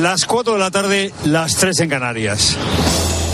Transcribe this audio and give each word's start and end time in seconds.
Las 0.00 0.24
4 0.24 0.54
de 0.54 0.58
la 0.58 0.70
tarde, 0.70 1.12
las 1.26 1.56
3 1.56 1.80
en 1.80 1.90
Canarias. 1.90 2.56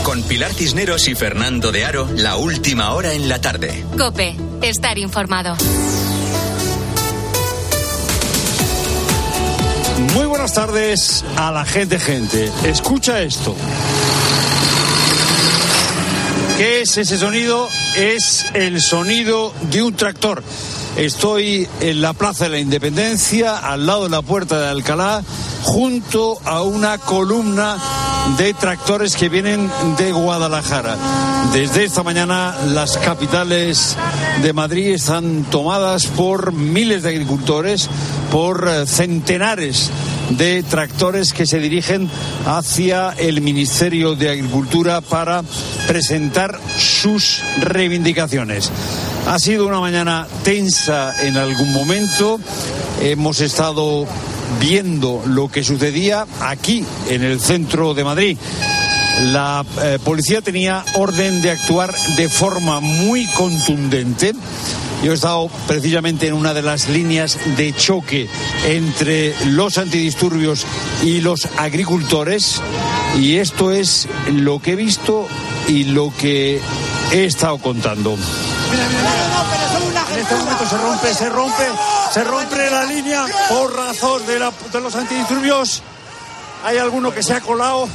Con 0.03 0.21
Pilar 0.23 0.51
Cisneros 0.51 1.07
y 1.07 1.15
Fernando 1.15 1.71
de 1.71 1.85
Aro, 1.85 2.09
la 2.17 2.35
última 2.35 2.91
hora 2.91 3.13
en 3.13 3.29
la 3.29 3.39
tarde. 3.39 3.85
Cope, 3.97 4.35
estar 4.61 4.97
informado. 4.97 5.55
Muy 10.13 10.25
buenas 10.25 10.53
tardes 10.53 11.23
a 11.37 11.49
la 11.53 11.63
gente, 11.63 11.97
gente. 11.97 12.51
Escucha 12.65 13.21
esto. 13.21 13.55
¿Qué 16.57 16.81
es 16.81 16.97
ese 16.97 17.17
sonido? 17.17 17.69
Es 17.95 18.47
el 18.53 18.81
sonido 18.81 19.53
de 19.71 19.81
un 19.81 19.95
tractor. 19.95 20.43
Estoy 20.97 21.69
en 21.79 22.01
la 22.01 22.11
Plaza 22.11 22.43
de 22.43 22.49
la 22.49 22.59
Independencia, 22.59 23.57
al 23.57 23.85
lado 23.85 24.03
de 24.03 24.09
la 24.09 24.21
Puerta 24.21 24.59
de 24.59 24.67
Alcalá, 24.67 25.23
junto 25.63 26.39
a 26.45 26.63
una 26.63 26.97
columna 26.97 27.77
de 28.37 28.53
tractores 28.53 29.15
que 29.15 29.29
vienen 29.29 29.69
de 29.97 30.11
Guadalajara. 30.11 30.95
Desde 31.53 31.85
esta 31.85 32.03
mañana 32.03 32.55
las 32.67 32.97
capitales 32.97 33.95
de 34.41 34.53
Madrid 34.53 34.93
están 34.93 35.45
tomadas 35.49 36.05
por 36.07 36.53
miles 36.53 37.03
de 37.03 37.09
agricultores, 37.09 37.89
por 38.31 38.67
eh, 38.67 38.85
centenares 38.85 39.89
de 40.29 40.63
tractores 40.63 41.33
que 41.33 41.45
se 41.45 41.59
dirigen 41.59 42.09
hacia 42.45 43.11
el 43.17 43.41
Ministerio 43.41 44.15
de 44.15 44.29
Agricultura 44.29 45.01
para 45.01 45.41
presentar 45.87 46.59
sus 46.77 47.41
reivindicaciones. 47.59 48.71
Ha 49.27 49.39
sido 49.39 49.67
una 49.67 49.79
mañana 49.79 50.27
tensa 50.43 51.13
en 51.25 51.37
algún 51.37 51.73
momento. 51.73 52.39
Hemos 53.01 53.41
estado 53.41 54.05
viendo 54.59 55.23
lo 55.25 55.49
que 55.49 55.63
sucedía 55.63 56.25
aquí, 56.41 56.85
en 57.09 57.23
el 57.23 57.39
centro 57.39 57.93
de 57.93 58.03
Madrid. 58.03 58.37
La 59.31 59.65
eh, 59.81 59.99
policía 60.03 60.41
tenía 60.41 60.85
orden 60.95 61.41
de 61.41 61.51
actuar 61.51 61.93
de 62.15 62.29
forma 62.29 62.79
muy 62.79 63.25
contundente. 63.27 64.33
Yo 65.03 65.11
he 65.11 65.15
estado 65.15 65.49
precisamente 65.67 66.27
en 66.27 66.33
una 66.33 66.53
de 66.53 66.61
las 66.61 66.89
líneas 66.89 67.37
de 67.57 67.73
choque 67.73 68.29
entre 68.65 69.33
los 69.47 69.77
antidisturbios 69.77 70.65
y 71.03 71.21
los 71.21 71.47
agricultores 71.57 72.61
y 73.17 73.37
esto 73.37 73.71
es 73.71 74.07
lo 74.31 74.61
que 74.61 74.73
he 74.73 74.75
visto 74.75 75.25
y 75.67 75.85
lo 75.85 76.13
que 76.17 76.59
he 77.11 77.25
estado 77.25 77.57
contando. 77.59 78.17
En 80.11 80.19
este 80.19 80.35
momento 80.35 80.65
se 80.67 80.77
rompe, 80.77 81.13
se 81.13 81.29
rompe, 81.29 81.63
se 82.13 82.23
rompe 82.23 82.69
la 82.69 82.83
línea 82.85 83.25
por 83.49 83.75
razón 83.75 84.21
de 84.25 84.79
los 84.79 84.95
antidisturbios. 84.95 85.81
Hay 86.65 86.77
alguno 86.77 87.13
que 87.13 87.23
se 87.23 87.33
ha 87.33 87.41
colado 87.41 87.87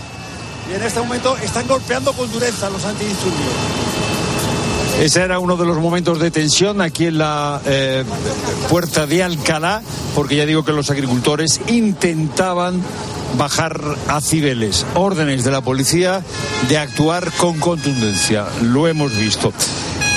y 0.70 0.75
en 0.75 0.83
este 0.83 1.00
momento 1.00 1.36
están 1.39 1.67
golpeando 1.69 2.12
con 2.12 2.30
dureza 2.33 2.70
los 2.70 2.84
antidisturbios. 2.84 3.52
Ese 5.00 5.22
era 5.22 5.39
uno 5.39 5.56
de 5.56 5.67
los 5.67 5.78
momentos 5.78 6.20
de 6.20 6.30
tensión 6.30 6.80
aquí 6.80 7.06
en 7.06 7.19
la 7.19 7.61
eh, 7.67 8.05
puerta 8.70 9.06
de 9.06 9.22
Alcalá, 9.25 9.83
porque 10.14 10.36
ya 10.36 10.47
digo 10.47 10.64
que 10.64 10.72
los 10.72 10.89
agricultores 10.89 11.61
intentaban 11.67 12.80
bajar 13.36 13.80
a 14.08 14.20
Cibeles. 14.20 14.86
Órdenes 14.95 15.45
de 15.45 15.50
la 15.50 15.61
policía 15.61 16.22
de 16.69 16.78
actuar 16.78 17.33
con 17.33 17.58
contundencia. 17.58 18.47
Lo 18.62 18.86
hemos 18.86 19.14
visto. 19.17 19.52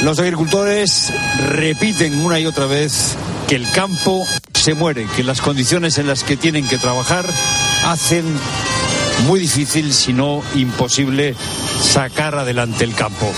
Los 0.01 0.19
agricultores 0.19 1.11
repiten 1.49 2.23
una 2.23 2.39
y 2.39 2.45
otra 2.45 2.67
vez 2.67 3.15
que 3.47 3.55
el 3.55 3.69
campo 3.71 4.25
se 4.53 4.75
muere, 4.75 5.07
que 5.15 5.23
las 5.23 5.41
condiciones 5.41 5.97
en 5.97 6.07
las 6.07 6.23
que 6.23 6.37
tienen 6.37 6.67
que 6.67 6.77
trabajar 6.77 7.25
hacen 7.85 8.25
muy 9.25 9.39
difícil, 9.39 9.93
si 9.93 10.13
no 10.13 10.43
imposible, 10.53 11.35
sacar 11.81 12.35
adelante 12.35 12.83
el 12.83 12.93
campo. 12.93 13.31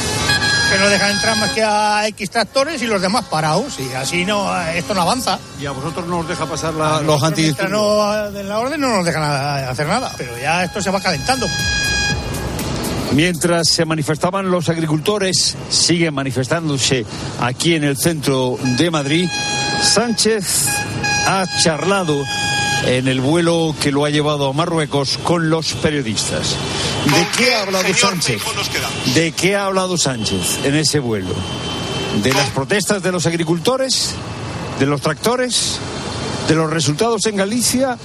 que 0.70 0.78
no 0.78 0.90
dejan 0.90 1.12
entrar 1.12 1.38
más 1.38 1.50
que 1.52 1.64
a 1.64 2.06
X 2.08 2.30
tractores 2.30 2.82
y 2.82 2.88
los 2.88 3.02
demás 3.02 3.26
parados 3.26 3.80
y 3.80 3.94
así 3.94 4.26
no 4.26 4.54
esto 4.62 4.94
no 4.94 5.02
avanza. 5.02 5.40
Y 5.62 5.66
a 5.66 5.72
vosotros 5.72 6.08
no 6.08 6.20
os 6.20 6.28
deja 6.28 6.46
pasar 6.46 6.74
A 6.80 7.02
los 7.02 7.22
no 7.70 8.30
la 8.44 8.60
orden 8.60 8.82
no 8.82 8.98
nos 8.98 9.06
dejan 9.06 9.24
hacer 9.24 9.88
nada, 9.88 10.12
pero 10.18 10.38
ya 10.38 10.66
esto 10.66 10.82
se 10.82 10.92
va 10.92 11.00
calentando. 11.00 11.48
Mientras 13.14 13.70
se 13.70 13.86
manifestaban 13.86 14.52
los 14.52 14.70
agricultores, 14.70 15.56
siguen 15.70 16.14
manifestándose 16.14 17.06
aquí 17.40 17.74
en 17.74 17.84
el 17.84 17.98
centro 17.98 18.58
de 18.78 18.92
Madrid, 18.92 19.28
Sánchez 19.82 20.68
ha 21.26 21.46
charlado 21.64 22.24
en 22.86 23.08
el 23.08 23.20
vuelo 23.20 23.76
que 23.82 23.92
lo 23.92 24.06
ha 24.06 24.10
llevado 24.10 24.48
a 24.48 24.54
Marruecos 24.54 25.18
con 25.24 25.50
los 25.50 25.74
periodistas. 25.74 26.56
¿De 27.06 27.28
qué 27.38 27.54
ha 27.54 27.64
hablado 27.64 27.94
Sánchez? 27.94 28.42
¿De 29.16 29.32
qué 29.32 29.56
ha 29.56 29.66
hablado 29.66 29.98
Sánchez 29.98 30.60
en 30.64 30.76
ese 30.76 31.00
vuelo? 31.00 31.34
¿De 32.24 32.32
las 32.32 32.50
protestas 32.52 33.02
de 33.02 33.12
los 33.12 33.26
agricultores? 33.26 34.12
¿De 34.80 34.86
los 34.86 35.02
tractores? 35.02 35.80
¿De 36.48 36.56
los 36.56 36.70
resultados 36.70 37.26
en 37.26 37.38
Galicia? 37.38 37.98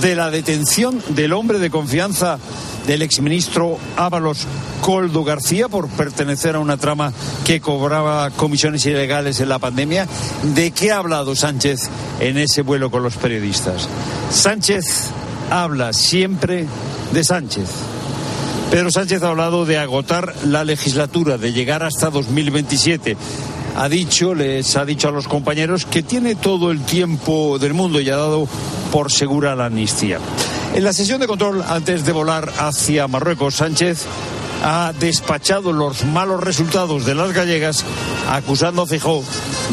¿De 0.00 0.14
la 0.14 0.30
detención 0.30 1.02
del 1.10 1.32
hombre 1.32 1.58
de 1.58 1.70
confianza 1.70 2.38
del 2.88 3.02
exministro 3.02 3.78
Ábalos 3.96 4.46
Coldo 4.80 5.22
García 5.22 5.68
por 5.68 5.88
pertenecer 5.88 6.56
a 6.56 6.58
una 6.58 6.78
trama 6.78 7.12
que 7.44 7.60
cobraba 7.60 8.30
comisiones 8.30 8.86
ilegales 8.86 9.40
en 9.40 9.50
la 9.50 9.58
pandemia? 9.58 10.08
¿De 10.54 10.70
qué 10.70 10.90
ha 10.90 10.96
hablado 10.96 11.36
Sánchez 11.36 11.82
en 12.18 12.38
ese 12.38 12.62
vuelo 12.62 12.90
con 12.90 13.02
los 13.02 13.16
periodistas? 13.16 13.86
Sánchez 14.30 15.10
habla 15.50 15.92
siempre 15.92 16.64
de 17.12 17.24
Sánchez. 17.24 17.68
Pedro 18.70 18.90
Sánchez 18.90 19.22
ha 19.22 19.28
hablado 19.28 19.66
de 19.66 19.78
agotar 19.78 20.34
la 20.46 20.64
legislatura, 20.64 21.36
de 21.36 21.52
llegar 21.52 21.82
hasta 21.82 22.08
2027. 22.08 23.18
Ha 23.76 23.88
dicho, 23.90 24.34
les 24.34 24.76
ha 24.76 24.86
dicho 24.86 25.08
a 25.08 25.12
los 25.12 25.28
compañeros 25.28 25.84
que 25.84 26.02
tiene 26.02 26.34
todo 26.36 26.70
el 26.70 26.80
tiempo 26.80 27.58
del 27.58 27.74
mundo 27.74 28.00
y 28.00 28.08
ha 28.08 28.16
dado 28.16 28.48
por 28.90 29.12
segura 29.12 29.54
la 29.54 29.66
amnistía. 29.66 30.18
En 30.78 30.84
la 30.84 30.92
sesión 30.92 31.18
de 31.18 31.26
control, 31.26 31.64
antes 31.66 32.04
de 32.04 32.12
volar 32.12 32.52
hacia 32.56 33.08
Marruecos, 33.08 33.56
Sánchez 33.56 34.04
ha 34.62 34.92
despachado 35.00 35.72
los 35.72 36.04
malos 36.04 36.40
resultados 36.40 37.04
de 37.04 37.16
las 37.16 37.32
gallegas, 37.32 37.84
acusando 38.30 38.82
a 38.82 38.86
Feijóo 38.86 39.24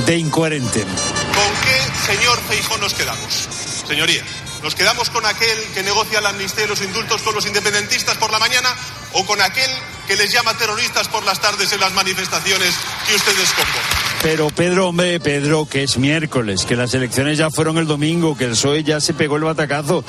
de 0.07 0.17
incoherente. 0.17 0.81
¿Con 0.81 1.53
qué 1.61 2.11
señor 2.11 2.39
Feijó 2.49 2.79
nos 2.79 2.95
quedamos? 2.95 3.47
Señoría, 3.87 4.23
¿nos 4.65 4.73
quedamos 4.73 5.11
con 5.11 5.23
aquel 5.27 5.59
que 5.75 5.83
negocia 5.83 6.19
la 6.21 6.29
amnistía 6.29 6.65
y 6.65 6.67
los 6.67 6.81
indultos 6.81 7.21
con 7.21 7.35
los 7.35 7.45
independentistas 7.45 8.17
por 8.17 8.31
la 8.31 8.39
mañana 8.39 8.69
o 9.13 9.23
con 9.23 9.39
aquel 9.39 9.69
que 10.07 10.15
les 10.15 10.31
llama 10.31 10.57
terroristas 10.57 11.07
por 11.07 11.23
las 11.23 11.39
tardes 11.39 11.71
en 11.71 11.79
las 11.79 11.93
manifestaciones 11.93 12.73
que 13.07 13.13
ustedes 13.13 13.51
convocan? 13.51 13.83
Pero 14.23 14.49
Pedro, 14.49 14.87
hombre, 14.87 15.19
Pedro, 15.19 15.67
que 15.67 15.83
es 15.83 15.99
miércoles, 15.99 16.65
que 16.65 16.75
las 16.75 16.95
elecciones 16.95 17.37
ya 17.37 17.51
fueron 17.51 17.77
el 17.77 17.85
domingo, 17.85 18.35
que 18.35 18.45
el 18.45 18.51
PSOE 18.51 18.83
ya 18.83 18.99
se 18.99 19.13
pegó 19.13 19.35
el 19.35 19.43
batacazo, 19.43 20.03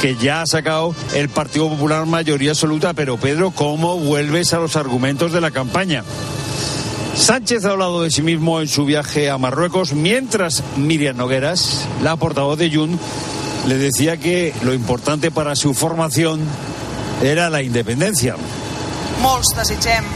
que 0.00 0.16
ya 0.16 0.42
ha 0.42 0.46
sacado 0.46 0.92
el 1.14 1.28
Partido 1.28 1.68
Popular 1.68 2.04
mayoría 2.04 2.50
absoluta. 2.50 2.94
Pero 2.94 3.16
Pedro, 3.16 3.52
¿cómo 3.52 3.96
vuelves 3.96 4.52
a 4.54 4.58
los 4.58 4.74
argumentos 4.74 5.30
de 5.30 5.40
la 5.40 5.52
campaña? 5.52 6.02
Sánchez 7.14 7.64
ha 7.64 7.70
hablado 7.70 8.02
de 8.02 8.10
sí 8.10 8.22
mismo 8.22 8.60
en 8.60 8.66
su 8.66 8.86
viaje 8.86 9.30
a 9.30 9.38
Marruecos, 9.38 9.92
mientras 9.92 10.64
Miriam 10.76 11.16
Nogueras, 11.16 11.86
la 12.02 12.16
portavoz 12.16 12.58
de 12.58 12.74
Jun, 12.74 12.98
le 13.66 13.76
decía 13.76 14.16
que 14.16 14.54
lo 14.62 14.72
importante 14.74 15.30
para 15.30 15.54
su 15.56 15.74
formación 15.74 16.40
era 17.22 17.50
la 17.50 17.62
independencia. 17.62 18.36
molts 19.20 19.52
desitgem 19.56 20.06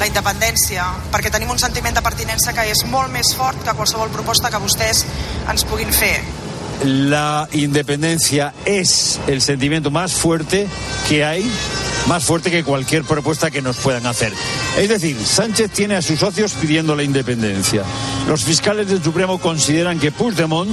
la 0.00 0.06
independència 0.08 0.86
perquè 1.12 1.30
tenim 1.30 1.50
un 1.52 1.58
sentiment 1.60 1.94
de 1.94 2.02
pertinença 2.02 2.54
que 2.56 2.64
és 2.72 2.84
molt 2.88 3.12
més 3.12 3.34
fort 3.36 3.60
que 3.64 3.74
qualsevol 3.76 4.08
proposta 4.14 4.50
que 4.50 4.60
vostès 4.62 5.04
ens 5.50 5.64
puguin 5.68 5.92
fer. 5.92 6.22
la 6.84 7.48
independencia 7.52 8.54
es 8.64 9.18
el 9.26 9.42
sentimiento 9.42 9.90
más 9.90 10.12
fuerte 10.12 10.68
que 11.08 11.24
hay, 11.24 11.50
más 12.08 12.24
fuerte 12.24 12.50
que 12.50 12.64
cualquier 12.64 13.04
propuesta 13.04 13.50
que 13.50 13.60
nos 13.60 13.76
puedan 13.76 14.06
hacer. 14.06 14.32
Es 14.78 14.88
decir, 14.88 15.16
Sánchez 15.22 15.70
tiene 15.70 15.94
a 15.94 16.02
sus 16.02 16.18
socios 16.18 16.54
pidiendo 16.54 16.96
la 16.96 17.02
independencia. 17.02 17.82
Los 18.26 18.44
fiscales 18.44 18.88
del 18.88 19.02
Supremo 19.02 19.38
consideran 19.38 20.00
que 20.00 20.10
Puigdemont 20.10 20.70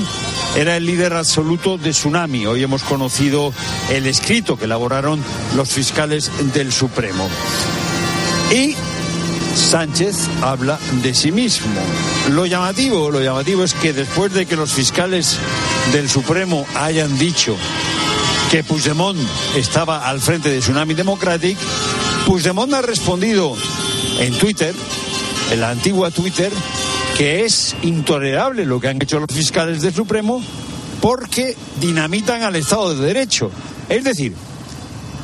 era 0.55 0.77
el 0.77 0.85
líder 0.85 1.13
absoluto 1.13 1.77
de 1.77 1.91
Tsunami. 1.91 2.45
Hoy 2.45 2.63
hemos 2.63 2.83
conocido 2.83 3.53
el 3.91 4.07
escrito 4.07 4.57
que 4.57 4.63
elaboraron 4.63 5.21
los 5.57 5.69
fiscales 5.69 6.31
del 6.53 6.71
Supremo. 6.71 7.27
Y 8.51 8.73
Sánchez 9.55 10.29
habla 10.41 10.79
de 11.01 11.13
sí 11.13 11.33
mismo. 11.33 11.81
Lo 12.29 12.45
llamativo, 12.45 13.11
lo 13.11 13.21
llamativo 13.21 13.63
es 13.65 13.73
que 13.73 13.91
después 13.91 14.33
de 14.33 14.45
que 14.45 14.55
los 14.55 14.71
fiscales 14.71 15.37
del 15.91 16.09
Supremo 16.09 16.65
hayan 16.75 17.17
dicho 17.17 17.57
que 18.49 18.63
Puigdemont 18.63 19.19
estaba 19.55 20.07
al 20.07 20.21
frente 20.21 20.49
de 20.49 20.59
Tsunami 20.59 20.93
Democratic, 20.93 21.57
Puigdemont 22.25 22.73
ha 22.73 22.81
respondido 22.81 23.55
en 24.19 24.33
Twitter, 24.37 24.73
en 25.51 25.61
la 25.61 25.69
antigua 25.69 26.11
Twitter, 26.11 26.51
que 27.17 27.45
es 27.45 27.75
intolerable 27.83 28.65
lo 28.65 28.79
que 28.79 28.89
han 28.89 29.01
hecho 29.01 29.19
los 29.19 29.33
fiscales 29.33 29.81
del 29.81 29.93
Supremo 29.93 30.43
porque 31.01 31.55
dinamitan 31.79 32.43
al 32.43 32.55
Estado 32.55 32.95
de 32.95 33.05
Derecho. 33.05 33.51
Es 33.89 34.03
decir, 34.03 34.33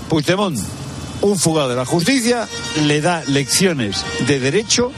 Puigdemont, 0.10 0.60
un 1.22 1.38
fugado 1.40 1.70
de 1.70 1.76
la 1.76 1.86
justicia, 1.86 2.48
le 2.86 3.02
da 3.02 3.24
lecciones 3.28 4.06
de 4.28 4.40
derecho 4.40 4.92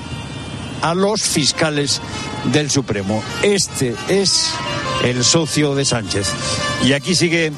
a 0.81 0.93
los 0.93 1.21
fiscales 1.21 2.01
del 2.51 2.69
Supremo. 2.69 3.23
Este 3.41 3.95
es 4.09 4.49
el 5.03 5.23
socio 5.23 5.75
de 5.75 5.85
Sánchez. 5.85 6.27
Y 6.83 6.93
aquí 6.93 7.15
sigue 7.15 7.53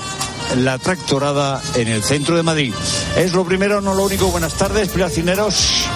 la 0.57 0.77
tractorada 0.77 1.61
en 1.75 1.87
el 1.87 2.03
centro 2.03 2.35
de 2.35 2.43
Madrid. 2.43 2.73
Es 3.17 3.33
lo 3.33 3.45
primero, 3.45 3.81
no 3.81 3.93
lo 3.93 4.03
único. 4.03 4.27
Buenas 4.27 4.53
tardes, 4.55 4.89
Cineros. 5.09 5.87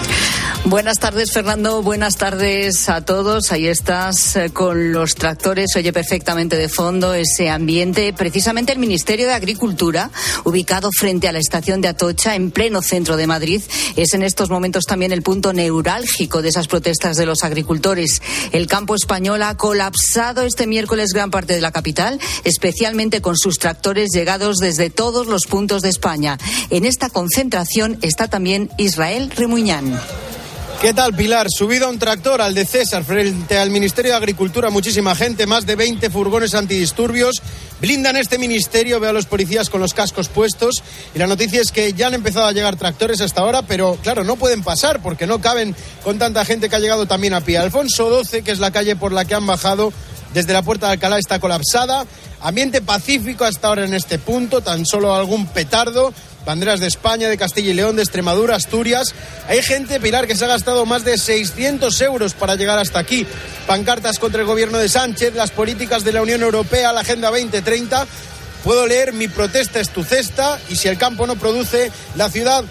Buenas 0.66 0.98
tardes, 0.98 1.32
Fernando. 1.32 1.82
Buenas 1.82 2.16
tardes 2.16 2.88
a 2.90 3.00
todos. 3.00 3.50
Ahí 3.50 3.66
estás 3.66 4.36
eh, 4.36 4.50
con 4.50 4.92
los 4.92 5.14
tractores. 5.14 5.74
Oye 5.74 5.90
perfectamente 5.92 6.56
de 6.56 6.68
fondo 6.68 7.14
ese 7.14 7.48
ambiente. 7.48 8.12
Precisamente 8.12 8.70
el 8.70 8.78
Ministerio 8.78 9.26
de 9.26 9.32
Agricultura, 9.32 10.10
ubicado 10.44 10.90
frente 10.92 11.28
a 11.28 11.32
la 11.32 11.38
estación 11.38 11.80
de 11.80 11.88
Atocha, 11.88 12.34
en 12.36 12.50
pleno 12.50 12.82
centro 12.82 13.16
de 13.16 13.26
Madrid, 13.26 13.62
es 13.96 14.12
en 14.12 14.22
estos 14.22 14.50
momentos 14.50 14.84
también 14.84 15.12
el 15.12 15.22
punto 15.22 15.54
neurálgico 15.54 16.42
de 16.42 16.50
esas 16.50 16.68
protestas 16.68 17.16
de 17.16 17.26
los 17.26 17.42
agricultores. 17.42 18.20
El 18.52 18.66
campo 18.66 18.94
español 18.94 19.42
ha 19.42 19.56
colapsado 19.56 20.42
este 20.42 20.66
miércoles 20.66 21.14
gran 21.14 21.30
parte 21.30 21.54
de 21.54 21.62
la 21.62 21.72
capital, 21.72 22.20
especialmente 22.44 23.22
con 23.22 23.36
sus 23.36 23.58
tractores 23.58 24.10
llegados 24.12 24.58
desde 24.58 24.90
todos 24.90 25.26
los 25.26 25.46
puntos 25.46 25.80
de 25.80 25.88
España. 25.88 26.38
En 26.68 26.84
esta 26.84 27.08
concentración 27.08 27.98
está 28.02 28.28
también 28.28 28.70
Israel 28.76 29.32
Remuñán. 29.34 29.98
¿Qué 30.80 30.94
tal, 30.94 31.12
Pilar? 31.14 31.46
Subido 31.50 31.84
a 31.84 31.90
un 31.90 31.98
tractor 31.98 32.40
al 32.40 32.54
de 32.54 32.64
César 32.64 33.04
frente 33.04 33.58
al 33.58 33.68
Ministerio 33.68 34.12
de 34.12 34.16
Agricultura, 34.16 34.70
muchísima 34.70 35.14
gente, 35.14 35.46
más 35.46 35.66
de 35.66 35.76
20 35.76 36.08
furgones 36.08 36.54
antidisturbios. 36.54 37.42
Blindan 37.82 38.16
este 38.16 38.38
ministerio, 38.38 38.98
veo 38.98 39.10
a 39.10 39.12
los 39.12 39.26
policías 39.26 39.68
con 39.68 39.82
los 39.82 39.92
cascos 39.92 40.30
puestos. 40.30 40.82
Y 41.14 41.18
la 41.18 41.26
noticia 41.26 41.60
es 41.60 41.70
que 41.70 41.92
ya 41.92 42.06
han 42.06 42.14
empezado 42.14 42.46
a 42.46 42.52
llegar 42.52 42.76
tractores 42.76 43.20
hasta 43.20 43.42
ahora, 43.42 43.60
pero 43.60 43.98
claro, 44.02 44.24
no 44.24 44.36
pueden 44.36 44.62
pasar 44.62 45.02
porque 45.02 45.26
no 45.26 45.38
caben 45.38 45.76
con 46.02 46.18
tanta 46.18 46.46
gente 46.46 46.70
que 46.70 46.76
ha 46.76 46.80
llegado 46.80 47.04
también 47.04 47.34
a 47.34 47.42
pie. 47.42 47.58
Alfonso 47.58 48.08
12, 48.08 48.40
que 48.40 48.50
es 48.50 48.58
la 48.58 48.70
calle 48.70 48.96
por 48.96 49.12
la 49.12 49.26
que 49.26 49.34
han 49.34 49.46
bajado 49.46 49.92
desde 50.32 50.54
la 50.54 50.62
puerta 50.62 50.86
de 50.86 50.92
Alcalá, 50.92 51.18
está 51.18 51.40
colapsada. 51.40 52.06
Ambiente 52.40 52.80
pacífico 52.80 53.44
hasta 53.44 53.68
ahora 53.68 53.84
en 53.84 53.92
este 53.92 54.18
punto, 54.18 54.62
tan 54.62 54.86
solo 54.86 55.14
algún 55.14 55.46
petardo 55.46 56.14
banderas 56.44 56.80
de 56.80 56.86
España, 56.86 57.28
de 57.28 57.36
Castilla 57.36 57.70
y 57.70 57.74
León, 57.74 57.96
de 57.96 58.02
Extremadura, 58.02 58.56
Asturias. 58.56 59.14
Hay 59.48 59.62
gente, 59.62 60.00
Pilar, 60.00 60.26
que 60.26 60.36
se 60.36 60.44
ha 60.44 60.48
gastado 60.48 60.86
más 60.86 61.04
de 61.04 61.18
600 61.18 62.00
euros 62.02 62.34
para 62.34 62.56
llegar 62.56 62.78
hasta 62.78 62.98
aquí. 62.98 63.26
Pancartas 63.66 64.18
contra 64.18 64.40
el 64.40 64.46
gobierno 64.46 64.78
de 64.78 64.88
Sánchez, 64.88 65.34
las 65.34 65.50
políticas 65.50 66.04
de 66.04 66.12
la 66.12 66.22
Unión 66.22 66.42
Europea, 66.42 66.92
la 66.92 67.00
Agenda 67.00 67.28
2030. 67.28 68.06
Puedo 68.64 68.86
leer, 68.86 69.12
mi 69.12 69.28
protesta 69.28 69.80
es 69.80 69.88
tu 69.88 70.04
cesta 70.04 70.58
y 70.68 70.76
si 70.76 70.88
el 70.88 70.98
campo 70.98 71.26
no 71.26 71.36
produce, 71.36 71.90
la 72.16 72.28
ciudad 72.28 72.64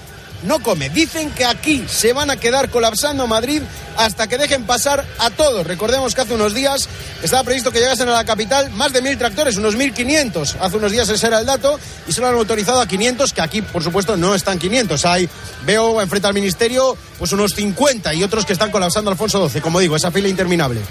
no 0.43 0.59
come. 0.59 0.89
Dicen 0.89 1.31
que 1.31 1.45
aquí 1.45 1.85
se 1.87 2.13
van 2.13 2.29
a 2.29 2.37
quedar 2.37 2.69
colapsando 2.69 3.27
Madrid 3.27 3.61
hasta 3.97 4.27
que 4.27 4.37
dejen 4.37 4.65
pasar 4.65 5.05
a 5.17 5.29
todos. 5.29 5.65
Recordemos 5.65 6.15
que 6.15 6.21
hace 6.21 6.35
unos 6.35 6.53
días 6.53 6.87
estaba 7.21 7.43
previsto 7.43 7.71
que 7.71 7.79
llegasen 7.79 8.07
a 8.09 8.13
la 8.13 8.23
capital 8.23 8.69
más 8.71 8.93
de 8.93 9.01
mil 9.01 9.17
tractores, 9.17 9.57
unos 9.57 9.77
1.500. 9.77 10.55
Hace 10.59 10.77
unos 10.77 10.91
días 10.91 11.09
ese 11.09 11.27
era 11.27 11.39
el 11.39 11.45
dato 11.45 11.79
y 12.07 12.13
se 12.13 12.21
lo 12.21 12.27
han 12.27 12.35
autorizado 12.35 12.81
a 12.81 12.87
500, 12.87 13.33
que 13.33 13.41
aquí, 13.41 13.61
por 13.61 13.83
supuesto, 13.83 14.15
no 14.15 14.35
están 14.35 14.59
500. 14.59 15.05
Hay, 15.05 15.29
veo 15.65 16.01
enfrente 16.01 16.27
al 16.27 16.33
ministerio, 16.33 16.97
pues 17.17 17.31
unos 17.31 17.51
50 17.51 18.13
y 18.13 18.23
otros 18.23 18.45
que 18.45 18.53
están 18.53 18.71
colapsando 18.71 19.11
Alfonso 19.11 19.49
XII. 19.49 19.61
Como 19.61 19.79
digo, 19.79 19.95
esa 19.95 20.11
fila 20.11 20.27
interminable. 20.27 20.81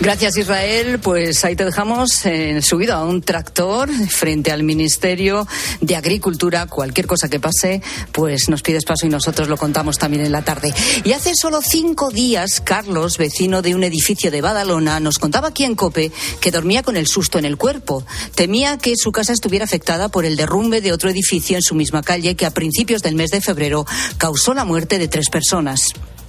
Gracias, 0.00 0.36
Israel. 0.36 0.98
Pues 0.98 1.44
ahí 1.44 1.56
te 1.56 1.64
dejamos 1.64 2.24
eh, 2.24 2.62
subido 2.62 2.94
a 2.94 3.04
un 3.04 3.20
tractor 3.22 3.90
frente 4.08 4.50
al 4.50 4.62
Ministerio 4.62 5.46
de 5.80 5.96
Agricultura. 5.96 6.66
Cualquier 6.66 7.06
cosa 7.06 7.28
que 7.28 7.40
pase, 7.40 7.82
pues 8.12 8.48
nos 8.48 8.62
pides 8.62 8.84
paso 8.84 9.06
y 9.06 9.10
nosotros 9.10 9.48
lo 9.48 9.56
contamos 9.56 9.98
también 9.98 10.24
en 10.24 10.32
la 10.32 10.42
tarde. 10.42 10.72
Y 11.04 11.12
hace 11.12 11.32
solo 11.34 11.60
cinco 11.62 12.10
días, 12.10 12.60
Carlos, 12.60 13.18
vecino 13.18 13.62
de 13.62 13.74
un 13.74 13.84
edificio 13.84 14.30
de 14.30 14.40
Badalona, 14.40 15.00
nos 15.00 15.18
contaba 15.18 15.48
aquí 15.48 15.64
en 15.64 15.74
Cope 15.74 16.12
que 16.40 16.50
dormía 16.50 16.82
con 16.82 16.96
el 16.96 17.06
susto 17.06 17.38
en 17.38 17.44
el 17.44 17.56
cuerpo. 17.56 18.04
Temía 18.34 18.78
que 18.78 18.96
su 18.96 19.12
casa 19.12 19.32
estuviera 19.32 19.64
afectada 19.64 20.08
por 20.08 20.24
el 20.24 20.36
derrumbe 20.36 20.80
de 20.80 20.92
otro 20.92 21.10
edificio 21.10 21.56
en 21.56 21.62
su 21.62 21.74
misma 21.74 22.02
calle 22.02 22.36
que 22.36 22.46
a 22.46 22.50
principios 22.50 23.02
del 23.02 23.14
mes 23.14 23.30
de 23.30 23.40
febrero 23.40 23.86
causó 24.18 24.54
la 24.54 24.64
muerte 24.64 24.98
de 24.98 25.08
tres 25.08 25.28
personas 25.30 25.80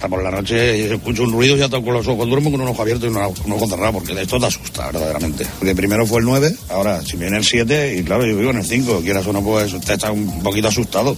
por 0.08 0.22
la 0.22 0.30
noche 0.30 0.94
escucho 0.94 1.24
un 1.24 1.32
ruido 1.32 1.56
y 1.56 1.60
ya 1.60 1.68
con 1.68 1.84
los 1.92 2.06
ojos 2.06 2.28
duermo 2.28 2.50
con 2.50 2.60
un 2.60 2.68
ojo 2.68 2.82
abierto 2.82 3.06
y 3.06 3.08
un 3.08 3.16
ojo 3.16 3.66
cerrado, 3.66 3.92
porque 3.94 4.20
esto 4.20 4.38
te 4.38 4.46
asusta 4.46 4.86
verdaderamente. 4.86 5.46
Porque 5.58 5.74
primero 5.74 6.06
fue 6.06 6.20
el 6.20 6.26
9, 6.26 6.54
ahora 6.70 7.02
si 7.02 7.16
viene 7.16 7.36
el 7.38 7.44
7 7.44 7.96
y 7.98 8.02
claro, 8.02 8.26
yo 8.26 8.36
vivo 8.36 8.50
en 8.50 8.58
el 8.58 8.64
5, 8.64 9.00
quieras 9.00 9.26
o 9.26 9.32
no, 9.32 9.42
pues 9.42 9.78
te 9.80 9.94
está 9.94 10.12
un 10.12 10.42
poquito 10.42 10.68
asustado, 10.68 11.16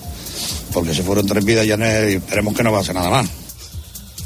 porque 0.73 0.95
se 0.95 1.03
fueron 1.03 1.27
tres 1.27 1.45
vidas 1.45 1.67
ya 1.67 1.75
esperemos 1.75 2.55
que 2.55 2.63
no 2.63 2.73
pase 2.73 2.95
nada 2.95 3.11
más. 3.11 3.44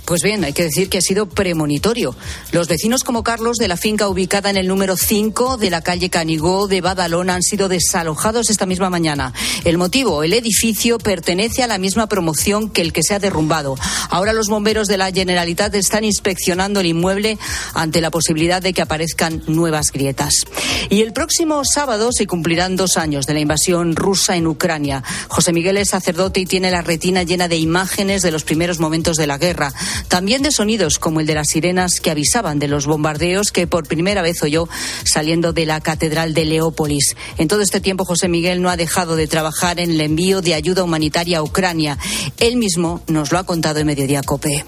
Pues 0.08 0.22
bien, 0.22 0.42
hay 0.42 0.54
que 0.54 0.62
decir 0.62 0.88
que 0.88 0.96
ha 0.96 1.02
sido 1.02 1.28
premonitorio. 1.28 2.16
Los 2.50 2.66
vecinos 2.66 3.04
como 3.04 3.22
Carlos 3.22 3.58
de 3.58 3.68
la 3.68 3.76
finca 3.76 4.08
ubicada 4.08 4.48
en 4.48 4.56
el 4.56 4.66
número 4.66 4.96
5 4.96 5.58
de 5.58 5.68
la 5.68 5.82
calle 5.82 6.08
Canigó 6.08 6.66
de 6.66 6.80
Badalona 6.80 7.34
han 7.34 7.42
sido 7.42 7.68
desalojados 7.68 8.48
esta 8.48 8.64
misma 8.64 8.88
mañana. 8.88 9.34
El 9.66 9.76
motivo, 9.76 10.22
el 10.22 10.32
edificio 10.32 10.96
pertenece 10.96 11.62
a 11.62 11.66
la 11.66 11.76
misma 11.76 12.06
promoción 12.06 12.70
que 12.70 12.80
el 12.80 12.94
que 12.94 13.02
se 13.02 13.12
ha 13.12 13.18
derrumbado. 13.18 13.76
Ahora 14.08 14.32
los 14.32 14.48
bomberos 14.48 14.88
de 14.88 14.96
la 14.96 15.12
Generalitat 15.12 15.74
están 15.74 16.04
inspeccionando 16.04 16.80
el 16.80 16.86
inmueble 16.86 17.38
ante 17.74 18.00
la 18.00 18.10
posibilidad 18.10 18.62
de 18.62 18.72
que 18.72 18.80
aparezcan 18.80 19.42
nuevas 19.46 19.92
grietas. 19.92 20.46
Y 20.88 21.02
el 21.02 21.12
próximo 21.12 21.60
sábado 21.66 22.12
se 22.12 22.26
cumplirán 22.26 22.76
dos 22.76 22.96
años 22.96 23.26
de 23.26 23.34
la 23.34 23.40
invasión 23.40 23.94
rusa 23.94 24.36
en 24.36 24.46
Ucrania. 24.46 25.04
José 25.28 25.52
Miguel 25.52 25.76
es 25.76 25.90
sacerdote 25.90 26.40
y 26.40 26.46
tiene 26.46 26.70
la 26.70 26.80
retina 26.80 27.24
llena 27.24 27.46
de 27.46 27.58
imágenes 27.58 28.22
de 28.22 28.30
los 28.30 28.44
primeros 28.44 28.78
momentos 28.78 29.18
de 29.18 29.26
la 29.26 29.36
guerra. 29.36 29.70
También 30.06 30.42
de 30.42 30.52
sonidos 30.52 30.98
como 30.98 31.20
el 31.20 31.26
de 31.26 31.34
las 31.34 31.48
sirenas 31.48 32.00
que 32.00 32.10
avisaban 32.10 32.58
de 32.58 32.68
los 32.68 32.86
bombardeos 32.86 33.50
que 33.50 33.66
por 33.66 33.88
primera 33.88 34.22
vez 34.22 34.42
oyó 34.42 34.68
saliendo 35.04 35.52
de 35.52 35.66
la 35.66 35.80
Catedral 35.80 36.34
de 36.34 36.44
Leópolis. 36.44 37.16
En 37.36 37.48
todo 37.48 37.62
este 37.62 37.80
tiempo 37.80 38.04
José 38.04 38.28
Miguel 38.28 38.62
no 38.62 38.70
ha 38.70 38.76
dejado 38.76 39.16
de 39.16 39.26
trabajar 39.26 39.80
en 39.80 39.90
el 39.90 40.00
envío 40.00 40.40
de 40.40 40.54
ayuda 40.54 40.84
humanitaria 40.84 41.38
a 41.38 41.42
Ucrania. 41.42 41.98
Él 42.38 42.56
mismo 42.56 43.02
nos 43.06 43.32
lo 43.32 43.38
ha 43.38 43.44
contado 43.44 43.80
en 43.80 43.86
Mediodía 43.86 44.22
Cope 44.22 44.64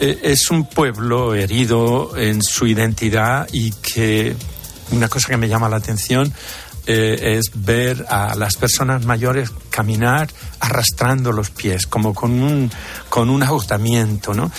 eh, 0.00 0.18
es 0.22 0.50
un 0.50 0.64
pueblo 0.64 1.34
herido 1.34 2.16
en 2.16 2.42
su 2.42 2.66
identidad 2.66 3.48
y 3.52 3.70
que 3.72 4.34
una 4.90 5.08
cosa 5.08 5.28
que 5.28 5.36
me 5.36 5.48
llama 5.48 5.68
la 5.68 5.76
atención 5.76 6.32
eh, 6.86 7.38
es 7.38 7.50
ver 7.54 8.06
a 8.08 8.34
las 8.34 8.56
personas 8.56 9.04
mayores 9.04 9.50
caminar 9.70 10.28
arrastrando 10.60 11.32
los 11.32 11.50
pies, 11.50 11.86
como 11.86 12.14
con 12.14 12.42
un, 12.42 12.70
con 13.08 13.30
un 13.30 13.42
agotamiento, 13.42 14.34
¿no? 14.34 14.50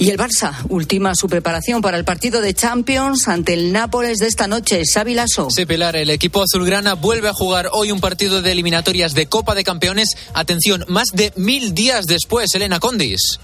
Y 0.00 0.10
el 0.10 0.16
Barça 0.16 0.54
última 0.68 1.16
su 1.16 1.28
preparación 1.28 1.82
para 1.82 1.96
el 1.96 2.04
partido 2.04 2.40
de 2.40 2.54
Champions 2.54 3.26
ante 3.26 3.54
el 3.54 3.72
Nápoles 3.72 4.18
de 4.18 4.28
esta 4.28 4.46
noche. 4.46 4.82
Xavi 4.84 5.14
Lasso. 5.14 5.48
Sí, 5.50 5.66
Pilar, 5.66 5.96
el 5.96 6.10
equipo 6.10 6.40
azulgrana 6.40 6.94
vuelve 6.94 7.28
a 7.28 7.32
jugar 7.32 7.68
hoy 7.72 7.90
un 7.90 7.98
partido 7.98 8.40
de 8.40 8.52
eliminatorias 8.52 9.12
de 9.14 9.26
Copa 9.26 9.56
de 9.56 9.64
Campeones. 9.64 10.10
Atención, 10.34 10.84
más 10.86 11.08
de 11.12 11.32
mil 11.34 11.74
días 11.74 12.06
después, 12.06 12.54
Elena 12.54 12.78
Condis. 12.78 13.40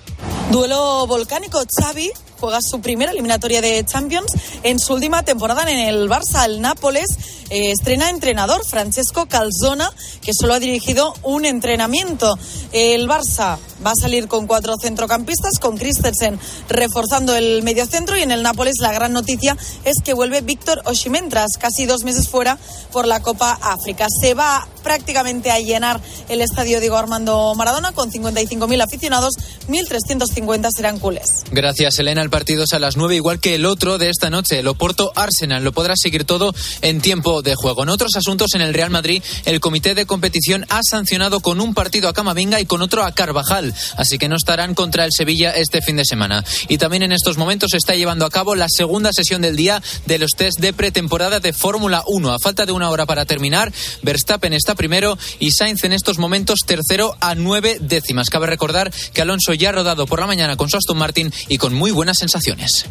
Duelo 0.52 1.08
volcánico, 1.08 1.60
Xavi 1.80 2.12
juega 2.40 2.60
su 2.60 2.80
primera 2.80 3.12
eliminatoria 3.12 3.60
de 3.60 3.84
Champions 3.84 4.32
en 4.62 4.78
su 4.78 4.94
última 4.94 5.22
temporada 5.22 5.62
en 5.70 5.78
el 5.78 6.08
Barça. 6.08 6.44
El 6.44 6.60
Nápoles 6.60 7.06
eh, 7.50 7.70
estrena 7.70 8.10
entrenador 8.10 8.64
Francesco 8.64 9.26
Calzona, 9.26 9.90
que 10.22 10.32
solo 10.38 10.54
ha 10.54 10.58
dirigido 10.58 11.14
un 11.22 11.44
entrenamiento. 11.44 12.36
El 12.72 13.08
Barça 13.08 13.58
va 13.84 13.92
a 13.92 13.94
salir 14.00 14.28
con 14.28 14.46
cuatro 14.46 14.74
centrocampistas, 14.80 15.58
con 15.60 15.76
Christensen 15.76 16.38
reforzando 16.68 17.36
el 17.36 17.62
mediocentro 17.62 18.16
y 18.16 18.22
en 18.22 18.30
el 18.30 18.42
Nápoles 18.42 18.76
la 18.80 18.92
gran 18.92 19.12
noticia 19.12 19.56
es 19.84 19.96
que 20.02 20.14
vuelve 20.14 20.40
Víctor 20.40 20.82
Osimhen 20.84 21.28
tras 21.28 21.56
casi 21.58 21.86
dos 21.86 22.04
meses 22.04 22.28
fuera 22.28 22.58
por 22.92 23.06
la 23.06 23.20
Copa 23.20 23.58
África. 23.60 24.06
Se 24.20 24.34
va 24.34 24.66
prácticamente 24.82 25.50
a 25.50 25.58
llenar 25.60 26.00
el 26.28 26.40
estadio 26.40 26.80
Diego 26.80 26.96
Armando 26.96 27.54
Maradona 27.54 27.92
con 27.92 28.10
55.000 28.10 28.82
aficionados, 28.82 29.34
1.350 29.68 30.68
serán 30.74 30.98
culés. 30.98 31.44
Gracias, 31.50 31.98
Elena. 31.98 32.23
El 32.24 32.30
partido 32.30 32.64
es 32.64 32.72
a 32.72 32.78
las 32.78 32.96
9, 32.96 33.16
igual 33.16 33.38
que 33.38 33.54
el 33.54 33.66
otro 33.66 33.98
de 33.98 34.08
esta 34.08 34.30
noche, 34.30 34.58
el 34.58 34.66
Oporto 34.66 35.12
Arsenal. 35.14 35.62
Lo 35.62 35.72
podrás 35.72 35.98
seguir 36.00 36.24
todo 36.24 36.54
en 36.80 37.02
tiempo 37.02 37.42
de 37.42 37.54
juego. 37.54 37.82
En 37.82 37.90
otros 37.90 38.16
asuntos, 38.16 38.54
en 38.54 38.62
el 38.62 38.72
Real 38.72 38.88
Madrid, 38.88 39.22
el 39.44 39.60
comité 39.60 39.94
de 39.94 40.06
competición 40.06 40.64
ha 40.70 40.80
sancionado 40.82 41.40
con 41.40 41.60
un 41.60 41.74
partido 41.74 42.08
a 42.08 42.14
Camavinga 42.14 42.62
y 42.62 42.64
con 42.64 42.80
otro 42.80 43.04
a 43.04 43.12
Carvajal, 43.12 43.74
así 43.98 44.16
que 44.16 44.30
no 44.30 44.36
estarán 44.36 44.74
contra 44.74 45.04
el 45.04 45.12
Sevilla 45.12 45.50
este 45.50 45.82
fin 45.82 45.96
de 45.96 46.06
semana. 46.06 46.42
Y 46.68 46.78
también 46.78 47.02
en 47.02 47.12
estos 47.12 47.36
momentos 47.36 47.72
se 47.72 47.76
está 47.76 47.94
llevando 47.94 48.24
a 48.24 48.30
cabo 48.30 48.54
la 48.54 48.68
segunda 48.70 49.12
sesión 49.12 49.42
del 49.42 49.54
día 49.54 49.82
de 50.06 50.18
los 50.18 50.30
test 50.30 50.60
de 50.60 50.72
pretemporada 50.72 51.40
de 51.40 51.52
Fórmula 51.52 52.04
1. 52.06 52.32
A 52.32 52.38
falta 52.38 52.64
de 52.64 52.72
una 52.72 52.88
hora 52.88 53.04
para 53.04 53.26
terminar, 53.26 53.70
Verstappen 54.00 54.54
está 54.54 54.74
primero 54.74 55.18
y 55.40 55.50
Sainz 55.50 55.84
en 55.84 55.92
estos 55.92 56.16
momentos 56.16 56.60
tercero 56.66 57.14
a 57.20 57.34
nueve 57.34 57.76
décimas. 57.82 58.30
Cabe 58.30 58.46
recordar 58.46 58.90
que 59.12 59.20
Alonso 59.20 59.52
ya 59.52 59.68
ha 59.68 59.72
rodado 59.72 60.06
por 60.06 60.20
la 60.20 60.26
mañana 60.26 60.56
con 60.56 60.70
su 60.70 60.78
Aston 60.78 60.96
Martin 60.96 61.30
y 61.48 61.58
con 61.58 61.74
muy 61.74 61.90
buenas 61.90 62.13
sensaciones. 62.18 62.86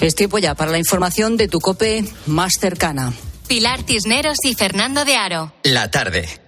Es 0.00 0.14
tiempo 0.14 0.38
ya 0.38 0.54
para 0.54 0.70
la 0.70 0.78
información 0.78 1.36
de 1.36 1.48
tu 1.48 1.58
cope 1.60 2.04
más 2.26 2.54
cercana. 2.60 3.12
Pilar 3.48 3.84
Cisneros 3.86 4.38
y 4.44 4.54
Fernando 4.54 5.04
de 5.04 5.16
Aro. 5.16 5.52
La 5.62 5.90
tarde. 5.90 6.45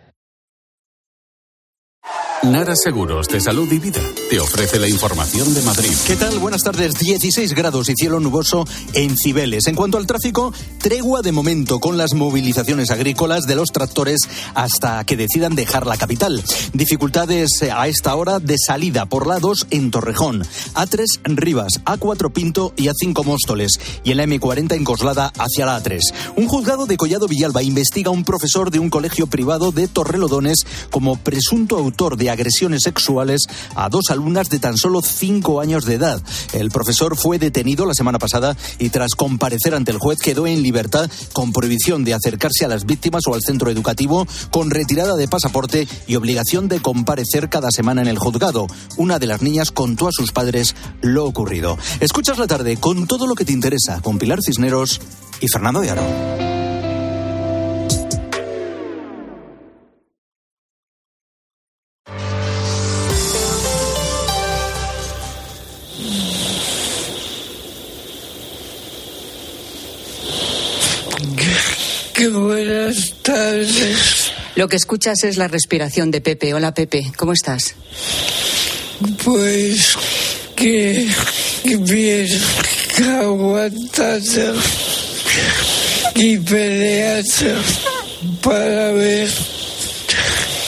Nara 2.45 2.75
Seguros 2.77 3.27
de 3.27 3.41
Salud 3.41 3.71
y 3.73 3.81
Vida 3.81 4.01
te 4.31 4.39
ofrece 4.39 4.79
la 4.79 4.89
información 4.89 5.53
de 5.55 5.63
Madrid. 5.63 5.91
¿Qué 6.07 6.15
tal? 6.15 6.39
Buenas 6.39 6.63
tardes. 6.63 6.95
16 6.95 7.53
grados 7.53 7.89
y 7.89 7.95
cielo 7.95 8.21
nuboso 8.21 8.65
en 8.93 9.17
Cibeles. 9.17 9.67
En 9.67 9.75
cuanto 9.75 9.99
al 9.99 10.07
tráfico, 10.07 10.53
tregua 10.81 11.21
de 11.23 11.33
momento 11.33 11.81
con 11.81 11.97
las 11.97 12.15
movilizaciones 12.15 12.93
agrícolas 12.93 13.47
de 13.47 13.57
los 13.57 13.71
tractores 13.73 14.21
hasta 14.55 15.03
que 15.05 15.17
decidan 15.17 15.57
dejar 15.57 15.87
la 15.87 15.97
capital. 15.97 16.41
Dificultades 16.73 17.63
a 17.63 17.89
esta 17.89 18.15
hora 18.15 18.39
de 18.39 18.57
salida 18.57 19.07
por 19.07 19.27
la 19.27 19.41
2 19.41 19.67
en 19.71 19.91
Torrejón, 19.91 20.45
A3 20.75 21.07
Rivas, 21.25 21.81
A4 21.87 22.33
Pinto 22.33 22.73
y 22.77 22.85
A5 22.87 23.25
Móstoles 23.25 23.73
y 24.05 24.13
en 24.13 24.19
la 24.19 24.25
M40 24.25 24.75
en 24.75 24.85
Coslada 24.85 25.33
hacia 25.39 25.67
la 25.67 25.83
A3. 25.83 26.01
Un 26.37 26.47
juzgado 26.47 26.87
de 26.87 26.97
Collado 26.97 27.27
Villalba 27.27 27.65
investiga 27.65 28.11
a 28.11 28.15
un 28.15 28.25
profesor 28.25 28.71
de 28.71 28.79
un 28.79 28.91
colegio 28.91 29.27
privado 29.27 29.73
de 29.73 29.89
Torrelodones 29.89 30.59
como 30.91 31.17
presunto 31.17 31.77
autor 31.77 32.17
de 32.17 32.28
agresiones 32.31 32.83
sexuales 32.83 33.47
a 33.75 33.89
dos 33.89 34.11
alumnas 34.11 34.49
de 34.51 34.59
tan 34.59 34.77
solo 34.77 35.03
cinco 35.03 35.61
años 35.61 35.85
de 35.85 35.95
edad. 35.95 36.23
El 36.53 36.71
profesor 36.71 37.17
fue 37.17 37.39
detenido 37.39 37.87
la 37.87 37.95
semana 37.95 38.19
pasada 38.19 38.57
y 38.79 38.91
tras 38.91 39.15
comparecer 39.17 39.75
ante 39.75 39.91
el 39.91 39.99
juez 39.99 40.19
quedó 40.19 40.47
en 40.47 40.63
libertad 40.63 41.11
con 41.33 41.53
prohibición 41.53 42.05
de 42.05 42.15
acercarse 42.15 42.65
a 42.65 42.69
las 42.69 42.85
víctimas 42.85 43.23
o 43.27 43.35
al 43.35 43.43
centro 43.43 43.71
educativo, 43.71 44.27
con 44.51 44.71
retirada 44.71 45.17
de 45.17 45.29
pasaporte 45.29 45.89
y 46.07 46.17
obligación 46.17 46.69
de 46.69 46.81
comparecer 46.81 47.49
cada 47.49 47.71
semana 47.71 48.03
en 48.03 48.09
el 48.09 48.19
juzgado. 48.19 48.67
Una 48.97 49.19
de 49.19 49.27
las 49.27 49.43
niñas 49.43 49.71
contó 49.71 50.09
a 50.09 50.13
sus 50.13 50.33
padres 50.33 50.75
lo 51.01 51.25
ocurrido. 51.25 51.79
Escuchas 52.01 52.39
la 52.39 52.47
tarde 52.47 52.77
con 52.77 53.07
todo 53.07 53.27
lo 53.27 53.35
que 53.35 53.45
te 53.45 53.53
interesa 53.53 54.01
con 54.01 54.19
Pilar 54.19 54.41
Cisneros 54.43 55.01
y 55.41 55.49
Fernando 55.49 55.81
de. 55.81 56.03
Lo 74.55 74.69
que 74.69 74.77
escuchas 74.77 75.23
es 75.25 75.37
la 75.37 75.49
respiración 75.49 76.11
de 76.11 76.23
Pepe. 76.23 76.55
Hola 76.55 76.73
Pepe, 76.73 77.13
¿cómo 77.17 77.33
estás? 77.33 77.75
Pues 79.23 79.95
que, 80.57 81.07
que 81.63 81.77
bien, 81.77 82.29
aguantando 83.21 84.55
y 86.15 86.39
peleando 86.39 87.63
para 88.43 88.93
ver 88.93 89.29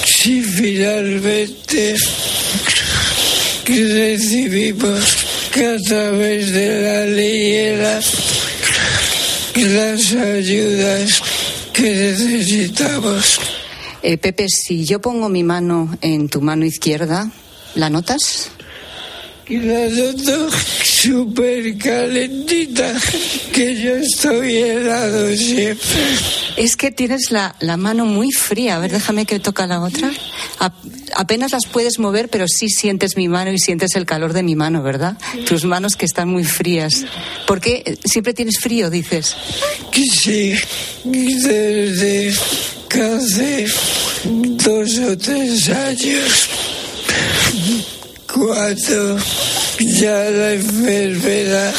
si 0.04 0.42
finalmente 0.42 1.96
recibimos 3.66 5.16
que 5.50 5.66
a 5.66 5.78
través 5.78 6.52
de 6.52 6.82
la 6.82 7.06
leyera 7.06 8.00
las 9.54 10.12
ayudas 10.12 11.29
que 11.72 11.82
necesitamos. 11.82 13.40
Eh, 14.02 14.18
Pepe, 14.18 14.46
si 14.48 14.84
yo 14.84 15.00
pongo 15.00 15.28
mi 15.28 15.42
mano 15.42 15.96
en 16.00 16.28
tu 16.28 16.40
mano 16.40 16.64
izquierda, 16.64 17.30
¿la 17.74 17.90
notas? 17.90 18.50
Y 19.48 19.58
la 19.58 19.88
noto 19.88 20.48
súper 21.02 21.78
calentita, 21.78 22.92
que 23.52 23.80
yo 23.80 23.96
estoy 23.96 24.56
helado 24.56 25.34
siempre. 25.34 25.98
Es 26.56 26.76
que 26.76 26.90
tienes 26.90 27.30
la, 27.30 27.54
la 27.60 27.76
mano 27.76 28.04
muy 28.04 28.30
fría. 28.32 28.76
A 28.76 28.78
ver, 28.80 28.92
déjame 28.92 29.24
que 29.24 29.38
toca 29.40 29.66
la 29.66 29.80
otra. 29.80 30.10
A- 30.58 30.72
apenas 31.16 31.52
las 31.52 31.66
puedes 31.66 31.98
mover, 31.98 32.28
pero 32.28 32.46
sí 32.48 32.68
sientes 32.68 33.16
mi 33.16 33.28
mano 33.28 33.50
y 33.52 33.58
sientes 33.58 33.94
el 33.96 34.04
calor 34.04 34.32
de 34.34 34.42
mi 34.42 34.54
mano, 34.56 34.82
¿verdad? 34.82 35.16
Tus 35.46 35.64
manos 35.64 35.96
que 35.96 36.04
están 36.04 36.28
muy 36.28 36.44
frías. 36.44 37.04
¿Por 37.46 37.60
qué 37.60 37.98
siempre 38.04 38.34
tienes 38.34 38.58
frío, 38.60 38.90
dices? 38.90 39.36
Que 39.90 40.04
sí, 40.04 40.54
desde 41.04 42.32
hace 42.90 43.66
dos 44.26 44.98
o 44.98 45.16
tres 45.16 45.68
años, 45.70 46.48
cuando 48.32 49.18
ya 49.80 50.30
la 50.30 50.52
enfermedad 50.52 51.74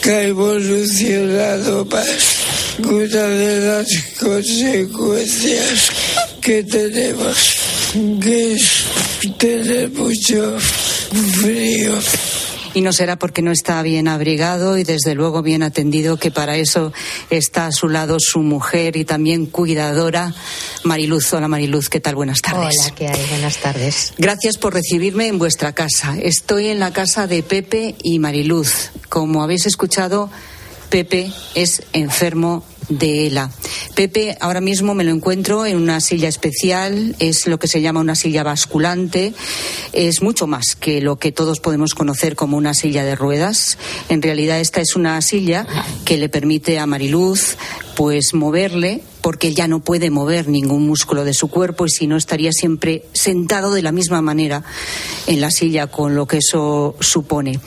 que 0.00 0.10
ha 0.10 0.22
evolucionado 0.22 1.84
para 1.88 2.04
una 2.78 3.26
de 3.26 3.60
las 3.66 3.88
consecuencias 4.18 5.90
que 6.40 6.62
tenemos, 6.62 7.56
que 8.22 8.52
es 8.52 8.84
tener 9.38 9.90
mucho 9.90 10.56
frío. 11.40 11.92
Y 12.74 12.82
no 12.82 12.92
será 12.92 13.16
porque 13.16 13.42
no 13.42 13.50
está 13.50 13.82
bien 13.82 14.08
abrigado 14.08 14.78
y 14.78 14.84
desde 14.84 15.14
luego 15.14 15.42
bien 15.42 15.62
atendido, 15.62 16.16
que 16.16 16.30
para 16.30 16.56
eso 16.56 16.92
está 17.30 17.66
a 17.66 17.72
su 17.72 17.88
lado 17.88 18.18
su 18.20 18.40
mujer 18.40 18.96
y 18.96 19.04
también 19.04 19.46
cuidadora, 19.46 20.34
Mariluz. 20.84 21.32
Hola 21.32 21.48
Mariluz, 21.48 21.88
¿qué 21.88 22.00
tal? 22.00 22.14
Buenas 22.14 22.40
tardes. 22.42 22.76
Hola, 22.80 22.94
¿qué 22.94 23.08
hay? 23.08 23.26
Buenas 23.30 23.56
tardes. 23.58 24.12
Gracias 24.18 24.56
por 24.56 24.74
recibirme 24.74 25.26
en 25.26 25.38
vuestra 25.38 25.72
casa. 25.72 26.16
Estoy 26.20 26.68
en 26.68 26.78
la 26.78 26.92
casa 26.92 27.26
de 27.26 27.42
Pepe 27.42 27.96
y 28.02 28.18
Mariluz. 28.18 28.90
Como 29.08 29.42
habéis 29.42 29.66
escuchado, 29.66 30.30
Pepe 30.90 31.32
es 31.54 31.82
enfermo 31.92 32.64
de 32.88 33.28
ELA. 33.28 33.50
Pepe 33.94 34.36
ahora 34.40 34.60
mismo 34.60 34.94
me 34.94 35.04
lo 35.04 35.12
encuentro 35.12 35.64
en 35.64 35.76
una 35.76 36.00
silla 36.00 36.28
especial, 36.28 37.14
es 37.20 37.46
lo 37.46 37.58
que 37.60 37.68
se 37.68 37.80
llama 37.80 38.00
una 38.00 38.16
silla 38.16 38.42
basculante, 38.42 39.32
es 39.92 40.20
mucho 40.20 40.48
más 40.48 40.74
que 40.74 41.00
lo 41.00 41.16
que 41.16 41.30
todos 41.30 41.60
podemos 41.60 41.94
conocer 41.94 42.34
como 42.34 42.56
una 42.56 42.74
silla 42.74 43.04
de 43.04 43.14
ruedas. 43.14 43.78
En 44.08 44.20
realidad 44.20 44.58
esta 44.58 44.80
es 44.80 44.96
una 44.96 45.20
silla 45.22 45.66
que 46.04 46.18
le 46.18 46.28
permite 46.28 46.80
a 46.80 46.86
Mariluz 46.86 47.56
pues 47.96 48.34
moverle 48.34 49.02
porque 49.20 49.54
ya 49.54 49.68
no 49.68 49.80
puede 49.80 50.10
mover 50.10 50.48
ningún 50.48 50.86
músculo 50.86 51.24
de 51.24 51.34
su 51.34 51.48
cuerpo 51.48 51.86
y 51.86 51.90
si 51.90 52.06
no 52.06 52.16
estaría 52.16 52.50
siempre 52.52 53.04
sentado 53.12 53.72
de 53.72 53.82
la 53.82 53.92
misma 53.92 54.22
manera 54.22 54.64
en 55.26 55.40
la 55.40 55.50
silla 55.50 55.86
con 55.86 56.16
lo 56.16 56.26
que 56.26 56.38
eso 56.38 56.96
supone. 57.00 57.60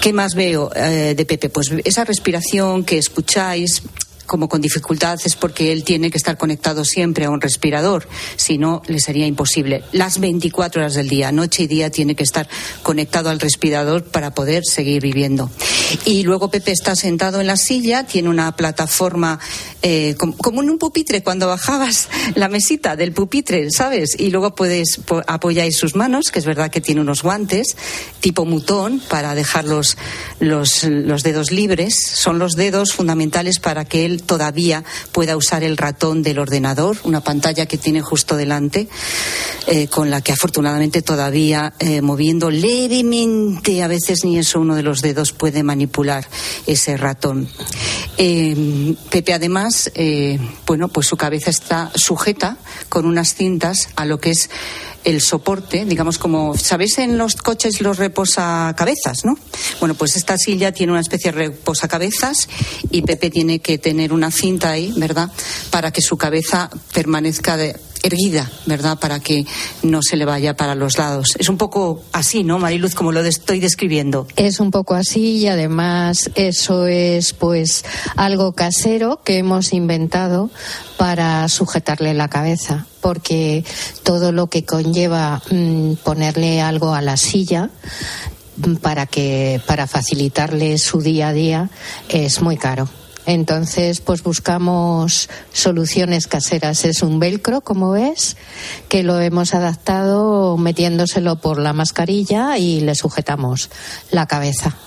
¿Qué 0.00 0.12
más 0.12 0.34
veo 0.34 0.70
eh, 0.74 1.14
de 1.16 1.24
Pepe? 1.24 1.48
Pues 1.48 1.72
esa 1.84 2.04
respiración 2.04 2.84
que 2.84 2.98
escucháis 2.98 3.82
como 4.28 4.48
con 4.48 4.60
dificultad 4.60 5.18
es 5.24 5.34
porque 5.34 5.72
él 5.72 5.82
tiene 5.82 6.10
que 6.12 6.18
estar 6.18 6.36
conectado 6.38 6.84
siempre 6.84 7.24
a 7.24 7.30
un 7.30 7.40
respirador, 7.40 8.06
si 8.36 8.58
no 8.58 8.82
le 8.86 9.00
sería 9.00 9.26
imposible. 9.26 9.82
Las 9.90 10.20
24 10.20 10.80
horas 10.82 10.94
del 10.94 11.08
día, 11.08 11.32
noche 11.32 11.64
y 11.64 11.66
día, 11.66 11.90
tiene 11.90 12.14
que 12.14 12.22
estar 12.22 12.48
conectado 12.84 13.30
al 13.30 13.40
respirador 13.40 14.04
para 14.04 14.34
poder 14.34 14.62
seguir 14.64 15.02
viviendo. 15.02 15.50
Y 16.04 16.22
luego 16.22 16.50
Pepe 16.50 16.70
está 16.70 16.94
sentado 16.94 17.40
en 17.40 17.46
la 17.48 17.56
silla, 17.56 18.06
tiene 18.06 18.28
una 18.28 18.54
plataforma 18.54 19.40
eh, 19.82 20.14
com- 20.18 20.32
como 20.36 20.62
en 20.62 20.70
un 20.70 20.78
pupitre 20.78 21.22
cuando 21.22 21.46
bajabas 21.48 22.08
la 22.34 22.48
mesita 22.48 22.94
del 22.94 23.12
pupitre, 23.12 23.70
¿sabes? 23.70 24.14
Y 24.18 24.30
luego 24.30 24.54
puedes 24.54 24.98
po- 25.06 25.22
apoyáis 25.26 25.76
sus 25.76 25.96
manos, 25.96 26.30
que 26.30 26.38
es 26.38 26.44
verdad 26.44 26.70
que 26.70 26.80
tiene 26.82 27.00
unos 27.00 27.22
guantes 27.22 27.76
tipo 28.20 28.44
mutón 28.44 29.00
para 29.08 29.34
dejar 29.34 29.64
los, 29.64 29.96
los, 30.38 30.84
los 30.84 31.22
dedos 31.22 31.50
libres. 31.50 31.94
Son 32.14 32.38
los 32.38 32.52
dedos 32.54 32.92
fundamentales 32.92 33.58
para 33.58 33.84
que 33.86 34.04
él 34.04 34.17
todavía 34.18 34.84
pueda 35.12 35.36
usar 35.36 35.64
el 35.64 35.76
ratón 35.76 36.22
del 36.22 36.38
ordenador, 36.38 36.96
una 37.04 37.20
pantalla 37.20 37.66
que 37.66 37.78
tiene 37.78 38.00
justo 38.00 38.36
delante, 38.36 38.88
eh, 39.66 39.88
con 39.88 40.10
la 40.10 40.20
que 40.20 40.32
afortunadamente 40.32 41.02
todavía 41.02 41.74
eh, 41.78 42.02
moviendo 42.02 42.50
levemente, 42.50 43.82
a 43.82 43.88
veces 43.88 44.24
ni 44.24 44.38
eso 44.38 44.60
uno 44.60 44.74
de 44.74 44.82
los 44.82 45.02
dedos 45.02 45.32
puede 45.32 45.62
manipular 45.62 46.26
ese 46.66 46.96
ratón. 46.96 47.48
Eh, 48.16 48.94
Pepe 49.10 49.32
además, 49.32 49.90
eh, 49.94 50.38
bueno, 50.66 50.88
pues 50.88 51.06
su 51.06 51.16
cabeza 51.16 51.50
está 51.50 51.90
sujeta 51.94 52.56
con 52.88 53.06
unas 53.06 53.34
cintas 53.34 53.88
a 53.96 54.04
lo 54.04 54.20
que 54.20 54.30
es 54.30 54.50
el 55.08 55.20
soporte, 55.20 55.84
digamos 55.84 56.18
como, 56.18 56.56
¿sabéis 56.56 56.98
en 56.98 57.16
los 57.16 57.36
coches 57.36 57.80
los 57.80 57.96
reposacabezas, 57.98 59.24
no? 59.24 59.38
Bueno, 59.80 59.94
pues 59.94 60.16
esta 60.16 60.36
silla 60.36 60.72
tiene 60.72 60.92
una 60.92 61.00
especie 61.00 61.32
de 61.32 61.38
reposacabezas 61.38 62.48
y 62.90 63.02
Pepe 63.02 63.30
tiene 63.30 63.60
que 63.60 63.78
tener 63.78 64.12
una 64.12 64.30
cinta 64.30 64.70
ahí, 64.70 64.92
¿verdad? 64.96 65.30
Para 65.70 65.90
que 65.92 66.02
su 66.02 66.16
cabeza 66.16 66.68
permanezca 66.92 67.56
de- 67.56 67.76
erguida, 68.02 68.50
¿verdad? 68.66 68.98
Para 68.98 69.20
que 69.20 69.46
no 69.82 70.02
se 70.02 70.16
le 70.16 70.24
vaya 70.24 70.56
para 70.56 70.74
los 70.74 70.98
lados. 70.98 71.34
Es 71.38 71.48
un 71.48 71.58
poco 71.58 72.02
así, 72.12 72.44
¿no, 72.44 72.58
Mariluz, 72.58 72.94
como 72.94 73.12
lo 73.12 73.20
estoy 73.20 73.60
describiendo? 73.60 74.26
Es 74.36 74.60
un 74.60 74.70
poco 74.70 74.94
así 74.94 75.36
y 75.36 75.48
además 75.48 76.30
eso 76.34 76.86
es 76.86 77.32
pues 77.32 77.84
algo 78.16 78.52
casero 78.52 79.20
que 79.24 79.38
hemos 79.38 79.72
inventado 79.72 80.50
para 80.96 81.48
sujetarle 81.48 82.14
la 82.14 82.28
cabeza, 82.28 82.86
porque 83.00 83.64
todo 84.02 84.32
lo 84.32 84.48
que 84.48 84.64
conlleva 84.64 85.42
mm, 85.50 85.94
ponerle 86.04 86.60
algo 86.60 86.94
a 86.94 87.02
la 87.02 87.16
silla 87.16 87.70
mm, 88.56 88.76
para 88.76 89.06
que 89.06 89.60
para 89.66 89.86
facilitarle 89.86 90.78
su 90.78 91.00
día 91.00 91.28
a 91.28 91.32
día 91.32 91.70
es 92.08 92.42
muy 92.42 92.56
caro. 92.56 92.88
Entonces, 93.28 94.00
pues 94.00 94.22
buscamos 94.22 95.28
soluciones 95.52 96.26
caseras. 96.26 96.86
Es 96.86 97.02
un 97.02 97.18
velcro, 97.18 97.60
como 97.60 97.90
ves, 97.90 98.38
que 98.88 99.02
lo 99.02 99.20
hemos 99.20 99.52
adaptado 99.52 100.56
metiéndoselo 100.56 101.36
por 101.36 101.58
la 101.58 101.74
mascarilla 101.74 102.56
y 102.56 102.80
le 102.80 102.94
sujetamos 102.94 103.68
la 104.10 104.24
cabeza. 104.24 104.78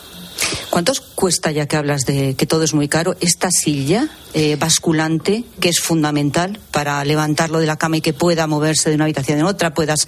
¿Cuántos 0.70 1.02
cuesta, 1.02 1.52
ya 1.52 1.68
que 1.68 1.76
hablas 1.76 2.06
de 2.06 2.36
que 2.36 2.46
todo 2.46 2.64
es 2.64 2.74
muy 2.74 2.88
caro, 2.88 3.16
esta 3.20 3.50
silla 3.52 4.08
eh, 4.34 4.56
basculante, 4.56 5.44
que 5.60 5.70
es 5.70 5.80
fundamental 5.80 6.60
para 6.72 7.04
levantarlo 7.04 7.60
de 7.60 7.66
la 7.66 7.78
cama 7.78 7.98
y 7.98 8.02
que 8.02 8.14
pueda 8.14 8.48
moverse 8.48 8.90
de 8.90 8.96
una 8.96 9.06
habitación 9.06 9.40
en 9.40 9.46
otra, 9.46 9.74
puedas 9.74 10.08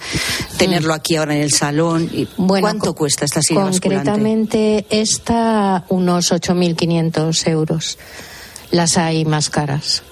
tenerlo 0.56 0.94
aquí 0.94 1.16
ahora 1.16 1.34
en 1.36 1.42
el 1.42 1.52
salón? 1.52 2.10
Y 2.12 2.26
¿Cuánto 2.26 2.94
cuesta 2.94 3.24
esta 3.24 3.42
silla 3.42 3.64
basculante? 3.64 4.10
Concretamente, 4.10 4.86
esta 4.90 5.84
unos 5.88 6.32
8.500 6.32 7.48
euros. 7.48 7.98
Las 8.70 8.96
hay 8.96 9.24
más 9.24 9.50
caras. 9.50 10.02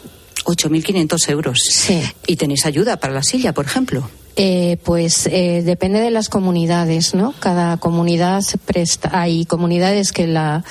8.500 0.44 1.30
euros. 1.30 1.58
Sí. 1.68 2.02
¿Y 2.26 2.36
tenéis 2.36 2.66
ayuda 2.66 2.98
para 2.98 3.12
la 3.12 3.22
silla, 3.22 3.52
por 3.52 3.64
ejemplo? 3.64 4.08
Eh, 4.34 4.78
pues 4.82 5.26
eh, 5.26 5.62
depende 5.62 6.00
de 6.00 6.10
las 6.10 6.30
comunidades, 6.30 7.14
¿no? 7.14 7.34
Cada 7.38 7.76
comunidad 7.76 8.42
presta. 8.64 9.10
Hay 9.12 9.44
comunidades 9.44 10.10
que 10.10 10.26
la, 10.26 10.64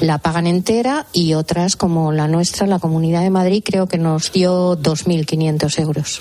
la 0.00 0.18
pagan 0.18 0.46
entera 0.46 1.06
y 1.12 1.34
otras, 1.34 1.74
como 1.74 2.12
la 2.12 2.28
nuestra, 2.28 2.66
la 2.68 2.78
Comunidad 2.78 3.22
de 3.22 3.30
Madrid, 3.30 3.62
creo 3.64 3.88
que 3.88 3.98
nos 3.98 4.30
dio 4.32 4.78
2.500 4.78 5.80
euros. 5.80 6.20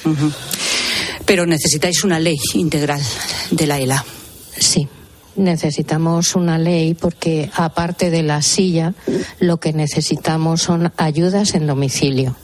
Pero 1.25 1.45
necesitáis 1.45 2.03
una 2.03 2.19
ley 2.19 2.37
integral 2.55 3.01
de 3.51 3.67
la 3.67 3.79
ELA. 3.79 4.03
Sí. 4.57 4.87
Necesitamos 5.35 6.35
una 6.35 6.57
ley 6.57 6.95
porque, 6.95 7.51
aparte 7.53 8.09
de 8.09 8.23
la 8.23 8.41
silla, 8.41 8.95
lo 9.39 9.59
que 9.59 9.71
necesitamos 9.71 10.63
son 10.63 10.91
ayudas 10.97 11.53
en 11.53 11.67
domicilio 11.67 12.35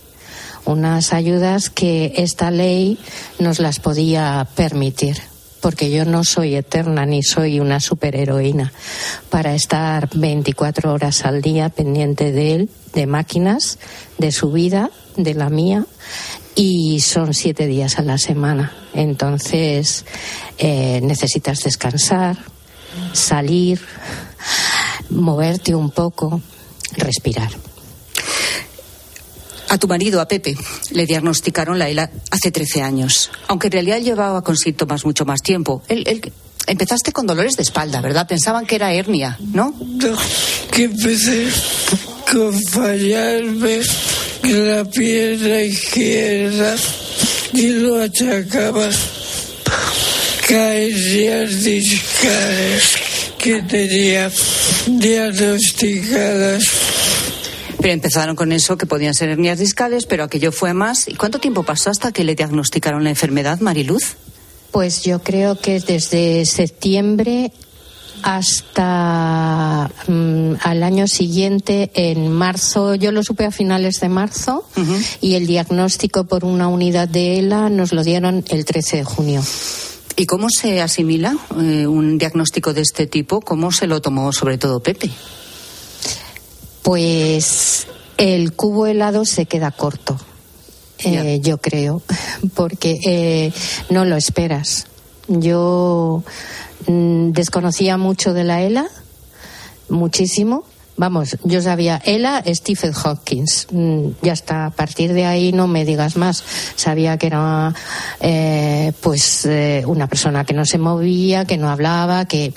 unas 0.65 1.13
ayudas 1.13 1.69
que 1.69 2.13
esta 2.17 2.51
ley 2.51 2.97
nos 3.39 3.59
las 3.59 3.79
podía 3.79 4.47
permitir 4.55 5.17
porque 5.63 5.89
yo 5.89 6.03
no 6.03 6.25
soy 6.25 6.55
eterna 6.55 7.05
ni 7.05 7.23
soy 7.23 7.61
una 7.61 7.79
superheroína 7.79 8.73
para 9.29 9.55
estar 9.55 10.09
24 10.13 10.91
horas 10.91 11.23
al 11.23 11.41
día 11.41 11.69
pendiente 11.69 12.33
de 12.33 12.55
él, 12.55 12.69
de 12.93 13.07
máquinas, 13.07 13.79
de 14.17 14.33
su 14.33 14.51
vida, 14.51 14.91
de 15.15 15.33
la 15.33 15.49
mía, 15.49 15.85
y 16.53 16.99
son 16.99 17.33
siete 17.33 17.65
días 17.65 17.97
a 17.97 18.01
la 18.01 18.17
semana. 18.17 18.73
Entonces 18.93 20.03
eh, 20.57 20.99
necesitas 21.01 21.63
descansar, 21.63 22.37
salir, 23.13 23.79
moverte 25.09 25.73
un 25.73 25.91
poco, 25.91 26.41
respirar. 26.97 27.51
A 29.73 29.77
tu 29.79 29.87
marido, 29.87 30.21
a 30.21 30.27
Pepe, 30.27 30.55
le 30.91 31.07
diagnosticaron 31.07 31.79
la 31.79 31.89
ELA 31.89 32.11
hace 32.29 32.51
13 32.51 32.83
años, 32.83 33.31
aunque 33.47 33.67
en 33.67 33.71
realidad 33.73 33.99
llevaba 34.01 34.43
con 34.43 34.55
síntomas 34.55 35.03
mucho 35.03 35.25
más 35.25 35.41
tiempo. 35.41 35.81
Él, 35.87 36.03
él- 36.05 36.31
empezaste 36.67 37.11
con 37.11 37.25
dolores 37.25 37.55
de 37.55 37.63
espalda, 37.63 37.99
¿verdad? 37.99 38.27
Pensaban 38.27 38.67
que 38.67 38.75
era 38.75 38.93
hernia, 38.93 39.35
¿no? 39.51 39.73
que 40.71 40.83
empecé 40.83 41.47
con 42.31 42.53
fallarme 42.65 43.79
en 44.43 44.75
la 44.77 44.85
pierna 44.85 45.61
izquierda 45.63 46.75
y 47.53 47.67
lo 47.69 47.99
achacaba 47.99 48.89
caídas 50.47 51.63
discales 51.63 52.83
que 53.39 53.61
tenía 53.63 54.31
diagnosticadas. 54.87 56.63
Pero 57.83 57.95
empezaron 57.95 58.37
con 58.37 58.53
eso, 58.53 58.77
que 58.77 58.85
podían 58.85 59.13
ser 59.13 59.27
hernias 59.27 59.59
discales, 59.59 60.05
pero 60.05 60.23
aquello 60.23 60.53
fue 60.53 60.73
más. 60.73 61.09
¿Y 61.09 61.15
cuánto 61.15 61.39
tiempo 61.39 61.63
pasó 61.63 61.89
hasta 61.89 62.13
que 62.13 62.23
le 62.23 62.33
diagnosticaron 62.33 63.03
la 63.03 63.09
enfermedad, 63.09 63.59
Mariluz? 63.59 64.15
Pues 64.71 65.03
yo 65.03 65.21
creo 65.21 65.59
que 65.59 65.81
desde 65.81 66.45
septiembre 66.45 67.51
hasta 68.21 69.91
mm, 70.07 70.53
al 70.61 70.81
año 70.81 71.09
siguiente, 71.09 71.91
en 71.93 72.31
marzo, 72.31 72.95
yo 72.95 73.11
lo 73.11 73.21
supe 73.21 73.43
a 73.43 73.51
finales 73.51 73.99
de 73.99 74.07
marzo 74.07 74.65
y 75.19 75.33
el 75.33 75.45
diagnóstico 75.45 76.23
por 76.23 76.45
una 76.45 76.69
unidad 76.69 77.09
de 77.09 77.39
ELA 77.39 77.67
nos 77.67 77.91
lo 77.91 78.05
dieron 78.05 78.45
el 78.47 78.63
13 78.63 78.95
de 78.95 79.03
junio. 79.03 79.43
¿Y 80.15 80.25
cómo 80.25 80.47
se 80.49 80.81
asimila 80.81 81.35
eh, 81.59 81.85
un 81.85 82.17
diagnóstico 82.17 82.73
de 82.73 82.79
este 82.79 83.07
tipo? 83.07 83.41
¿Cómo 83.41 83.73
se 83.73 83.87
lo 83.87 84.01
tomó 84.01 84.31
sobre 84.31 84.57
todo 84.57 84.79
Pepe? 84.79 85.11
Pues 86.83 87.87
el 88.17 88.53
cubo 88.53 88.85
helado 88.87 89.25
se 89.25 89.45
queda 89.45 89.71
corto, 89.71 90.19
eh, 90.99 91.39
yo 91.41 91.57
creo, 91.59 92.01
porque 92.55 92.99
eh, 93.05 93.53
no 93.89 94.05
lo 94.05 94.15
esperas. 94.15 94.87
Yo 95.27 96.23
mm, 96.87 97.31
desconocía 97.31 97.97
mucho 97.97 98.33
de 98.33 98.43
la 98.43 98.61
ELA, 98.61 98.87
muchísimo. 99.89 100.65
Vamos, 100.95 101.37
yo 101.43 101.59
sabía 101.61 101.99
ELA, 102.05 102.43
Stephen 102.53 102.93
Hawkins. 102.93 103.67
Mm, 103.71 104.09
Ya 104.21 104.33
está, 104.33 104.67
a 104.67 104.69
partir 104.69 105.13
de 105.13 105.25
ahí 105.25 105.51
no 105.51 105.67
me 105.67 105.85
digas 105.85 106.17
más. 106.17 106.43
Sabía 106.75 107.17
que 107.17 107.27
era 107.27 107.73
eh, 108.19 108.91
pues 109.01 109.45
eh, 109.45 109.83
una 109.87 110.07
persona 110.07 110.45
que 110.45 110.53
no 110.53 110.65
se 110.65 110.77
movía, 110.77 111.45
que 111.45 111.57
no 111.57 111.69
hablaba, 111.69 112.25
que 112.25 112.53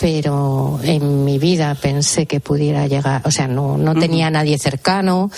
pero 0.00 0.80
en 0.82 1.24
mi 1.24 1.38
vida 1.38 1.74
pensé 1.74 2.24
que 2.24 2.40
pudiera 2.40 2.86
llegar, 2.86 3.20
o 3.26 3.30
sea, 3.30 3.46
no, 3.46 3.76
no 3.76 3.94
tenía 3.94 4.28
a 4.28 4.30
nadie 4.30 4.58
cercano, 4.58 5.30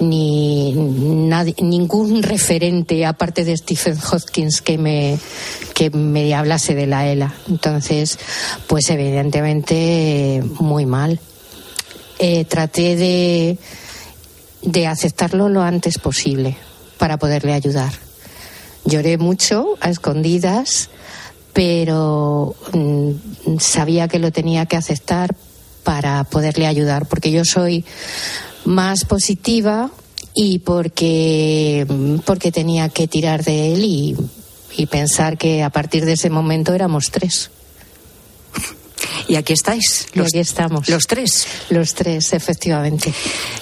ni 0.00 0.74
nadie- 0.74 1.54
ningún 1.62 2.22
referente 2.22 3.06
aparte 3.06 3.44
de 3.44 3.56
Stephen 3.56 3.96
Hopkins 4.12 4.60
que 4.60 4.76
me, 4.76 5.18
que 5.74 5.88
me 5.90 6.34
hablase 6.34 6.74
de 6.74 6.86
la 6.86 7.08
ELA. 7.08 7.32
Entonces, 7.48 8.18
pues 8.66 8.90
evidentemente 8.90 10.42
muy 10.60 10.84
mal. 10.84 11.18
Eh, 12.18 12.44
traté 12.44 12.94
de, 12.96 13.58
de 14.62 14.86
aceptarlo 14.86 15.48
lo 15.48 15.62
antes 15.62 15.98
posible 15.98 16.56
para 16.98 17.16
poderle 17.18 17.54
ayudar. 17.54 17.92
Lloré 18.84 19.16
mucho 19.16 19.76
a 19.80 19.88
escondidas, 19.90 20.90
pero 21.52 22.54
mm, 22.72 23.58
sabía 23.58 24.08
que 24.08 24.18
lo 24.18 24.32
tenía 24.32 24.66
que 24.66 24.76
aceptar 24.76 25.34
para 25.84 26.24
poderle 26.24 26.66
ayudar, 26.66 27.06
porque 27.06 27.30
yo 27.30 27.44
soy 27.44 27.84
más 28.64 29.04
positiva 29.04 29.90
y 30.34 30.60
porque, 30.60 31.86
mm, 31.88 32.18
porque 32.20 32.52
tenía 32.52 32.88
que 32.88 33.08
tirar 33.08 33.44
de 33.44 33.74
él 33.74 33.84
y, 33.84 34.16
y 34.76 34.86
pensar 34.86 35.36
que 35.36 35.62
a 35.62 35.70
partir 35.70 36.04
de 36.04 36.12
ese 36.12 36.30
momento 36.30 36.72
éramos 36.72 37.10
tres. 37.10 37.50
Y 39.28 39.36
aquí 39.36 39.52
estáis. 39.52 40.06
y 40.14 40.20
aquí 40.20 40.38
estamos. 40.38 40.88
Los 40.88 41.06
tres. 41.06 41.46
Los 41.70 41.94
tres, 41.94 42.32
efectivamente. 42.32 43.12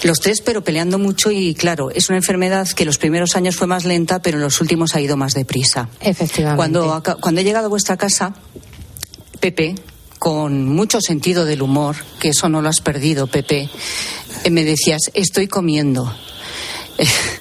Los 0.02 0.20
tres, 0.20 0.40
pero 0.40 0.62
peleando 0.62 0.98
mucho 0.98 1.30
y 1.30 1.54
claro, 1.54 1.90
es 1.90 2.08
una 2.08 2.18
enfermedad 2.18 2.68
que 2.68 2.84
los 2.84 2.98
primeros 2.98 3.36
años 3.36 3.56
fue 3.56 3.66
más 3.66 3.84
lenta, 3.84 4.20
pero 4.20 4.38
en 4.38 4.44
los 4.44 4.60
últimos 4.60 4.94
ha 4.94 5.00
ido 5.00 5.16
más 5.16 5.34
deprisa. 5.34 5.88
Efectivamente. 6.00 6.56
Cuando, 6.56 7.02
cuando 7.20 7.40
he 7.40 7.44
llegado 7.44 7.66
a 7.66 7.68
vuestra 7.68 7.96
casa, 7.96 8.34
Pepe, 9.40 9.74
con 10.18 10.68
mucho 10.68 11.00
sentido 11.00 11.44
del 11.44 11.62
humor, 11.62 11.96
que 12.20 12.28
eso 12.28 12.48
no 12.48 12.60
lo 12.60 12.68
has 12.68 12.80
perdido, 12.80 13.26
Pepe, 13.26 13.70
eh, 14.44 14.50
me 14.50 14.64
decías, 14.64 15.10
estoy 15.14 15.48
comiendo. 15.48 16.14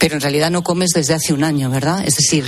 Pero 0.00 0.14
en 0.14 0.22
realidad 0.22 0.50
no 0.50 0.64
comes 0.64 0.88
desde 0.94 1.12
hace 1.12 1.34
un 1.34 1.44
año, 1.44 1.68
¿verdad? 1.70 2.02
Es 2.06 2.16
decir, 2.16 2.44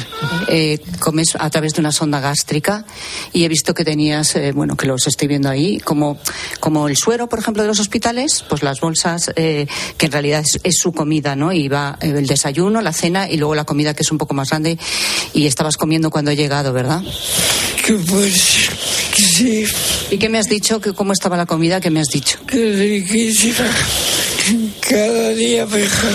eh, 0.49 0.81
comes 0.99 1.37
a 1.39 1.51
través 1.51 1.75
de 1.75 1.81
una 1.81 1.93
sonda 1.93 2.19
gástrica 2.19 2.87
y 3.35 3.45
he 3.45 3.49
visto 3.49 3.75
que 3.75 3.85
tenías, 3.85 4.35
eh, 4.37 4.53
bueno, 4.53 4.75
que 4.75 4.87
los 4.87 5.07
estoy 5.07 5.29
viendo 5.29 5.51
ahí, 5.51 5.79
como, 5.79 6.19
como 6.61 6.89
el 6.89 6.97
suero, 6.97 7.29
por 7.29 7.39
ejemplo, 7.41 7.63
de 7.63 7.69
los 7.69 7.79
hospitales, 7.79 8.43
pues 8.49 8.63
las 8.63 8.81
bolsas, 8.81 9.31
eh, 9.37 9.67
que 9.99 10.07
en 10.07 10.13
realidad 10.13 10.41
es, 10.41 10.61
es 10.65 10.77
su 10.79 10.93
comida, 10.93 11.37
¿no? 11.37 11.53
Y 11.53 11.69
va 11.69 11.99
eh, 12.01 12.15
el 12.17 12.27
desayuno, 12.27 12.81
la 12.81 12.95
cena 12.95 13.29
y 13.29 13.37
luego 13.37 13.55
la 13.55 13.65
comida 13.65 13.93
que 13.93 14.03
es 14.03 14.11
un 14.11 14.17
poco 14.17 14.33
más 14.33 14.49
grande 14.49 14.79
y 15.35 15.47
estabas 15.47 15.77
comiendo 15.77 16.11
cuando 16.11 16.31
he 16.31 16.37
llegado, 16.37 16.73
¿verdad? 16.73 17.03
Que 17.85 17.95
pues 17.95 18.71
sí, 19.15 19.67
¿Y 20.11 20.17
qué 20.17 20.31
me 20.31 20.39
has 20.39 20.49
dicho? 20.49 20.81
que 20.81 20.95
¿Cómo 20.95 21.13
estaba 21.13 21.37
la 21.37 21.47
comida? 21.47 21.81
¿Qué 21.81 21.91
me 21.91 22.01
has 22.01 22.09
dicho? 22.09 22.39
riquísima. 22.47 23.67
Cada 24.81 25.31
día 25.31 25.67
mejor. 25.67 26.13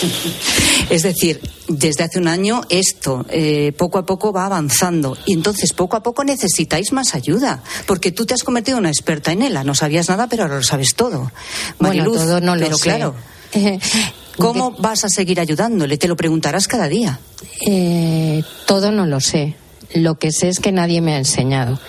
Es 0.90 1.02
decir, 1.02 1.40
desde 1.68 2.04
hace 2.04 2.18
un 2.18 2.26
año 2.26 2.62
esto 2.68 3.24
eh, 3.30 3.72
poco 3.76 3.98
a 3.98 4.04
poco 4.04 4.32
va 4.32 4.46
avanzando 4.46 5.16
y 5.24 5.34
entonces 5.34 5.72
poco 5.72 5.96
a 5.96 6.02
poco 6.02 6.24
necesitáis 6.24 6.92
más 6.92 7.14
ayuda 7.14 7.62
porque 7.86 8.10
tú 8.10 8.26
te 8.26 8.34
has 8.34 8.42
convertido 8.42 8.78
en 8.78 8.80
una 8.80 8.88
experta 8.90 9.30
en 9.32 9.42
ELA. 9.42 9.62
No 9.62 9.74
sabías 9.74 10.08
nada, 10.08 10.26
pero 10.26 10.42
ahora 10.42 10.56
lo 10.56 10.62
sabes 10.62 10.94
todo. 10.96 11.30
Bueno, 11.78 12.02
Mariluz, 12.02 12.18
todo 12.18 12.40
no 12.40 12.56
lo 12.56 12.64
pero 12.64 12.76
sé. 12.76 12.82
claro, 12.82 13.14
¿cómo 14.36 14.72
vas 14.72 15.04
a 15.04 15.08
seguir 15.08 15.40
ayudándole? 15.40 15.96
Te 15.96 16.08
lo 16.08 16.16
preguntarás 16.16 16.66
cada 16.66 16.88
día. 16.88 17.20
Eh, 17.66 18.42
todo 18.66 18.90
no 18.90 19.06
lo 19.06 19.20
sé. 19.20 19.56
Lo 19.94 20.16
que 20.16 20.30
sé 20.30 20.48
es 20.48 20.60
que 20.60 20.70
nadie 20.70 21.00
me 21.00 21.14
ha 21.14 21.18
enseñado. 21.18 21.80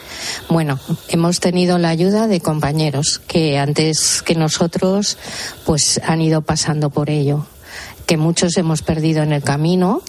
Bueno, 0.50 0.80
hemos 1.10 1.40
tenido 1.40 1.78
la 1.78 1.90
ayuda 1.90 2.28
de 2.28 2.42
compañeros 2.42 3.22
que 3.28 3.58
antes 3.60 4.22
que 4.24 4.34
nosotros 4.36 5.18
pues 5.66 6.02
han 6.04 6.22
ido 6.22 6.42
pasando 6.42 6.90
por 6.90 7.10
ello, 7.12 7.46
que 8.12 8.18
muchos 8.18 8.58
hemos 8.58 8.82
perdido 8.82 9.24
en 9.24 9.32
el 9.32 9.42
camino 9.42 10.02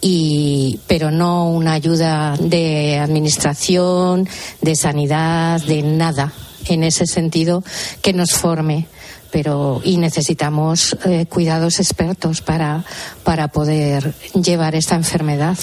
y 0.00 0.80
pero 0.88 1.12
no 1.12 1.48
una 1.48 1.74
ayuda 1.74 2.36
de 2.36 2.98
administración, 2.98 4.28
de 4.60 4.74
sanidad, 4.74 5.62
de 5.62 5.84
nada 5.84 6.32
en 6.66 6.82
ese 6.82 7.06
sentido 7.06 7.62
que 8.02 8.12
nos 8.12 8.32
forme 8.32 8.88
pero 9.30 9.80
y 9.84 9.98
necesitamos 9.98 10.96
eh, 11.04 11.26
cuidados 11.26 11.78
expertos 11.78 12.40
para, 12.40 12.84
para 13.22 13.46
poder 13.46 14.14
llevar 14.34 14.74
esta 14.74 14.96
enfermedad. 14.96 15.56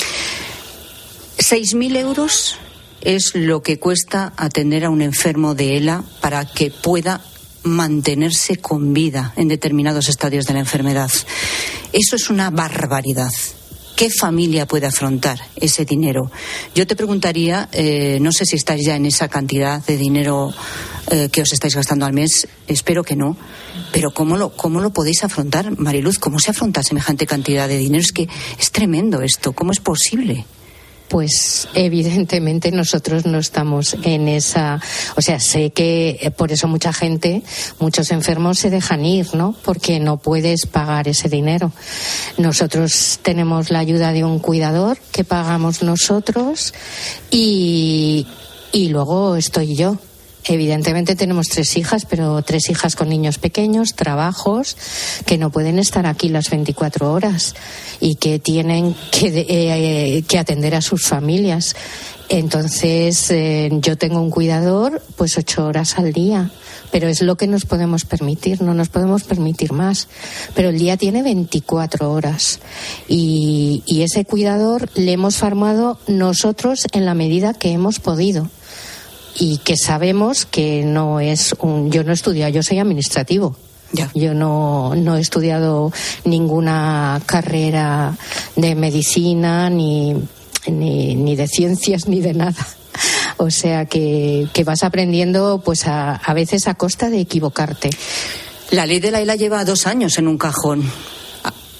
¿Seis 1.37 1.75
mil 1.75 1.97
euros 1.97 2.55
es 3.01 3.35
lo 3.35 3.61
que 3.63 3.79
cuesta 3.79 4.31
atender 4.37 4.85
a 4.85 4.89
un 4.89 5.01
enfermo 5.01 5.55
de 5.55 5.75
ELA 5.75 6.05
para 6.21 6.45
que 6.45 6.71
pueda 6.71 7.19
mantenerse 7.63 8.57
con 8.57 8.93
vida 8.93 9.33
en 9.35 9.47
determinados 9.47 10.09
estadios 10.09 10.45
de 10.45 10.53
la 10.53 10.59
enfermedad. 10.59 11.11
Eso 11.93 12.15
es 12.15 12.29
una 12.29 12.49
barbaridad. 12.49 13.31
¿Qué 13.95 14.09
familia 14.09 14.65
puede 14.65 14.85
afrontar 14.85 15.41
ese 15.57 15.83
dinero? 15.83 16.31
Yo 16.73 16.87
te 16.87 16.95
preguntaría, 16.95 17.67
eh, 17.73 18.17
no 18.21 18.31
sé 18.31 18.45
si 18.45 18.55
estáis 18.55 18.85
ya 18.85 18.95
en 18.95 19.05
esa 19.05 19.27
cantidad 19.27 19.85
de 19.85 19.97
dinero 19.97 20.53
eh, 21.11 21.27
que 21.29 21.41
os 21.41 21.51
estáis 21.51 21.75
gastando 21.75 22.05
al 22.05 22.13
mes, 22.13 22.47
espero 22.67 23.03
que 23.03 23.17
no, 23.17 23.35
pero 23.91 24.11
¿cómo 24.11 24.37
lo, 24.37 24.51
¿cómo 24.51 24.79
lo 24.79 24.91
podéis 24.91 25.25
afrontar, 25.25 25.77
Mariluz? 25.77 26.17
¿Cómo 26.17 26.39
se 26.39 26.51
afronta 26.51 26.81
semejante 26.81 27.27
cantidad 27.27 27.67
de 27.67 27.77
dinero? 27.77 28.01
Es 28.01 28.13
que 28.13 28.29
es 28.57 28.71
tremendo 28.71 29.21
esto, 29.21 29.51
¿cómo 29.51 29.73
es 29.73 29.81
posible? 29.81 30.45
Pues 31.09 31.67
evidentemente 31.73 32.71
nosotros 32.71 33.25
no 33.25 33.39
estamos 33.39 33.97
en 34.03 34.27
esa, 34.27 34.79
o 35.15 35.21
sea, 35.21 35.39
sé 35.39 35.71
que 35.71 36.19
eh, 36.21 36.31
por 36.31 36.51
eso 36.51 36.67
mucha 36.67 36.93
gente, 36.93 37.41
muchos 37.79 38.11
enfermos 38.11 38.59
se 38.59 38.69
dejan 38.69 39.05
ir, 39.05 39.33
¿no? 39.33 39.55
Porque 39.63 39.99
no 39.99 40.17
puedes 40.17 40.65
pagar 40.67 41.07
ese 41.07 41.27
dinero. 41.27 41.71
Nosotros 42.37 43.19
tenemos 43.21 43.71
la 43.71 43.79
ayuda 43.79 44.13
de 44.13 44.23
un 44.23 44.39
cuidador 44.39 44.97
que 45.11 45.23
pagamos 45.23 45.81
nosotros 45.81 46.73
y, 47.31 48.27
y 48.71 48.89
luego 48.89 49.35
estoy 49.35 49.75
yo. 49.75 49.97
Evidentemente 50.49 51.15
tenemos 51.15 51.47
tres 51.47 51.77
hijas, 51.77 52.05
pero 52.05 52.41
tres 52.41 52.71
hijas 52.71 52.95
con 52.95 53.07
niños 53.07 53.37
pequeños, 53.37 53.93
trabajos, 53.93 54.75
que 55.27 55.37
no 55.37 55.51
pueden 55.51 55.77
estar 55.77 56.07
aquí 56.07 56.27
las 56.27 56.49
24 56.49 57.13
horas 57.13 57.53
y 57.99 58.15
que 58.15 58.39
tienen 58.39 58.95
que, 59.11 59.45
eh, 59.47 60.23
que 60.27 60.39
atender 60.39 60.73
a 60.73 60.81
sus 60.81 61.05
familias. 61.05 61.75
Entonces, 62.29 63.29
eh, 63.29 63.69
yo 63.73 63.95
tengo 63.95 64.21
un 64.21 64.31
cuidador, 64.31 65.03
pues 65.17 65.37
ocho 65.37 65.67
horas 65.67 65.99
al 65.99 66.13
día, 66.13 66.49
pero 66.91 67.07
es 67.07 67.21
lo 67.21 67.37
que 67.37 67.45
nos 67.45 67.65
podemos 67.65 68.05
permitir, 68.05 68.63
no 68.63 68.73
nos 68.73 68.89
podemos 68.89 69.25
permitir 69.25 69.71
más. 69.71 70.07
Pero 70.55 70.69
el 70.69 70.79
día 70.79 70.97
tiene 70.97 71.21
24 71.21 72.11
horas 72.11 72.59
y, 73.07 73.83
y 73.85 74.01
ese 74.01 74.25
cuidador 74.25 74.89
le 74.95 75.11
hemos 75.11 75.37
formado 75.37 75.99
nosotros 76.07 76.87
en 76.91 77.05
la 77.05 77.13
medida 77.13 77.53
que 77.53 77.69
hemos 77.69 77.99
podido 77.99 78.49
y 79.39 79.59
que 79.59 79.77
sabemos 79.77 80.45
que 80.45 80.83
no 80.83 81.19
es 81.19 81.55
un. 81.59 81.91
Yo 81.91 82.03
no 82.03 82.11
he 82.11 82.13
estudiado, 82.13 82.51
yo 82.51 82.61
soy 82.61 82.79
administrativo. 82.79 83.55
Yo 84.13 84.35
no, 84.35 84.93
no 84.93 85.17
he 85.17 85.21
estudiado 85.21 85.91
ninguna 86.23 87.19
carrera 87.25 88.15
de 88.55 88.75
medicina, 88.75 89.67
ni, 89.71 90.13
ni, 90.67 91.15
ni 91.15 91.35
de 91.35 91.47
ciencias, 91.47 92.07
ni 92.07 92.21
de 92.21 92.35
nada. 92.35 92.67
O 93.37 93.49
sea 93.49 93.85
que, 93.85 94.47
que 94.53 94.63
vas 94.63 94.83
aprendiendo, 94.83 95.61
pues 95.65 95.87
a, 95.87 96.15
a 96.15 96.33
veces 96.33 96.67
a 96.67 96.75
costa 96.75 97.09
de 97.09 97.21
equivocarte. 97.21 97.89
La 98.71 98.85
ley 98.85 98.99
de 98.99 99.09
la 99.09 99.21
ILA 99.21 99.35
lleva 99.35 99.65
dos 99.65 99.87
años 99.87 100.19
en 100.19 100.27
un 100.27 100.37
cajón. 100.37 100.83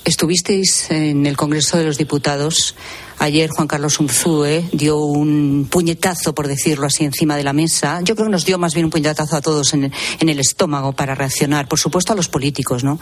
Estuvisteis 0.04 0.90
en 0.90 1.28
el 1.28 1.38
Congreso 1.38 1.78
de 1.78 1.84
los 1.84 1.98
Diputados. 1.98 2.74
Ayer 3.20 3.50
Juan 3.50 3.68
Carlos 3.68 4.00
Unzúe 4.00 4.70
dio 4.72 4.98
un 4.98 5.68
puñetazo, 5.70 6.34
por 6.34 6.48
decirlo 6.48 6.88
así, 6.88 7.04
encima 7.04 7.36
de 7.36 7.44
la 7.44 7.52
mesa. 7.52 8.00
Yo 8.02 8.16
creo 8.16 8.28
que 8.28 8.32
nos 8.32 8.46
dio 8.46 8.58
más 8.58 8.74
bien 8.74 8.86
un 8.86 8.92
puñetazo 8.92 9.36
a 9.36 9.42
todos 9.42 9.74
en 9.74 9.92
el, 10.22 10.40
estómago 10.40 10.94
para 10.94 11.16
reaccionar. 11.16 11.68
Por 11.68 11.80
supuesto 11.80 12.14
a 12.14 12.16
los 12.16 12.30
políticos, 12.30 12.86
¿no? 12.86 12.98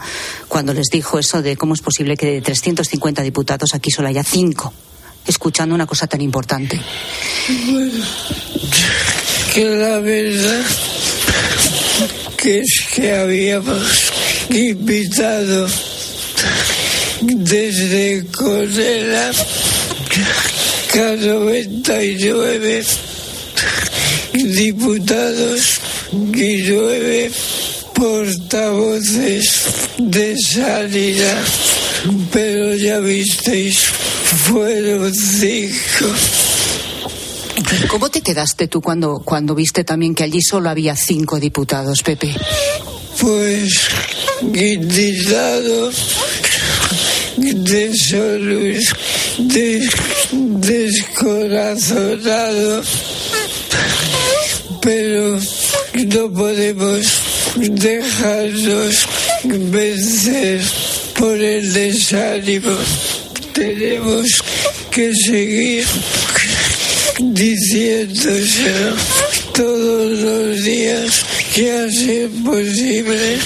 Cuando 0.48 0.74
les 0.74 0.88
dijo 0.90 1.20
eso 1.20 1.40
de 1.40 1.56
cómo 1.56 1.74
es 1.74 1.82
posible 1.82 2.16
que 2.16 2.26
de 2.26 2.40
350 2.40 3.22
diputados 3.22 3.74
aquí 3.74 3.92
solo 3.92 4.08
haya 4.08 4.24
cinco 4.24 4.72
escuchando 5.24 5.74
una 5.74 5.86
cosa 5.86 6.06
tan 6.08 6.20
importante. 6.20 6.80
Bueno, 7.70 8.04
que 9.54 9.64
la 9.64 9.98
verdad 10.00 10.64
que 12.36 12.60
es 12.60 12.86
que 12.92 13.14
habíamos 13.14 14.12
invitado 14.50 15.68
desde 17.20 18.26
Cosela 18.26 19.32
K99 20.92 22.84
diputados 24.32 25.80
y 26.12 26.62
nueve 26.62 27.30
portavoces 27.94 29.66
de 29.98 30.36
sanidad, 30.38 31.44
pero 32.32 32.74
ya 32.74 33.00
visteis, 33.00 33.78
fueron 33.78 35.12
cinco. 35.12 36.06
¿Cómo 37.88 38.08
te 38.08 38.20
quedaste 38.20 38.68
tú 38.68 38.80
cuando, 38.80 39.20
cuando 39.24 39.54
viste 39.54 39.82
también 39.84 40.14
que 40.14 40.24
allí 40.24 40.40
solo 40.40 40.70
había 40.70 40.96
cinco 40.96 41.40
diputados, 41.40 42.02
Pepe? 42.02 42.34
Pues 43.20 43.88
indignado, 44.42 45.90
desolus, 47.36 48.94
des, 49.38 49.88
descorazonado, 50.32 52.82
pero 54.80 55.38
no 55.94 56.32
podemos 56.32 57.06
dejarnos 57.56 59.06
vencer 59.44 60.60
por 61.18 61.36
el 61.36 61.72
desánimo. 61.72 62.76
Tenemos 63.52 64.26
que 64.90 65.12
seguir 65.14 65.84
diciéndoselo 67.18 68.96
todos 69.52 70.18
los 70.20 70.64
días 70.64 71.24
que 71.54 71.72
hace 71.72 72.28
posible 72.44 73.38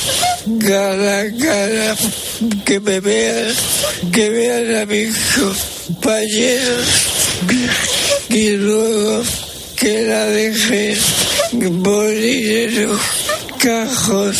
cara 0.61 1.21
a 1.21 1.33
cara 1.39 1.97
que 2.65 2.81
me 2.81 3.01
vean, 3.01 3.55
que 4.11 4.31
vean 4.31 4.77
a 4.77 4.87
mis 4.87 5.17
compañeros 5.37 6.87
y 8.29 8.51
luego 8.51 9.23
que 9.77 10.03
la 10.03 10.27
dejen 10.27 10.99
morir 11.83 12.79
en 12.79 12.91
un 12.91 12.99
cajón. 13.59 14.35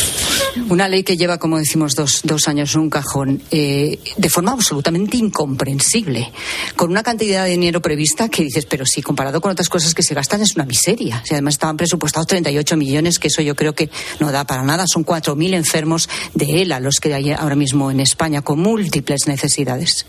Una 0.69 0.87
ley 0.87 1.03
que 1.03 1.17
lleva, 1.17 1.37
como 1.37 1.57
decimos, 1.57 1.95
dos, 1.95 2.21
dos 2.23 2.47
años 2.47 2.73
en 2.75 2.81
un 2.81 2.89
cajón, 2.89 3.41
eh, 3.51 3.99
de 4.17 4.29
forma 4.29 4.51
absolutamente 4.51 5.17
incomprensible, 5.17 6.31
con 6.75 6.91
una 6.91 7.03
cantidad 7.03 7.45
de 7.45 7.51
dinero 7.51 7.81
prevista 7.81 8.29
que 8.29 8.43
dices, 8.43 8.65
pero 8.65 8.85
sí, 8.85 9.01
comparado 9.01 9.41
con 9.41 9.51
otras 9.51 9.69
cosas 9.69 9.93
que 9.93 10.03
se 10.03 10.13
gastan 10.13 10.41
es 10.41 10.55
una 10.55 10.65
miseria. 10.65 11.21
Si 11.25 11.33
además 11.33 11.55
estaban 11.55 11.77
presupuestados 11.77 12.27
38 12.27 12.77
millones, 12.77 13.19
que 13.19 13.27
eso 13.27 13.41
yo 13.41 13.55
creo 13.55 13.73
que 13.73 13.89
no 14.19 14.31
da 14.31 14.45
para 14.45 14.63
nada. 14.63 14.85
Son 14.87 15.05
4.000 15.05 15.53
enfermos 15.53 16.09
de 16.33 16.61
ELA 16.61 16.79
los 16.79 16.95
que 16.95 17.13
hay 17.13 17.31
ahora 17.31 17.55
mismo 17.55 17.91
en 17.91 17.99
España, 17.99 18.41
con 18.41 18.59
múltiples 18.59 19.27
necesidades. 19.27 20.05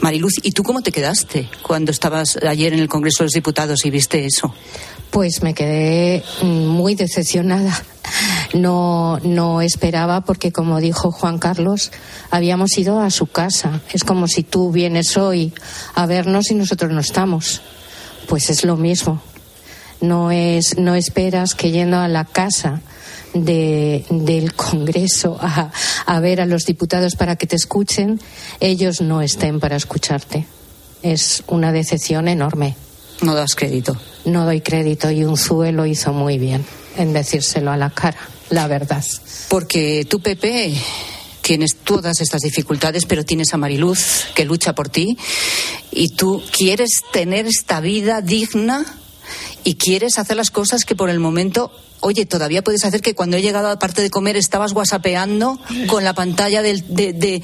Mariluz, 0.00 0.34
¿y 0.42 0.52
tú 0.52 0.62
cómo 0.62 0.82
te 0.82 0.92
quedaste 0.92 1.48
cuando 1.62 1.90
estabas 1.90 2.36
ayer 2.36 2.72
en 2.72 2.80
el 2.80 2.88
Congreso 2.88 3.22
de 3.22 3.26
los 3.26 3.32
Diputados 3.32 3.84
y 3.84 3.90
viste 3.90 4.24
eso? 4.24 4.54
Pues 5.10 5.42
me 5.42 5.54
quedé 5.54 6.24
mm, 6.42 6.66
muy 6.66 6.94
decepcionada. 6.94 7.82
No, 8.54 9.18
no 9.24 9.60
esperaba 9.62 10.20
porque, 10.20 10.52
como 10.52 10.80
dijo 10.80 11.10
Juan 11.10 11.38
Carlos, 11.38 11.90
habíamos 12.30 12.76
ido 12.78 13.00
a 13.00 13.10
su 13.10 13.26
casa. 13.26 13.80
Es 13.92 14.04
como 14.04 14.28
si 14.28 14.42
tú 14.42 14.70
vienes 14.70 15.16
hoy 15.16 15.52
a 15.94 16.06
vernos 16.06 16.50
y 16.50 16.54
nosotros 16.54 16.92
no 16.92 17.00
estamos. 17.00 17.62
Pues 18.28 18.50
es 18.50 18.64
lo 18.64 18.76
mismo. 18.76 19.20
No 20.00 20.30
es, 20.30 20.76
no 20.78 20.94
esperas 20.94 21.54
que 21.54 21.70
yendo 21.70 21.98
a 21.98 22.08
la 22.08 22.24
casa 22.24 22.82
de, 23.34 24.04
del 24.10 24.54
Congreso 24.54 25.38
a, 25.40 25.70
a 26.06 26.20
ver 26.20 26.40
a 26.40 26.46
los 26.46 26.64
diputados 26.64 27.16
para 27.16 27.36
que 27.36 27.46
te 27.46 27.56
escuchen, 27.56 28.20
ellos 28.60 29.00
no 29.00 29.22
estén 29.22 29.60
para 29.60 29.76
escucharte. 29.76 30.46
Es 31.02 31.42
una 31.48 31.72
decepción 31.72 32.28
enorme. 32.28 32.76
No 33.20 33.34
das 33.34 33.54
crédito. 33.54 33.96
No 34.24 34.44
doy 34.44 34.60
crédito 34.60 35.10
y 35.10 35.24
Unzúe 35.24 35.72
lo 35.72 35.86
hizo 35.86 36.12
muy 36.12 36.38
bien 36.38 36.64
en 36.96 37.12
decírselo 37.12 37.70
a 37.70 37.76
la 37.76 37.90
cara, 37.90 38.18
la 38.50 38.66
verdad. 38.66 39.04
Porque 39.48 40.06
tú, 40.08 40.20
Pepe, 40.20 40.74
tienes 41.42 41.76
todas 41.76 42.20
estas 42.20 42.40
dificultades, 42.40 43.04
pero 43.04 43.24
tienes 43.24 43.52
a 43.52 43.58
Mariluz 43.58 44.26
que 44.34 44.44
lucha 44.44 44.74
por 44.74 44.88
ti 44.88 45.18
y 45.90 46.08
tú 46.10 46.42
quieres 46.56 47.02
tener 47.12 47.46
esta 47.46 47.80
vida 47.80 48.22
digna 48.22 48.84
y 49.64 49.74
quieres 49.76 50.18
hacer 50.18 50.36
las 50.36 50.50
cosas 50.50 50.84
que 50.84 50.94
por 50.96 51.10
el 51.10 51.20
momento 51.20 51.70
oye, 52.00 52.26
todavía 52.26 52.60
puedes 52.62 52.84
hacer 52.84 53.00
que 53.00 53.14
cuando 53.14 53.38
he 53.38 53.40
llegado 53.42 53.68
a 53.70 53.78
parte 53.78 54.02
de 54.02 54.10
comer 54.10 54.36
estabas 54.36 54.72
whatsappeando 54.72 55.58
con 55.86 56.04
la 56.04 56.12
pantalla 56.12 56.60
del- 56.60 56.84
de, 56.94 57.14
de- 57.14 57.42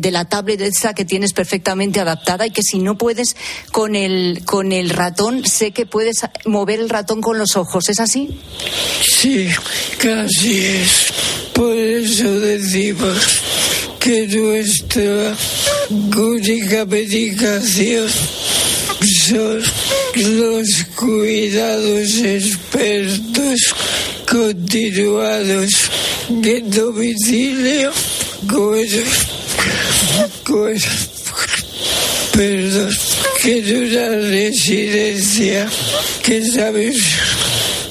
de- 0.00 0.10
la 0.10 0.24
tablet 0.28 0.60
esa 0.62 0.94
que 0.94 1.04
tienes 1.04 1.32
perfectamente 1.32 2.00
adaptada 2.00 2.44
y 2.44 2.50
que 2.50 2.62
si 2.64 2.80
no 2.80 2.98
puedes 2.98 3.36
con 3.70 3.94
el, 3.94 4.42
con 4.44 4.72
el 4.72 4.90
ratón, 4.90 5.44
sé 5.46 5.70
que 5.70 5.86
puedes 5.86 6.16
mover 6.44 6.80
el 6.80 6.88
ratón 6.88 7.20
con 7.20 7.38
los 7.38 7.54
ojos. 7.54 7.88
¿Es 7.88 8.00
así? 8.00 8.40
Sí, 9.16 9.46
casi 9.98 10.58
es. 10.58 10.90
Por 11.52 11.76
eso 11.76 12.40
decimos 12.40 13.16
que 14.00 14.26
nuestra 14.26 15.36
única 16.16 16.84
medicación 16.84 18.08
son 19.28 19.62
los 20.18 20.84
cuidados 20.96 22.16
expertos 22.16 23.60
continuados. 24.30 25.72
En 26.28 26.70
domicilio 26.70 27.90
con, 30.44 30.74
perdón, 32.32 32.94
que 33.42 33.58
en 33.58 33.84
una 33.84 34.08
residencia. 34.30 35.68
Que 36.22 36.44
sabes 36.44 36.98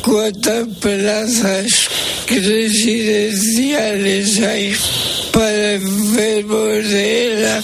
cuántas 0.04 0.68
plazas 0.80 1.90
residenciales 2.28 4.40
hay 4.42 4.76
para 5.32 5.74
enfermos 5.74 6.88
de 6.90 7.40
la 7.42 7.64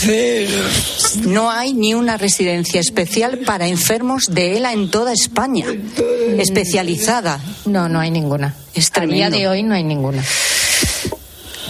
cero. 0.00 0.91
No 1.16 1.50
hay 1.50 1.74
ni 1.74 1.94
una 1.94 2.16
residencia 2.16 2.80
especial 2.80 3.38
para 3.38 3.68
enfermos 3.68 4.24
de 4.30 4.56
ELA 4.56 4.72
en 4.72 4.90
toda 4.90 5.12
España, 5.12 5.66
especializada. 6.38 7.40
No, 7.66 7.88
no 7.88 8.00
hay 8.00 8.10
ninguna. 8.10 8.54
Es 8.74 8.90
A 8.94 9.06
día 9.06 9.30
de 9.30 9.48
hoy 9.48 9.62
no 9.62 9.74
hay 9.74 9.84
ninguna. 9.84 10.24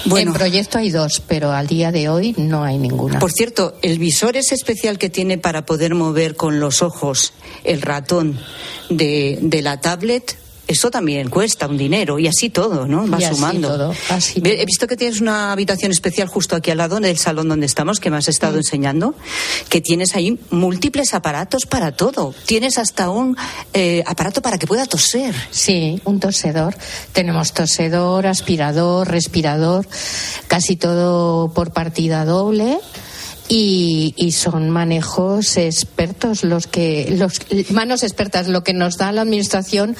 En 0.04 0.32
proyecto 0.32 0.78
hay 0.78 0.90
dos, 0.90 1.22
pero 1.26 1.52
al 1.52 1.66
día 1.66 1.92
de 1.92 2.08
hoy 2.08 2.34
no 2.36 2.64
hay 2.64 2.78
ninguna. 2.78 3.18
Por 3.18 3.32
cierto, 3.32 3.76
el 3.82 3.98
visor 3.98 4.36
es 4.36 4.52
especial 4.52 4.98
que 4.98 5.10
tiene 5.10 5.38
para 5.38 5.64
poder 5.64 5.94
mover 5.94 6.34
con 6.36 6.60
los 6.60 6.82
ojos 6.82 7.32
el 7.64 7.82
ratón 7.82 8.38
de, 8.90 9.38
de 9.40 9.62
la 9.62 9.80
tablet. 9.80 10.36
Eso 10.68 10.90
también 10.90 11.28
cuesta 11.28 11.66
un 11.66 11.76
dinero 11.76 12.18
y 12.20 12.28
así 12.28 12.48
todo, 12.48 12.86
¿no? 12.86 13.08
Va 13.10 13.20
Y 13.20 13.24
así 13.24 13.34
sumando. 13.34 13.68
todo, 13.68 13.94
así 14.10 14.40
Ve- 14.40 14.62
He 14.62 14.64
visto 14.64 14.86
que 14.86 14.96
tienes 14.96 15.20
una 15.20 15.50
habitación 15.52 15.90
especial 15.90 16.28
justo 16.28 16.54
aquí 16.56 16.70
al 16.70 16.78
lado 16.78 17.00
del 17.00 17.18
salón 17.18 17.48
donde 17.48 17.66
estamos, 17.66 17.98
que 17.98 18.10
me 18.10 18.16
has 18.16 18.28
Mm. 18.28 18.30
estado 18.30 18.56
enseñando, 18.58 19.14
que 19.68 19.80
tienes 19.80 20.14
ahí 20.14 20.38
múltiples 20.50 21.14
aparatos 21.14 21.66
para 21.66 21.92
todo. 21.92 22.32
Tienes 22.46 22.78
hasta 22.78 23.10
un 23.10 23.36
eh, 23.74 24.04
aparato 24.06 24.40
para 24.40 24.56
que 24.56 24.66
pueda 24.66 24.86
toser. 24.86 25.34
Sí, 25.50 26.00
un 26.04 26.20
tosedor. 26.20 26.76
Tenemos 27.12 27.52
tosedor, 27.52 28.26
aspirador, 28.26 29.08
respirador, 29.08 29.86
casi 30.46 30.76
todo 30.76 31.52
por 31.52 31.72
partida 31.72 32.24
doble. 32.24 32.78
Y, 33.48 34.14
y 34.16 34.32
son 34.32 34.70
manejos 34.70 35.56
expertos 35.56 36.44
los 36.44 36.66
que 36.66 37.14
los 37.18 37.40
manos 37.70 38.02
expertas. 38.02 38.48
Lo 38.48 38.62
que 38.62 38.72
nos 38.72 38.96
da 38.96 39.12
la 39.12 39.22
administración 39.22 39.96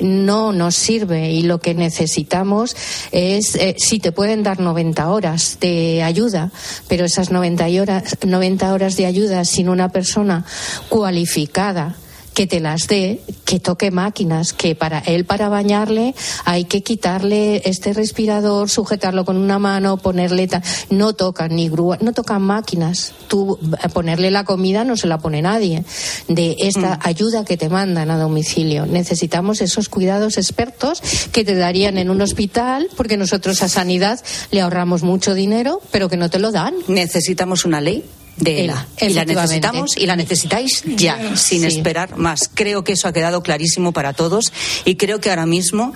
no 0.00 0.52
nos 0.52 0.74
sirve 0.74 1.30
y 1.30 1.42
lo 1.42 1.60
que 1.60 1.74
necesitamos 1.74 2.76
es 3.12 3.54
eh, 3.56 3.76
si 3.78 4.00
te 4.00 4.12
pueden 4.12 4.42
dar 4.42 4.60
90 4.60 5.08
horas 5.10 5.58
de 5.60 6.02
ayuda 6.02 6.50
pero 6.88 7.04
esas 7.04 7.30
90 7.30 7.66
horas 7.80 8.16
90 8.24 8.72
horas 8.72 8.96
de 8.96 9.06
ayuda 9.06 9.44
sin 9.44 9.68
una 9.68 9.90
persona 9.90 10.44
cualificada 10.88 11.96
que 12.36 12.46
te 12.46 12.60
las 12.60 12.86
dé, 12.86 13.22
que 13.46 13.60
toque 13.60 13.90
máquinas, 13.90 14.52
que 14.52 14.74
para 14.74 14.98
él 14.98 15.24
para 15.24 15.48
bañarle 15.48 16.14
hay 16.44 16.66
que 16.66 16.82
quitarle 16.82 17.62
este 17.64 17.94
respirador, 17.94 18.68
sujetarlo 18.68 19.24
con 19.24 19.38
una 19.38 19.58
mano, 19.58 19.96
ponerle 19.96 20.46
ta- 20.46 20.62
no 20.90 21.14
tocan 21.14 21.56
ni 21.56 21.70
grúa, 21.70 21.96
no 22.02 22.12
tocan 22.12 22.42
máquinas. 22.42 23.14
Tú 23.28 23.58
eh, 23.82 23.88
ponerle 23.88 24.30
la 24.30 24.44
comida 24.44 24.84
no 24.84 24.98
se 24.98 25.06
la 25.06 25.16
pone 25.16 25.40
nadie. 25.40 25.82
De 26.28 26.56
esta 26.58 26.98
ayuda 27.02 27.46
que 27.46 27.56
te 27.56 27.70
mandan 27.70 28.10
a 28.10 28.18
domicilio, 28.18 28.84
necesitamos 28.84 29.62
esos 29.62 29.88
cuidados 29.88 30.36
expertos 30.36 31.00
que 31.32 31.42
te 31.42 31.54
darían 31.54 31.96
en 31.96 32.10
un 32.10 32.20
hospital, 32.20 32.88
porque 32.98 33.16
nosotros 33.16 33.62
a 33.62 33.70
sanidad 33.70 34.20
le 34.50 34.60
ahorramos 34.60 35.02
mucho 35.02 35.32
dinero, 35.32 35.80
pero 35.90 36.10
que 36.10 36.18
no 36.18 36.28
te 36.28 36.38
lo 36.38 36.52
dan. 36.52 36.74
Necesitamos 36.86 37.64
una 37.64 37.80
ley 37.80 38.04
de 38.36 38.64
ELA. 38.64 38.86
Y 39.00 39.10
la 39.10 39.24
necesitamos 39.24 39.96
y 39.96 40.06
la 40.06 40.16
necesitáis 40.16 40.82
ya, 40.96 41.36
sin 41.36 41.60
Sí. 41.62 41.66
esperar 41.78 42.16
más. 42.16 42.50
Creo 42.52 42.84
que 42.84 42.92
eso 42.92 43.08
ha 43.08 43.12
quedado 43.12 43.42
clarísimo 43.42 43.92
para 43.92 44.12
todos 44.12 44.52
y 44.84 44.96
creo 44.96 45.20
que 45.20 45.30
ahora 45.30 45.46
mismo 45.46 45.92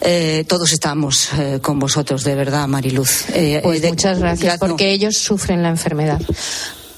eh, 0.00 0.44
todos 0.48 0.72
estamos 0.72 1.28
eh, 1.38 1.58
con 1.62 1.78
vosotros, 1.78 2.24
de 2.24 2.34
verdad, 2.34 2.66
Mariluz. 2.66 3.26
Eh, 3.32 3.60
Pues 3.62 3.78
eh, 3.78 3.82
de- 3.82 3.88
muchas 3.90 4.18
gracias, 4.18 4.60
no, 4.60 4.68
porque 4.68 4.90
ellos 4.92 5.16
sufren 5.18 5.62
la 5.62 5.68
enfermedad. 5.68 6.20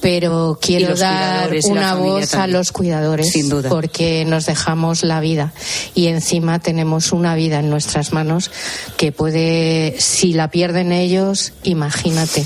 Pero 0.01 0.59
quiero 0.61 0.95
dar 0.97 1.51
una 1.65 1.95
voz 1.95 2.35
a 2.35 2.47
los 2.47 2.73
cuidadores, 2.73 3.31
Sin 3.31 3.49
duda. 3.49 3.69
porque 3.69 4.25
nos 4.25 4.47
dejamos 4.47 5.03
la 5.03 5.21
vida 5.21 5.53
y 5.95 6.07
encima 6.07 6.59
tenemos 6.59 7.13
una 7.13 7.35
vida 7.35 7.59
en 7.61 7.69
nuestras 7.71 8.13
manos 8.13 8.51
que 8.97 9.13
puede, 9.13 9.97
si 9.99 10.33
la 10.33 10.51
pierden 10.51 10.93
ellos, 10.93 11.53
imagínate. 11.65 12.45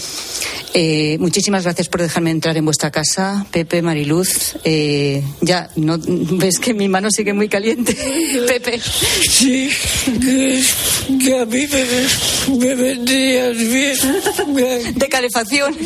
Eh, 0.77 1.19
muchísimas 1.21 1.62
gracias 1.62 1.88
por 1.88 2.03
dejarme 2.03 2.33
entrar 2.33 2.57
en 2.57 2.64
vuestra 2.64 2.90
casa, 2.90 3.47
Pepe, 3.53 3.81
Mariluz. 3.81 4.57
Eh, 4.64 5.23
ya, 5.40 5.71
no 5.77 5.97
ves 6.07 6.59
que 6.59 6.75
mi 6.75 6.88
mano 6.88 7.09
sigue 7.12 7.33
muy 7.33 7.49
caliente, 7.49 7.95
Pepe. 8.49 8.81
Sí, 8.81 9.71
que, 10.05 10.61
que 11.25 11.38
a 11.38 11.47
mí 11.47 11.64
me, 11.69 12.57
me 12.59 12.75
vendrías 12.75 13.57
bien. 13.57 13.97
De 14.97 15.09
calefacción. 15.09 15.77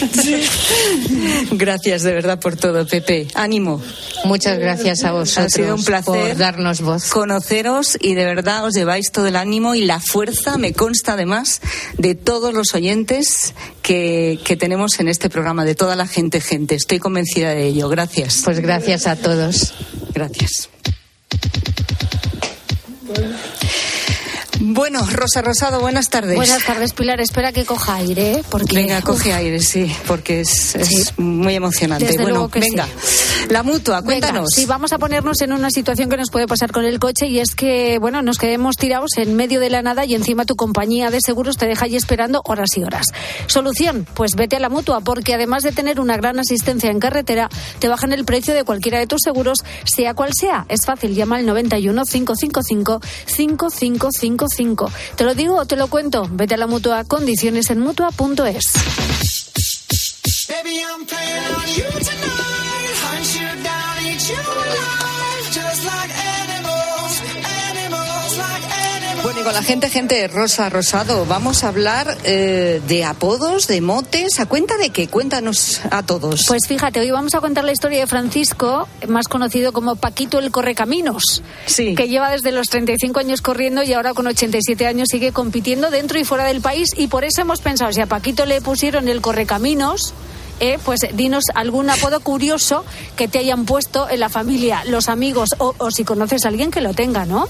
Gracias 1.52 2.02
de 2.02 2.12
verdad 2.12 2.38
por 2.38 2.56
todo, 2.56 2.86
Pepe. 2.86 3.28
Ánimo. 3.34 3.82
Muchas 4.24 4.58
gracias 4.58 5.04
a 5.04 5.12
vosotros 5.12 5.46
Ha 5.46 5.56
sido 5.56 5.74
un 5.74 5.84
placer 5.84 6.30
por 6.30 6.36
darnos 6.36 6.80
voz. 6.80 7.10
conoceros 7.10 7.96
y 8.00 8.14
de 8.14 8.24
verdad 8.24 8.64
os 8.64 8.74
lleváis 8.74 9.12
todo 9.12 9.26
el 9.26 9.36
ánimo 9.36 9.74
y 9.74 9.84
la 9.84 10.00
fuerza, 10.00 10.58
me 10.58 10.72
consta 10.72 11.12
además, 11.12 11.60
de 11.98 12.14
todos 12.14 12.52
los 12.54 12.74
oyentes 12.74 13.54
que, 13.82 14.38
que 14.44 14.56
tenemos 14.56 14.98
en 15.00 15.08
este 15.08 15.30
programa, 15.30 15.64
de 15.64 15.74
toda 15.74 15.96
la 15.96 16.06
gente, 16.06 16.40
gente. 16.40 16.74
Estoy 16.74 16.98
convencida 16.98 17.50
de 17.50 17.66
ello. 17.66 17.88
Gracias. 17.88 18.42
Pues 18.44 18.60
gracias 18.60 19.06
a 19.06 19.16
todos. 19.16 19.74
Gracias. 20.12 20.68
Bueno, 24.60 25.00
Rosa 25.12 25.42
Rosado, 25.42 25.80
buenas 25.80 26.08
tardes. 26.08 26.34
Buenas 26.36 26.64
tardes, 26.64 26.92
Pilar. 26.92 27.20
Espera 27.20 27.52
que 27.52 27.64
coja 27.64 27.96
aire, 27.96 28.32
¿eh? 28.34 28.44
porque 28.50 28.76
Venga, 28.76 29.02
coge 29.02 29.30
uf, 29.30 29.34
aire, 29.36 29.60
sí, 29.60 29.90
porque 30.06 30.40
es, 30.40 30.74
es 30.76 30.88
Sí. 30.88 31.04
muy 31.18 31.54
emocionante. 31.54 32.06
Desde 32.06 32.22
bueno, 32.22 32.48
venga. 32.48 32.86
sí. 33.02 33.46
La 33.50 33.62
mutua, 33.62 34.00
Venga, 34.00 34.04
cuéntanos. 34.28 34.48
sí, 34.54 34.64
vamos 34.66 34.92
a 34.92 34.98
ponernos 34.98 35.40
en 35.42 35.52
una 35.52 35.70
situación 35.70 36.08
que 36.08 36.16
nos 36.16 36.30
puede 36.30 36.46
pasar 36.46 36.72
con 36.72 36.84
el 36.84 36.98
coche 36.98 37.26
y 37.28 37.38
es 37.38 37.54
que, 37.54 37.98
bueno, 37.98 38.22
nos 38.22 38.38
quedemos 38.38 38.76
tirados 38.76 39.10
en 39.18 39.34
medio 39.36 39.60
de 39.60 39.70
la 39.70 39.82
nada 39.82 40.04
y 40.04 40.14
encima 40.14 40.44
tu 40.46 40.56
compañía 40.56 41.10
de 41.10 41.20
seguros 41.20 41.56
te 41.56 41.66
deja 41.66 41.84
ahí 41.84 41.96
esperando 41.96 42.40
horas 42.44 42.70
y 42.76 42.82
horas. 42.82 43.06
Solución, 43.46 44.06
pues 44.14 44.32
vete 44.36 44.56
a 44.56 44.60
la 44.60 44.68
mutua 44.68 45.00
porque 45.00 45.34
además 45.34 45.62
de 45.64 45.72
tener 45.72 46.00
una 46.00 46.16
gran 46.16 46.38
asistencia 46.38 46.90
en 46.90 46.98
carretera, 46.98 47.48
te 47.78 47.88
bajan 47.88 48.12
el 48.12 48.24
precio 48.24 48.54
de 48.54 48.64
cualquiera 48.64 48.98
de 48.98 49.06
tus 49.06 49.20
seguros, 49.22 49.58
sea 49.84 50.14
cual 50.14 50.30
sea. 50.38 50.64
Es 50.68 50.80
fácil, 50.86 51.14
llama 51.14 51.36
al 51.36 51.46
91 51.46 52.02
555 52.04 53.00
5555. 54.48 55.16
¿Te 55.16 55.24
lo 55.24 55.34
digo 55.34 55.56
o 55.56 55.66
te 55.66 55.76
lo 55.76 55.88
cuento? 55.88 56.28
Vete 56.30 56.54
a 56.54 56.58
la 56.58 56.66
mutua, 56.66 57.04
condiciones 57.04 57.70
en 57.70 57.80
mutua.es. 57.80 58.72
con 69.46 69.54
la 69.54 69.62
gente, 69.62 69.88
gente, 69.90 70.26
Rosa 70.26 70.68
Rosado, 70.70 71.24
vamos 71.24 71.62
a 71.62 71.68
hablar 71.68 72.18
eh, 72.24 72.82
de 72.88 73.04
apodos, 73.04 73.68
de 73.68 73.80
motes. 73.80 74.40
¿A 74.40 74.46
cuenta 74.46 74.76
de 74.76 74.90
qué? 74.90 75.06
Cuéntanos 75.06 75.82
a 75.92 76.02
todos. 76.02 76.46
Pues 76.48 76.62
fíjate, 76.66 76.98
hoy 76.98 77.12
vamos 77.12 77.32
a 77.36 77.40
contar 77.40 77.62
la 77.62 77.70
historia 77.70 78.00
de 78.00 78.08
Francisco, 78.08 78.88
más 79.06 79.28
conocido 79.28 79.72
como 79.72 79.94
Paquito 79.94 80.40
el 80.40 80.50
Correcaminos, 80.50 81.44
Sí. 81.66 81.94
que 81.94 82.08
lleva 82.08 82.28
desde 82.30 82.50
los 82.50 82.66
35 82.66 83.20
años 83.20 83.40
corriendo 83.40 83.84
y 83.84 83.92
ahora 83.92 84.14
con 84.14 84.26
87 84.26 84.84
años 84.84 85.06
sigue 85.12 85.30
compitiendo 85.30 85.92
dentro 85.92 86.18
y 86.18 86.24
fuera 86.24 86.42
del 86.42 86.60
país 86.60 86.88
y 86.96 87.06
por 87.06 87.22
eso 87.22 87.40
hemos 87.40 87.60
pensado, 87.60 87.92
si 87.92 88.00
a 88.00 88.06
Paquito 88.06 88.46
le 88.46 88.60
pusieron 88.60 89.06
el 89.06 89.20
Correcaminos, 89.20 90.12
eh, 90.60 90.78
pues 90.84 91.00
dinos 91.12 91.44
algún 91.54 91.90
apodo 91.90 92.20
curioso 92.20 92.84
que 93.16 93.28
te 93.28 93.38
hayan 93.38 93.64
puesto 93.66 94.08
en 94.08 94.20
la 94.20 94.28
familia, 94.28 94.82
los 94.86 95.08
amigos 95.08 95.50
o, 95.58 95.74
o 95.78 95.90
si 95.90 96.04
conoces 96.04 96.44
a 96.44 96.48
alguien 96.48 96.70
que 96.70 96.80
lo 96.80 96.94
tenga, 96.94 97.24
¿no? 97.26 97.48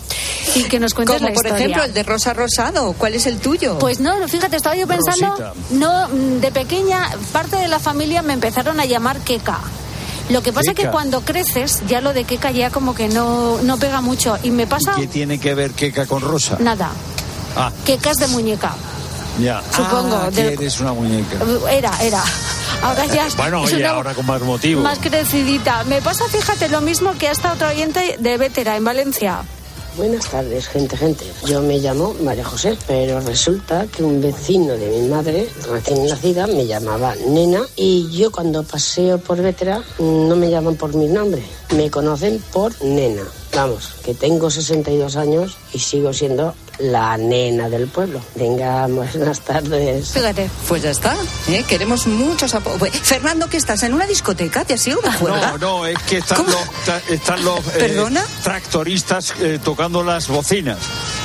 Y 0.55 0.64
que 0.64 0.81
nos 0.81 0.95
cuentes 0.95 1.16
Como 1.16 1.29
la 1.29 1.35
por 1.35 1.45
historia. 1.47 1.64
ejemplo 1.66 1.85
el 1.85 1.95
de 1.95 2.03
Rosa 2.03 2.33
Rosado. 2.35 2.92
¿Cuál 2.99 3.14
es 3.14 3.27
el 3.27 3.38
tuyo? 3.38 3.79
Pues 3.79 4.01
no, 4.01 4.27
fíjate, 4.29 4.57
estaba 4.57 4.77
yo 4.77 4.87
pensando, 4.87 5.29
Rosita. 5.31 5.53
no, 5.71 6.09
mm, 6.09 6.40
de 6.40 6.51
pequeña, 6.53 7.11
parte 7.33 7.57
de 7.57 7.69
la 7.69 7.79
familia 7.79 8.23
me 8.23 8.33
empezaron 8.33 8.81
a 8.81 8.85
llamar 8.85 9.19
Keka. 9.21 9.59
Lo 10.29 10.42
que 10.42 10.53
pasa 10.53 10.73
es 10.73 10.77
que 10.77 10.88
cuando 10.88 11.21
creces, 11.21 11.83
ya 11.87 12.01
lo 12.01 12.12
de 12.12 12.25
Keka 12.25 12.51
ya 12.51 12.71
como 12.71 12.97
que 12.97 13.09
no, 13.09 13.62
no 13.62 13.77
pega 13.79 14.01
mucho. 14.01 14.37
Y 14.42 14.51
me 14.51 14.66
pasa 14.66 14.95
¿Qué 14.97 15.07
tiene 15.07 15.38
que 15.38 15.55
ver 15.55 15.71
Keka 15.71 16.07
con 16.07 16.21
Rosa? 16.21 16.57
nada. 16.59 16.90
Ah, 17.57 17.71
Keka 17.85 18.11
es 18.11 18.16
de 18.16 18.27
muñeca. 18.27 18.75
ya. 19.40 19.62
Supongo, 19.71 20.16
Ah, 20.25 20.31
de- 20.31 20.42
que 20.49 20.53
eres 20.55 20.81
una 20.81 20.92
muñeca. 20.95 21.37
Era, 21.71 21.92
era. 22.03 22.25
Ahora 22.83 23.07
ya 23.07 23.29
Bueno, 23.37 23.64
es 23.64 23.72
oye, 23.72 23.83
una- 23.83 23.90
ahora 23.90 24.14
con 24.14 24.26
más 24.26 24.40
motivo. 24.42 24.83
más 24.83 24.98
crecidita. 24.98 25.85
Me 25.85 26.00
pasa, 26.02 26.24
fíjate, 26.29 26.68
lo 26.68 26.81
mismo 26.81 27.12
que 27.18 27.29
a 27.29 27.33
esta 27.33 27.52
otra 27.52 27.68
oyente 27.70 28.16
de 28.18 28.37
Vétera 28.38 28.76
en 28.76 28.85
Valencia. 28.85 29.42
Buenas 29.96 30.26
tardes, 30.26 30.68
gente, 30.68 30.94
gente. 30.94 31.24
Yo 31.46 31.62
me 31.62 31.79
llamo 31.79 32.14
María 32.20 32.44
José, 32.44 32.76
pero 32.87 33.18
resulta 33.20 33.87
que 33.87 34.02
un 34.05 34.20
vecino 34.20 34.74
de 34.74 34.90
mi 34.90 35.09
madre, 35.09 35.48
recién 35.70 36.07
nacida, 36.07 36.46
me 36.46 36.66
llamaba 36.66 37.14
Nena 37.26 37.62
y 37.76 38.11
yo 38.11 38.31
cuando 38.31 38.62
paseo 38.62 39.16
por 39.18 39.40
Vétera 39.40 39.83
no 39.98 40.37
me 40.37 40.50
llaman 40.50 40.74
por 40.76 40.94
mi 40.94 41.07
nombre, 41.07 41.42
me 41.74 41.90
conocen 41.90 42.42
por 42.52 42.79
Nena. 42.85 43.22
Vamos, 43.57 43.95
que 44.05 44.12
tengo 44.12 44.51
62 44.51 45.16
años 45.16 45.57
y 45.73 45.79
sigo 45.79 46.12
siendo 46.12 46.55
la 46.79 47.16
nena 47.16 47.71
del 47.71 47.87
pueblo. 47.88 48.21
Venga, 48.35 48.87
buenas 48.87 49.40
tardes. 49.40 50.11
Fíjate. 50.11 50.51
Pues 50.69 50.83
ya 50.83 50.90
está. 50.90 51.16
¿eh? 51.49 51.64
Queremos 51.66 52.07
muchos 52.07 52.55
apodos. 52.55 52.90
Fernando, 52.90 53.49
¿qué 53.49 53.57
estás? 53.57 53.83
¿En 53.85 53.95
una 53.95 54.07
discoteca? 54.07 54.66
¿Te 54.66 54.75
has 54.75 54.87
ido 54.87 55.01
de 55.01 55.11
juerga? 55.11 55.53
No, 55.53 55.59
no, 55.59 55.87
es 55.87 55.99
que 56.01 56.19
están 56.19 56.45
los, 56.45 57.09
están 57.09 57.42
los 57.42 57.61
eh, 57.77 58.05
tractoristas 58.42 59.33
eh, 59.40 59.59
tocando 59.64 60.05
las 60.05 60.29
bocinas. 60.29 60.79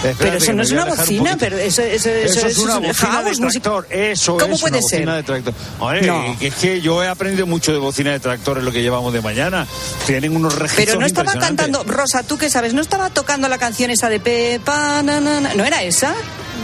Espérate, 0.04 0.24
Pero 0.24 0.38
eso 0.38 0.46
que 0.48 0.54
no 0.54 0.64
es 0.64 0.72
una 0.72 0.84
un 0.86 0.90
bocina, 0.98 1.38
pero 1.38 1.58
eso, 1.60 1.82
eso, 1.84 2.10
eso, 2.10 2.40
Eso 2.40 2.48
es 2.48 2.58
una 2.58 2.78
un 2.78 2.88
bocina 2.88 3.12
house, 3.12 3.24
de 3.38 3.44
música- 3.46 3.64
tractor, 3.70 3.88
eso 3.92 4.38
¿Cómo 4.38 4.56
es 4.56 4.62
puede 4.62 4.78
una 4.80 4.88
ser? 4.88 5.00
bocina 5.00 5.16
de 5.16 5.24
tractor. 5.24 5.54
Hombre, 5.80 6.02
No. 6.02 6.38
es 6.40 6.56
que 6.56 6.82
yo 6.82 7.04
he 7.04 7.08
aprendido 7.08 7.46
mucho 7.46 7.72
de 7.72 7.78
bocina 7.78 8.12
de 8.12 8.20
tractor 8.20 8.58
en 8.58 8.66
lo 8.66 8.72
que 8.72 8.82
llevamos 8.82 9.14
de 9.14 9.22
mañana. 9.22 9.68
Tienen 10.08 10.36
unos 10.36 10.56
registros 10.56 10.86
Pero 10.88 11.00
no 11.00 11.06
estaba 11.06 11.34
cantando, 11.34 11.84
Rosa, 11.84 12.24
¿tú 12.24 12.38
qué 12.40 12.50
sabes? 12.50 12.74
¿No 12.74 12.82
estaba 12.82 13.10
tocando 13.12 13.48
la 13.48 13.60
canción 13.60 13.92
esa 13.92 14.10
de 14.10 14.20
Pepa? 14.20 15.04
na, 15.04 15.20
na, 15.20 15.40
na? 15.40 15.54
¿No 15.54 15.66
era 15.66 15.84
esa? 15.84 16.16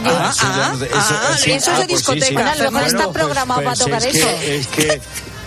Ah, 0.04 0.30
Ah, 0.30 0.32
sí, 0.32 0.40
ah, 0.44 0.72
eso- 0.74 0.86
ah, 0.94 1.36
sí, 1.38 1.50
eso 1.52 1.70
ah, 1.70 1.74
es 1.74 1.80
de 1.80 1.86
pues 1.86 2.00
sí, 2.04 2.12
discoteca. 2.14 2.26
sí. 2.26 2.34
Bueno, 2.34 2.50
a 2.50 2.56
lo 2.56 2.70
mejor 2.72 2.88
está 2.88 3.04
pues- 3.04 3.14
programado 3.14 3.60
para 3.62 3.70
pues 3.76 3.78
tocar 3.78 4.04
es 4.04 4.14
eso. 4.16 4.26
Que, 4.40 4.56
es 4.56 4.66
que 4.68 5.00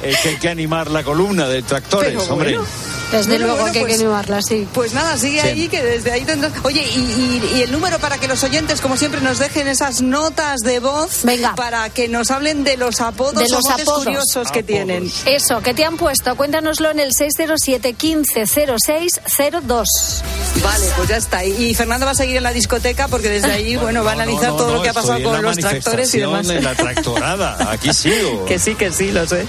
es 0.03 0.17
que 0.19 0.29
hay 0.29 0.35
que 0.37 0.49
animar 0.49 0.89
la 0.89 1.03
columna 1.03 1.47
de 1.47 1.61
tractores, 1.61 2.11
Pero 2.17 2.33
hombre. 2.33 2.57
bueno. 2.57 2.67
Desde 3.11 3.29
Bueno, 3.31 3.45
luego 3.47 3.59
bueno, 3.61 3.73
que 3.73 3.79
hay 3.79 3.85
pues- 3.85 3.97
que 3.97 4.03
animarla, 4.03 4.41
sí. 4.41 4.67
Pues 4.73 4.93
nada, 4.93 5.17
sigue 5.17 5.41
Sí. 5.41 5.47
ahí, 5.47 5.67
que 5.67 5.83
desde 5.83 6.11
ahí 6.11 6.23
tendrás... 6.23 6.53
Oye, 6.63 6.81
y, 6.83 6.99
y- 6.99 7.57
y 7.57 7.61
el 7.63 7.71
número 7.71 7.99
para 7.99 8.17
que 8.17 8.27
los 8.27 8.43
oyentes, 8.43 8.81
como 8.81 8.97
siempre, 8.97 9.21
nos 9.21 9.39
dejen 9.39 9.67
esas 9.67 10.01
notas 10.01 10.59
de 10.61 10.79
voz 10.79 11.19
Venga. 11.23 11.55
para 11.55 11.89
que 11.89 12.07
nos 12.07 12.31
hablen 12.31 12.63
de 12.63 12.77
los 12.77 13.01
apodos 13.01 13.35
De 13.43 13.49
los 13.49 13.65
apodos. 13.69 14.03
curiosos 14.05 14.51
que 14.51 14.63
tienen. 14.63 15.11
Eso, 15.25 15.61
que 15.61 15.73
te 15.73 15.83
han 15.85 15.97
puesto. 15.97 16.35
Cuéntanoslo 16.35 16.89
en 16.91 16.99
el 16.99 17.13
607 17.13 17.93
15 17.93 18.45
0602. 18.45 19.87
Vale, 20.63 20.85
pues 20.95 21.09
ya 21.09 21.17
está. 21.17 21.43
Y 21.45 21.73
Fernando 21.73 22.05
va 22.05 22.11
a 22.11 22.15
seguir 22.15 22.37
en 22.37 22.43
la 22.43 22.53
discoteca 22.53 23.07
porque 23.07 23.29
desde 23.29 23.51
ahí, 23.51 23.75
bueno, 23.77 24.03
va 24.03 24.11
a 24.11 24.15
No, 24.21 24.25
no, 24.25 24.31
analizar 24.31 24.51
no, 24.51 24.57
todo 24.57 24.67
no, 24.69 24.73
lo 24.75 24.81
que 24.83 24.89
ha 24.89 24.93
pasado 24.93 25.17
en 25.17 25.23
con 25.23 25.41
los 25.41 25.57
tractores 25.57 26.13
y 26.13 26.19
demás. 26.19 26.47
de 26.47 26.61
la 26.61 26.75
tractorada. 26.75 27.71
Aquí 27.71 27.93
sigo. 27.93 28.45
Que 28.51 28.59
sí, 28.59 28.75
que 28.75 28.91
sí, 28.91 29.11
lo 29.11 29.25
sé. 29.27 29.45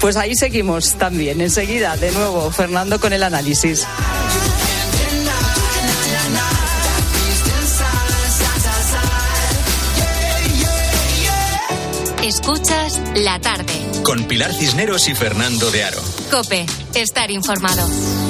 Pues 0.00 0.16
ahí 0.16 0.34
seguimos 0.34 0.94
también. 0.94 1.40
Enseguida, 1.40 1.96
de 1.96 2.10
nuevo, 2.12 2.50
Fernando 2.50 2.98
con 3.00 3.12
el 3.12 3.22
análisis. 3.22 3.86
Escuchas 12.22 13.00
la 13.16 13.40
tarde. 13.40 13.72
Con 14.04 14.24
Pilar 14.24 14.52
Cisneros 14.52 15.08
y 15.08 15.14
Fernando 15.14 15.70
de 15.70 15.84
Aro. 15.84 16.00
Cope, 16.30 16.66
estar 16.94 17.30
informado. 17.30 18.29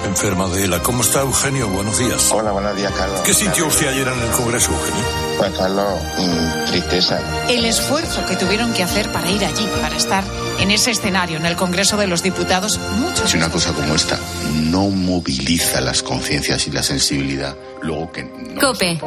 enferma 0.05 0.47
de 0.49 0.65
ELA. 0.65 0.81
¿Cómo 0.81 1.01
está 1.01 1.21
Eugenio? 1.21 1.69
Buenos 1.69 1.97
días. 1.97 2.31
Hola, 2.31 2.51
buenos 2.51 2.75
días, 2.75 2.91
Carlos. 2.93 3.21
¿Qué 3.21 3.33
sintió 3.33 3.67
usted 3.67 3.87
ayer 3.87 4.07
en 4.07 4.19
el 4.19 4.31
Congreso, 4.31 4.71
Eugenio? 4.71 5.05
Pues, 5.37 5.51
Carlos, 5.57 5.93
mm, 6.17 6.65
tristeza. 6.71 7.19
el 7.49 7.65
esfuerzo 7.65 8.25
que 8.27 8.35
tuvieron 8.35 8.73
que 8.73 8.83
hacer 8.83 9.11
para 9.11 9.29
ir 9.29 9.43
allí, 9.45 9.67
para 9.81 9.95
estar 9.95 10.23
en 10.59 10.71
ese 10.71 10.91
escenario, 10.91 11.37
en 11.37 11.45
el 11.45 11.55
Congreso 11.55 11.97
de 11.97 12.07
los 12.07 12.23
Diputados, 12.23 12.79
muchos. 12.97 13.29
Si 13.31 13.37
una 13.37 13.49
cosa 13.49 13.73
como 13.73 13.95
esta 13.95 14.19
no 14.53 14.89
moviliza 14.89 15.81
las 15.81 16.03
conciencias 16.03 16.67
y 16.67 16.71
la 16.71 16.83
sensibilidad, 16.83 17.55
luego 17.81 18.11
que 18.11 18.23
no. 18.23 18.61
Cope, 18.61 18.99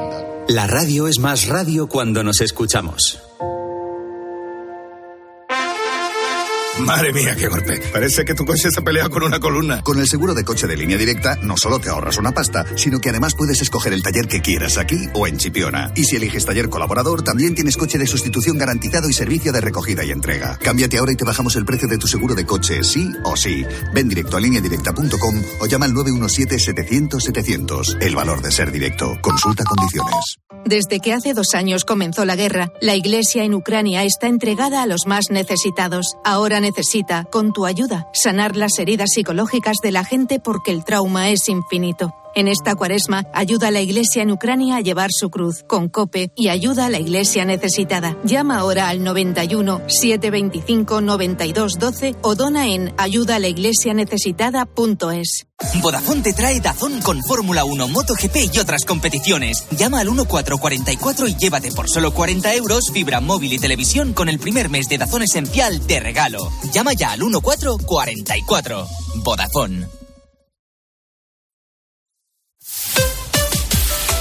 La 0.48 0.66
radio 0.66 1.08
es 1.08 1.18
más 1.18 1.46
radio 1.46 1.86
cuando 1.86 2.22
nos 2.22 2.40
escuchamos. 2.40 3.18
Madre 6.80 7.12
mía, 7.12 7.36
qué 7.36 7.46
golpe. 7.46 7.80
Parece 7.92 8.24
que 8.24 8.34
tu 8.34 8.44
coche 8.44 8.68
se 8.70 8.80
ha 8.80 8.82
peleado 8.82 9.08
con 9.08 9.22
una 9.22 9.38
columna. 9.38 9.80
Con 9.82 10.00
el 10.00 10.08
seguro 10.08 10.34
de 10.34 10.42
coche 10.44 10.66
de 10.66 10.76
línea 10.76 10.98
directa 10.98 11.38
no 11.40 11.56
solo 11.56 11.78
te 11.78 11.88
ahorras 11.88 12.18
una 12.18 12.32
pasta, 12.32 12.66
sino 12.76 12.98
que 12.98 13.10
además 13.10 13.36
puedes 13.36 13.62
escoger 13.62 13.92
el 13.92 14.02
taller 14.02 14.26
que 14.26 14.40
quieras 14.40 14.76
aquí 14.76 15.08
o 15.14 15.28
en 15.28 15.36
Chipiona. 15.36 15.92
Y 15.94 16.02
si 16.04 16.16
eliges 16.16 16.44
taller 16.44 16.68
colaborador, 16.68 17.22
también 17.22 17.54
tienes 17.54 17.76
coche 17.76 17.96
de 17.96 18.08
sustitución 18.08 18.58
garantizado 18.58 19.08
y 19.08 19.12
servicio 19.12 19.52
de 19.52 19.60
recogida 19.60 20.04
y 20.04 20.10
entrega. 20.10 20.58
Cámbiate 20.58 20.98
ahora 20.98 21.12
y 21.12 21.16
te 21.16 21.24
bajamos 21.24 21.54
el 21.54 21.64
precio 21.64 21.86
de 21.86 21.98
tu 21.98 22.08
seguro 22.08 22.34
de 22.34 22.44
coche, 22.44 22.82
sí 22.82 23.08
o 23.22 23.36
sí. 23.36 23.64
Ven 23.94 24.08
directo 24.08 24.36
a 24.36 24.40
lineadirecta.com 24.40 25.42
o 25.60 25.66
llama 25.66 25.86
al 25.86 25.92
917-700-700. 25.92 27.98
El 28.00 28.16
valor 28.16 28.42
de 28.42 28.50
ser 28.50 28.72
directo. 28.72 29.16
Consulta 29.22 29.62
condiciones. 29.62 30.38
Desde 30.66 30.98
que 30.98 31.12
hace 31.12 31.34
dos 31.34 31.54
años 31.54 31.84
comenzó 31.84 32.24
la 32.24 32.36
guerra, 32.36 32.72
la 32.80 32.94
Iglesia 32.94 33.44
en 33.44 33.52
Ucrania 33.52 34.02
está 34.04 34.28
entregada 34.28 34.82
a 34.82 34.86
los 34.86 35.06
más 35.06 35.26
necesitados. 35.30 36.16
Ahora 36.24 36.58
necesita, 36.64 37.24
con 37.24 37.52
tu 37.52 37.66
ayuda, 37.66 38.08
sanar 38.12 38.56
las 38.56 38.78
heridas 38.78 39.10
psicológicas 39.12 39.76
de 39.82 39.92
la 39.92 40.04
gente 40.04 40.40
porque 40.40 40.72
el 40.72 40.84
trauma 40.84 41.30
es 41.30 41.48
infinito. 41.48 42.14
En 42.36 42.48
esta 42.48 42.74
cuaresma, 42.74 43.26
ayuda 43.32 43.68
a 43.68 43.70
la 43.70 43.80
Iglesia 43.80 44.20
en 44.22 44.32
Ucrania 44.32 44.74
a 44.76 44.80
llevar 44.80 45.10
su 45.12 45.30
cruz 45.30 45.62
con 45.68 45.88
COPE 45.88 46.32
y 46.34 46.48
ayuda 46.48 46.86
a 46.86 46.90
la 46.90 46.98
Iglesia 46.98 47.44
necesitada. 47.44 48.16
Llama 48.24 48.58
ahora 48.58 48.88
al 48.88 49.04
91 49.04 49.82
725 49.86 51.00
92 51.00 51.78
12 51.78 52.16
o 52.22 52.34
dona 52.34 52.66
en 52.66 52.92
ayudalaiglesianecesitada.es. 52.96 55.46
Vodafone 55.80 56.22
te 56.22 56.32
trae 56.32 56.60
Dazón 56.60 57.00
con 57.02 57.22
Fórmula 57.22 57.64
1, 57.64 57.86
MotoGP 57.86 58.52
y 58.52 58.58
otras 58.58 58.84
competiciones. 58.84 59.68
Llama 59.70 60.00
al 60.00 60.08
1444 60.08 61.28
y 61.28 61.36
llévate 61.36 61.70
por 61.70 61.88
solo 61.88 62.12
40 62.12 62.52
euros 62.56 62.90
fibra 62.92 63.20
móvil 63.20 63.52
y 63.52 63.58
televisión 63.58 64.12
con 64.12 64.28
el 64.28 64.40
primer 64.40 64.70
mes 64.70 64.88
de 64.88 64.98
Dazón 64.98 65.22
Esencial 65.22 65.86
de 65.86 66.00
regalo. 66.00 66.50
Llama 66.72 66.94
ya 66.94 67.12
al 67.12 67.20
1444. 67.20 68.88
Vodafone. 69.22 69.86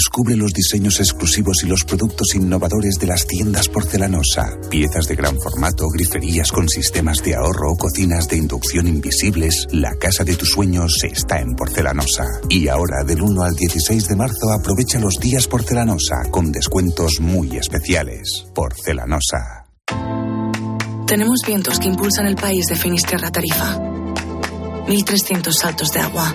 Descubre 0.00 0.34
los 0.34 0.54
diseños 0.54 0.98
exclusivos 0.98 1.62
y 1.62 1.66
los 1.66 1.84
productos 1.84 2.34
innovadores 2.34 2.94
de 2.98 3.06
las 3.06 3.26
tiendas 3.26 3.68
porcelanosa. 3.68 4.58
Piezas 4.70 5.06
de 5.06 5.14
gran 5.14 5.38
formato, 5.38 5.88
griferías 5.92 6.50
con 6.50 6.70
sistemas 6.70 7.22
de 7.22 7.34
ahorro, 7.34 7.76
cocinas 7.76 8.26
de 8.26 8.38
inducción 8.38 8.86
invisibles. 8.88 9.66
La 9.72 9.94
casa 9.96 10.24
de 10.24 10.36
tus 10.36 10.52
sueños 10.52 11.04
está 11.04 11.40
en 11.40 11.54
porcelanosa. 11.54 12.24
Y 12.48 12.68
ahora, 12.68 13.04
del 13.04 13.20
1 13.20 13.42
al 13.42 13.54
16 13.54 14.08
de 14.08 14.16
marzo, 14.16 14.50
aprovecha 14.50 14.98
los 14.98 15.16
días 15.20 15.46
porcelanosa 15.46 16.30
con 16.30 16.50
descuentos 16.50 17.20
muy 17.20 17.58
especiales. 17.58 18.46
Porcelanosa. 18.54 19.66
Tenemos 21.06 21.40
vientos 21.46 21.78
que 21.78 21.88
impulsan 21.88 22.26
el 22.26 22.36
país 22.36 22.64
de 22.68 22.76
Finisterra 22.76 23.30
Tarifa. 23.30 23.76
1.300 24.86 25.52
saltos 25.52 25.92
de 25.92 26.00
agua 26.00 26.34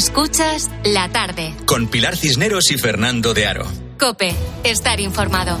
Escuchas 0.00 0.70
la 0.82 1.10
tarde. 1.10 1.54
Con 1.66 1.86
Pilar 1.86 2.16
Cisneros 2.16 2.70
y 2.70 2.78
Fernando 2.78 3.34
de 3.34 3.46
Aro. 3.46 3.66
Cope, 3.98 4.34
estar 4.64 4.98
informado. 4.98 5.58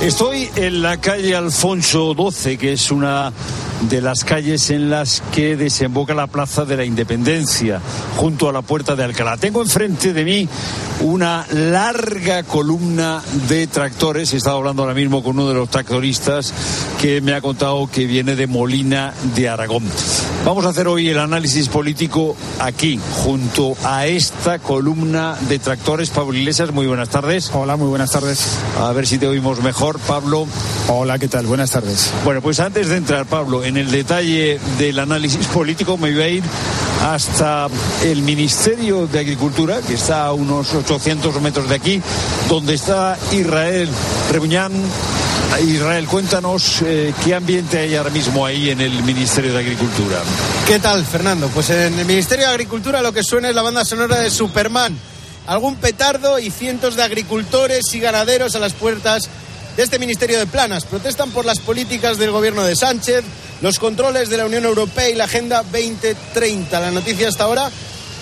Estoy 0.00 0.48
en 0.56 0.80
la 0.80 0.98
calle 0.98 1.36
Alfonso 1.36 2.14
XII, 2.14 2.56
que 2.56 2.72
es 2.72 2.90
una 2.90 3.34
de 3.82 4.00
las 4.00 4.24
calles 4.24 4.70
en 4.70 4.88
las 4.88 5.22
que 5.32 5.56
desemboca 5.56 6.14
la 6.14 6.26
Plaza 6.26 6.64
de 6.64 6.76
la 6.76 6.84
Independencia, 6.84 7.80
junto 8.16 8.48
a 8.48 8.52
la 8.52 8.62
Puerta 8.62 8.96
de 8.96 9.04
Alcalá. 9.04 9.36
Tengo 9.36 9.62
enfrente 9.62 10.12
de 10.12 10.24
mí 10.24 10.48
una 11.00 11.46
larga 11.50 12.42
columna 12.42 13.22
de 13.48 13.66
tractores. 13.66 14.32
He 14.32 14.36
estado 14.36 14.58
hablando 14.58 14.82
ahora 14.82 14.94
mismo 14.94 15.22
con 15.22 15.38
uno 15.38 15.48
de 15.48 15.54
los 15.54 15.68
tractoristas 15.68 16.52
que 17.00 17.20
me 17.20 17.34
ha 17.34 17.40
contado 17.40 17.86
que 17.86 18.06
viene 18.06 18.36
de 18.36 18.46
Molina 18.46 19.12
de 19.34 19.48
Aragón. 19.48 19.84
Vamos 20.44 20.64
a 20.64 20.68
hacer 20.68 20.86
hoy 20.88 21.08
el 21.08 21.18
análisis 21.18 21.68
político 21.68 22.36
aquí, 22.60 23.00
junto 23.24 23.76
a 23.84 24.06
esta 24.06 24.58
columna 24.58 25.36
de 25.48 25.58
tractores. 25.58 26.10
Pablo 26.10 26.38
Iglesias, 26.38 26.72
muy 26.72 26.86
buenas 26.86 27.08
tardes. 27.08 27.50
Hola, 27.52 27.76
muy 27.76 27.88
buenas 27.88 28.12
tardes. 28.12 28.58
A 28.78 28.92
ver 28.92 29.06
si 29.06 29.18
te 29.18 29.26
oímos 29.26 29.62
mejor, 29.62 29.98
Pablo. 30.00 30.46
Hola, 30.88 31.18
¿qué 31.18 31.28
tal? 31.28 31.46
Buenas 31.46 31.72
tardes. 31.72 32.12
Bueno, 32.24 32.40
pues 32.40 32.60
antes 32.60 32.88
de 32.88 32.96
entrar, 32.96 33.26
Pablo, 33.26 33.64
en 33.64 33.76
el 33.76 33.90
detalle 33.90 34.60
del 34.78 34.98
análisis 34.98 35.46
político, 35.54 35.96
me 35.96 36.12
voy 36.12 36.22
a 36.22 36.28
ir 36.28 36.44
hasta 37.14 37.68
el 38.02 38.22
Ministerio 38.22 39.06
de 39.06 39.20
Agricultura, 39.20 39.80
que 39.80 39.94
está 39.94 40.26
a 40.26 40.32
unos 40.32 40.74
800 40.74 41.40
metros 41.40 41.68
de 41.68 41.76
aquí, 41.76 42.02
donde 42.48 42.74
está 42.74 43.16
Israel 43.30 43.88
Rebuñán. 44.32 44.72
Israel, 45.60 46.06
cuéntanos 46.06 46.82
eh, 46.82 47.14
qué 47.24 47.34
ambiente 47.34 47.78
hay 47.78 47.94
ahora 47.94 48.10
mismo 48.10 48.44
ahí 48.44 48.70
en 48.70 48.80
el 48.80 49.04
Ministerio 49.04 49.52
de 49.52 49.60
Agricultura. 49.60 50.18
¿Qué 50.66 50.80
tal, 50.80 51.04
Fernando? 51.04 51.48
Pues 51.48 51.70
en 51.70 51.96
el 51.96 52.06
Ministerio 52.06 52.46
de 52.46 52.50
Agricultura 52.50 53.00
lo 53.00 53.12
que 53.12 53.22
suena 53.22 53.48
es 53.48 53.54
la 53.54 53.62
banda 53.62 53.84
sonora 53.84 54.18
de 54.18 54.28
Superman. 54.28 54.98
Algún 55.46 55.76
petardo 55.76 56.40
y 56.40 56.50
cientos 56.50 56.96
de 56.96 57.04
agricultores 57.04 57.94
y 57.94 58.00
ganaderos 58.00 58.56
a 58.56 58.58
las 58.58 58.72
puertas 58.72 59.30
de 59.76 59.82
este 59.82 59.98
Ministerio 59.98 60.38
de 60.38 60.46
Planas. 60.46 60.84
Protestan 60.84 61.30
por 61.30 61.44
las 61.44 61.60
políticas 61.60 62.18
del 62.18 62.30
gobierno 62.30 62.64
de 62.64 62.74
Sánchez, 62.74 63.24
los 63.60 63.78
controles 63.78 64.30
de 64.30 64.38
la 64.38 64.46
Unión 64.46 64.64
Europea 64.64 65.08
y 65.10 65.14
la 65.14 65.24
Agenda 65.24 65.62
2030. 65.62 66.80
La 66.80 66.90
noticia 66.90 67.28
hasta 67.28 67.44
ahora 67.44 67.70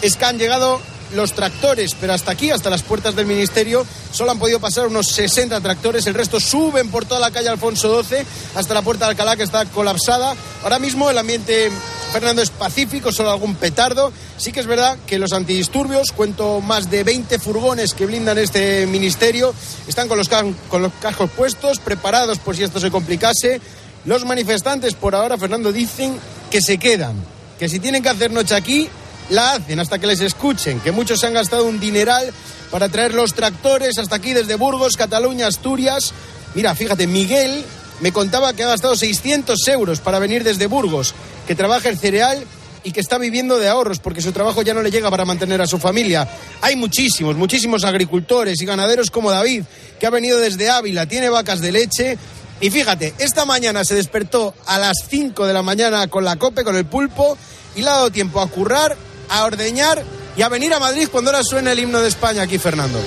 es 0.02 0.16
que 0.16 0.24
han 0.24 0.38
llegado 0.38 0.80
los 1.14 1.32
tractores, 1.32 1.94
pero 2.00 2.12
hasta 2.12 2.32
aquí, 2.32 2.50
hasta 2.50 2.70
las 2.70 2.82
puertas 2.82 3.14
del 3.14 3.26
ministerio, 3.26 3.86
solo 4.12 4.32
han 4.32 4.38
podido 4.38 4.59
pasar 4.59 4.86
unos 4.86 5.07
60 5.09 5.61
tractores, 5.61 6.07
el 6.07 6.14
resto 6.14 6.40
suben 6.40 6.90
por 6.90 7.05
toda 7.05 7.20
la 7.20 7.30
calle 7.30 7.48
Alfonso 7.48 8.02
XII 8.02 8.18
hasta 8.55 8.74
la 8.74 8.82
puerta 8.82 9.05
de 9.05 9.12
Alcalá 9.12 9.36
que 9.36 9.44
está 9.44 9.64
colapsada. 9.66 10.34
Ahora 10.62 10.78
mismo 10.78 11.09
el 11.09 11.18
ambiente, 11.18 11.70
Fernando, 12.14 12.42
es 12.42 12.50
pacífico, 12.50 13.10
solo 13.10 13.32
algún 13.32 13.56
petardo. 13.56 14.12
Sí 14.36 14.52
que 14.52 14.60
es 14.60 14.68
verdad 14.68 14.96
que 15.04 15.18
los 15.18 15.32
antidisturbios, 15.32 16.12
cuento 16.12 16.60
más 16.60 16.88
de 16.88 17.02
20 17.02 17.40
furgones 17.40 17.92
que 17.92 18.06
blindan 18.06 18.38
este 18.38 18.86
ministerio, 18.86 19.52
están 19.88 20.06
con 20.06 20.18
los, 20.18 20.28
con 20.28 20.80
los 20.80 20.92
cascos 21.02 21.28
puestos, 21.30 21.80
preparados 21.80 22.38
por 22.38 22.54
si 22.54 22.62
esto 22.62 22.78
se 22.78 22.92
complicase. 22.92 23.60
Los 24.04 24.24
manifestantes 24.24 24.94
por 24.94 25.16
ahora, 25.16 25.36
Fernando, 25.38 25.72
dicen 25.72 26.16
que 26.52 26.62
se 26.62 26.78
quedan, 26.78 27.16
que 27.58 27.68
si 27.68 27.80
tienen 27.80 28.00
que 28.00 28.10
hacer 28.10 28.30
noche 28.30 28.54
aquí, 28.54 28.88
la 29.30 29.54
hacen 29.54 29.80
hasta 29.80 29.98
que 29.98 30.06
les 30.06 30.20
escuchen, 30.20 30.78
que 30.78 30.92
muchos 30.92 31.18
se 31.18 31.26
han 31.26 31.34
gastado 31.34 31.64
un 31.64 31.80
dineral 31.80 32.32
para 32.70 32.88
traer 32.90 33.12
los 33.12 33.34
tractores 33.34 33.98
hasta 33.98 34.14
aquí 34.14 34.34
desde 34.34 34.54
Burgos, 34.54 34.96
Cataluña, 34.96 35.48
Asturias. 35.48 36.12
Mira, 36.54 36.76
fíjate, 36.76 37.08
Miguel 37.08 37.64
me 38.05 38.12
contaba 38.12 38.52
que 38.52 38.62
ha 38.62 38.66
gastado 38.66 38.94
600 38.94 39.66
euros 39.68 40.00
para 40.00 40.18
venir 40.18 40.44
desde 40.44 40.66
Burgos, 40.66 41.14
que 41.46 41.55
trabaja 41.55 41.88
el 41.88 41.98
cereal 41.98 42.44
y 42.82 42.92
que 42.92 43.00
está 43.00 43.16
viviendo 43.16 43.59
de 43.59 43.66
ahorros 43.66 43.98
porque 43.98 44.20
su 44.20 44.30
trabajo 44.30 44.61
ya 44.61 44.74
no 44.74 44.82
le 44.82 44.90
llega 44.90 45.11
para 45.11 45.24
mantener 45.24 45.62
a 45.62 45.66
su 45.66 45.78
familia. 45.78 46.28
Hay 46.61 46.76
muchísimos, 46.76 47.34
muchísimos 47.34 47.82
agricultores 47.82 48.61
y 48.61 48.66
ganaderos 48.66 49.11
como 49.11 49.30
David, 49.30 49.64
que 49.98 50.07
ha 50.07 50.11
venido 50.11 50.38
desde 50.38 50.68
Ávila, 50.68 51.07
tiene 51.07 51.30
vacas 51.30 51.62
de 51.62 51.72
leche. 51.72 52.18
Y 52.61 52.68
fíjate, 52.68 53.14
esta 53.16 53.46
mañana 53.46 53.86
se 53.86 53.94
despertó 53.94 54.52
a 54.66 54.78
las 54.78 54.98
5 55.09 55.46
de 55.46 55.55
la 55.55 55.62
mañana 55.62 56.07
con 56.09 56.24
la 56.24 56.36
cope, 56.36 56.62
con 56.62 56.76
el 56.76 56.84
pulpo, 56.84 57.38
y 57.74 57.80
le 57.80 57.88
ha 57.88 57.92
dado 57.92 58.11
tiempo 58.11 58.42
a 58.42 58.48
currar, 58.48 58.94
a 59.30 59.44
ordeñar 59.44 60.05
y 60.36 60.42
a 60.42 60.50
venir 60.50 60.74
a 60.74 60.78
Madrid 60.78 61.09
cuando 61.11 61.30
ahora 61.30 61.42
suena 61.42 61.72
el 61.72 61.78
himno 61.78 62.02
de 62.02 62.09
España 62.09 62.42
aquí, 62.42 62.59
Fernando. 62.59 63.00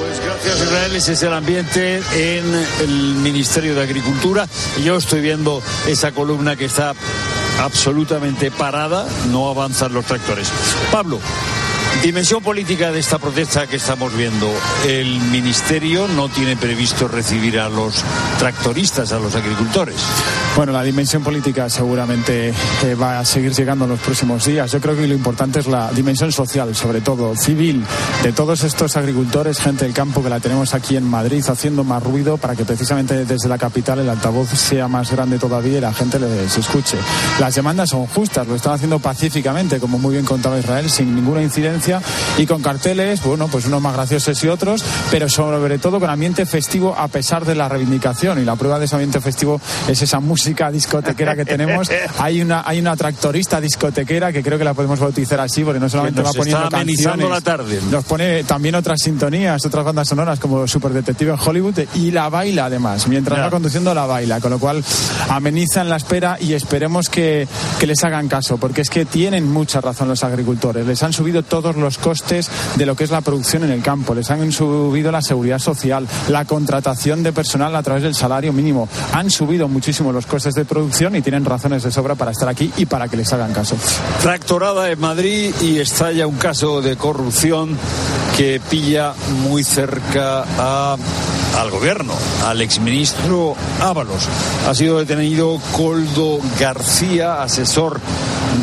Pues 0.00 0.25
Es 0.46 1.22
el 1.22 1.32
ambiente 1.32 2.00
en 2.14 2.54
el 2.80 3.14
Ministerio 3.16 3.74
de 3.74 3.82
Agricultura. 3.82 4.48
Yo 4.82 4.96
estoy 4.96 5.20
viendo 5.20 5.62
esa 5.86 6.12
columna 6.12 6.56
que 6.56 6.64
está 6.64 6.94
absolutamente 7.60 8.50
parada, 8.50 9.06
no 9.30 9.48
avanzan 9.50 9.92
los 9.92 10.04
tractores. 10.04 10.48
Pablo, 10.90 11.20
dimensión 12.02 12.42
política 12.42 12.92
de 12.92 13.00
esta 13.00 13.18
protesta 13.18 13.66
que 13.66 13.76
estamos 13.76 14.14
viendo. 14.16 14.50
El 14.86 15.20
Ministerio 15.30 16.06
no 16.08 16.28
tiene 16.28 16.56
previsto 16.56 17.08
recibir 17.08 17.58
a 17.58 17.68
los 17.68 18.04
tractoristas, 18.38 19.12
a 19.12 19.18
los 19.18 19.34
agricultores. 19.34 19.96
Bueno, 20.56 20.72
la 20.72 20.82
dimensión 20.82 21.22
política 21.22 21.68
seguramente 21.68 22.48
eh, 22.48 22.94
va 22.94 23.18
a 23.18 23.24
seguir 23.24 23.52
llegando 23.52 23.84
en 23.84 23.92
los 23.92 24.00
próximos 24.00 24.44
días. 24.44 24.70
Yo 24.72 24.80
creo 24.80 24.96
que 24.96 25.06
lo 25.06 25.14
importante 25.14 25.60
es 25.60 25.66
la 25.66 25.90
dimensión 25.92 26.32
social, 26.32 26.74
sobre 26.74 27.00
todo 27.00 27.36
civil, 27.36 27.84
de 28.22 28.32
todos 28.32 28.64
estos 28.64 28.96
agricultores, 28.96 29.58
gente 29.58 29.84
del 29.84 29.94
campo 29.94 30.22
que 30.22 30.30
la 30.30 30.40
tenemos 30.40 30.74
aquí 30.74 30.96
en 30.96 31.08
Madrid 31.08 31.44
haciendo 31.48 31.84
más 31.84 32.02
ruido 32.02 32.36
para 32.36 32.54
que 32.54 32.64
precisamente 32.64 33.24
desde 33.24 33.48
la 33.48 33.58
capital 33.58 33.98
el 33.98 34.08
altavoz 34.08 34.48
sea 34.50 34.88
más 34.88 35.10
grande 35.10 35.38
todavía 35.38 35.78
y 35.78 35.80
la 35.80 35.92
gente 35.92 36.18
les 36.18 36.56
escuche. 36.56 36.96
Las 37.40 37.54
demandas 37.54 37.90
son 37.90 38.06
justas, 38.06 38.46
lo 38.46 38.54
están 38.54 38.74
haciendo 38.74 38.98
pacíficamente, 38.98 39.78
como 39.78 39.98
muy 39.98 40.14
bien 40.14 40.24
contaba 40.24 40.58
Israel, 40.58 40.90
sin 40.90 41.14
ninguna 41.14 41.42
incidencia 41.42 41.85
independencia 41.86 42.02
y 42.38 42.46
con 42.46 42.62
carteles, 42.62 43.22
bueno, 43.22 43.48
pues 43.48 43.66
unos 43.66 43.80
más 43.80 43.94
graciosos 43.94 44.42
y 44.44 44.48
otros, 44.48 44.84
pero 45.10 45.28
sobre 45.28 45.78
todo 45.78 46.00
con 46.00 46.10
ambiente 46.10 46.44
festivo 46.46 46.94
a 46.96 47.08
pesar 47.08 47.44
de 47.44 47.54
la 47.54 47.68
reivindicación. 47.68 48.40
Y 48.40 48.44
la 48.44 48.56
prueba 48.56 48.78
de 48.78 48.84
ese 48.84 48.94
ambiente 48.94 49.20
festivo 49.20 49.60
es 49.88 50.02
esa 50.02 50.20
música 50.20 50.70
discotequera 50.70 51.34
que 51.34 51.44
tenemos. 51.44 51.90
Hay 52.18 52.40
una, 52.40 52.62
hay 52.66 52.78
una 52.78 52.96
tractorista 52.96 53.60
discotequera 53.60 54.32
que 54.32 54.42
creo 54.42 54.58
que 54.58 54.64
la 54.64 54.74
podemos 54.74 54.98
bautizar 54.98 55.40
así, 55.40 55.62
porque 55.64 55.80
no 55.80 55.88
solamente 55.88 56.22
va 56.22 56.32
poniendo 56.32 56.68
canciones, 56.68 57.28
la 57.28 57.40
tarde. 57.40 57.80
nos 57.90 58.04
pone 58.04 58.44
también 58.44 58.74
otras 58.74 59.00
sintonías, 59.02 59.64
otras 59.64 59.84
bandas 59.84 60.08
sonoras 60.08 60.38
como 60.38 60.66
Super 60.66 60.92
Detective 60.92 61.32
en 61.32 61.38
Hollywood 61.38 61.80
y 61.94 62.10
la 62.10 62.28
baila 62.28 62.66
además, 62.66 63.06
mientras 63.08 63.38
va 63.38 63.50
conduciendo 63.50 63.94
la 63.94 64.06
baila, 64.06 64.40
con 64.40 64.50
lo 64.50 64.58
cual 64.58 64.82
amenizan 65.28 65.88
la 65.88 65.96
espera 65.96 66.38
y 66.40 66.54
esperemos 66.54 67.08
que, 67.08 67.46
que 67.78 67.86
les 67.86 68.02
hagan 68.04 68.28
caso, 68.28 68.56
porque 68.56 68.80
es 68.80 68.90
que 68.90 69.04
tienen 69.04 69.50
mucha 69.50 69.80
razón 69.80 70.08
los 70.08 70.24
agricultores. 70.24 70.86
Les 70.86 71.02
han 71.02 71.12
subido 71.12 71.42
todos 71.42 71.75
los 71.80 71.98
costes 71.98 72.50
de 72.76 72.86
lo 72.86 72.96
que 72.96 73.04
es 73.04 73.10
la 73.10 73.20
producción 73.20 73.64
en 73.64 73.70
el 73.70 73.82
campo, 73.82 74.14
les 74.14 74.30
han 74.30 74.50
subido 74.52 75.10
la 75.12 75.22
seguridad 75.22 75.58
social, 75.58 76.06
la 76.28 76.44
contratación 76.44 77.22
de 77.22 77.32
personal 77.32 77.74
a 77.76 77.82
través 77.82 78.02
del 78.02 78.14
salario 78.14 78.52
mínimo. 78.52 78.88
Han 79.12 79.30
subido 79.30 79.68
muchísimo 79.68 80.12
los 80.12 80.26
costes 80.26 80.54
de 80.54 80.64
producción 80.64 81.16
y 81.16 81.22
tienen 81.22 81.44
razones 81.44 81.82
de 81.82 81.90
sobra 81.90 82.14
para 82.14 82.30
estar 82.30 82.48
aquí 82.48 82.72
y 82.76 82.86
para 82.86 83.08
que 83.08 83.16
les 83.16 83.32
hagan 83.32 83.52
caso. 83.52 83.76
Tractorada 84.22 84.90
en 84.90 85.00
Madrid 85.00 85.54
y 85.60 85.78
estalla 85.78 86.26
un 86.26 86.36
caso 86.36 86.82
de 86.82 86.96
corrupción 86.96 87.76
que 88.36 88.60
pilla 88.70 89.14
muy 89.48 89.64
cerca 89.64 90.44
al 91.56 91.70
gobierno, 91.70 92.12
al 92.44 92.60
exministro 92.60 93.54
Ábalos. 93.80 94.28
Ha 94.68 94.74
sido 94.74 94.98
detenido 94.98 95.58
Coldo 95.74 96.38
García, 96.60 97.42
asesor 97.42 98.00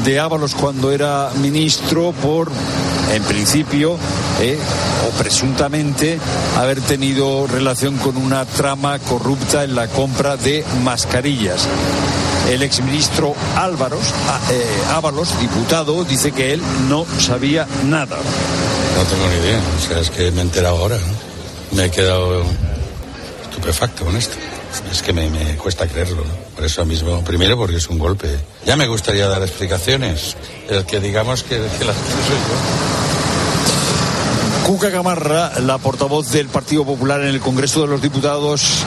de 0.05 0.19
Ábalos 0.19 0.53
cuando 0.55 0.91
era 0.91 1.29
ministro, 1.41 2.11
por, 2.11 2.51
en 3.11 3.23
principio, 3.23 3.97
eh, 4.39 4.57
o 5.07 5.11
presuntamente, 5.17 6.19
haber 6.57 6.81
tenido 6.81 7.47
relación 7.47 7.97
con 7.97 8.17
una 8.17 8.45
trama 8.45 8.99
corrupta 8.99 9.63
en 9.63 9.75
la 9.75 9.87
compra 9.87 10.37
de 10.37 10.63
mascarillas. 10.83 11.67
El 12.49 12.61
exministro 12.61 13.35
Álvaros, 13.55 14.05
eh, 14.51 14.65
Ábalos, 14.91 15.39
diputado, 15.39 16.03
dice 16.03 16.31
que 16.31 16.53
él 16.53 16.61
no 16.89 17.05
sabía 17.19 17.67
nada. 17.85 18.17
No 18.17 19.03
tengo 19.05 19.27
ni 19.29 19.47
idea, 19.47 19.59
o 19.77 19.87
sea, 19.87 19.99
es 19.99 20.09
que 20.09 20.31
me 20.31 20.39
he 20.39 20.43
enterado 20.43 20.77
ahora. 20.77 20.97
Me 21.71 21.85
he 21.85 21.89
quedado 21.91 22.43
estupefacto 23.43 24.05
con 24.05 24.15
esto. 24.15 24.35
Es 24.91 25.01
que 25.01 25.13
me, 25.13 25.29
cuesta 25.57 25.87
creerlo, 25.87 26.23
¿no? 26.23 26.33
Por 26.55 26.65
eso 26.65 26.83
mismo, 26.85 27.23
primero 27.23 27.55
porque 27.57 27.77
es 27.77 27.87
un 27.87 27.99
golpe. 27.99 28.27
Ya 28.65 28.75
me 28.75 28.87
gustaría 28.87 29.27
dar 29.27 29.41
explicaciones, 29.41 30.35
el 30.67 30.85
que 30.85 30.99
digamos 30.99 31.43
que, 31.43 31.55
que 31.55 31.85
las 31.85 31.95
yo. 31.95 32.92
Cuca 34.65 34.89
Gamarra, 34.89 35.59
la 35.59 35.77
portavoz 35.77 36.31
del 36.31 36.47
Partido 36.47 36.85
Popular 36.85 37.21
en 37.21 37.27
el 37.27 37.39
Congreso 37.41 37.81
de 37.81 37.87
los 37.87 38.01
Diputados, 38.01 38.83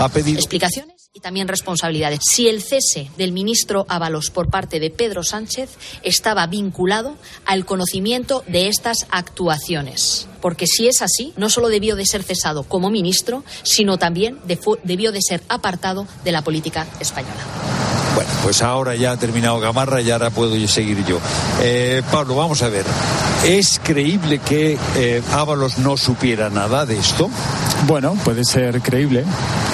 ha 0.00 0.08
pedido 0.08 0.38
explicaciones 0.38 1.01
y 1.14 1.20
también 1.20 1.46
responsabilidades. 1.46 2.20
Si 2.22 2.48
el 2.48 2.62
cese 2.62 3.10
del 3.18 3.32
ministro 3.32 3.84
Ábalos 3.88 4.30
por 4.30 4.48
parte 4.48 4.80
de 4.80 4.90
Pedro 4.90 5.22
Sánchez 5.22 5.70
estaba 6.02 6.46
vinculado 6.46 7.16
al 7.44 7.66
conocimiento 7.66 8.44
de 8.46 8.68
estas 8.68 9.06
actuaciones. 9.10 10.26
Porque 10.40 10.66
si 10.66 10.88
es 10.88 11.02
así, 11.02 11.34
no 11.36 11.50
solo 11.50 11.68
debió 11.68 11.96
de 11.96 12.06
ser 12.06 12.22
cesado 12.22 12.62
como 12.64 12.90
ministro, 12.90 13.44
sino 13.62 13.98
también 13.98 14.38
debió 14.84 15.12
de 15.12 15.20
ser 15.20 15.42
apartado 15.48 16.06
de 16.24 16.32
la 16.32 16.42
política 16.42 16.86
española. 16.98 17.42
Bueno, 18.14 18.30
pues 18.42 18.62
ahora 18.62 18.94
ya 18.94 19.12
ha 19.12 19.16
terminado 19.16 19.60
Gamarra 19.60 20.00
y 20.00 20.10
ahora 20.10 20.30
puedo 20.30 20.54
seguir 20.66 21.04
yo. 21.04 21.18
Eh, 21.60 22.02
Pablo, 22.10 22.36
vamos 22.36 22.62
a 22.62 22.68
ver. 22.68 22.84
¿Es 23.44 23.80
creíble 23.82 24.38
que 24.38 24.78
eh, 24.96 25.22
Ábalos 25.32 25.78
no 25.78 25.96
supiera 25.96 26.50
nada 26.50 26.84
de 26.84 26.98
esto? 26.98 27.30
Bueno, 27.86 28.14
puede 28.24 28.44
ser 28.44 28.80
creíble. 28.80 29.24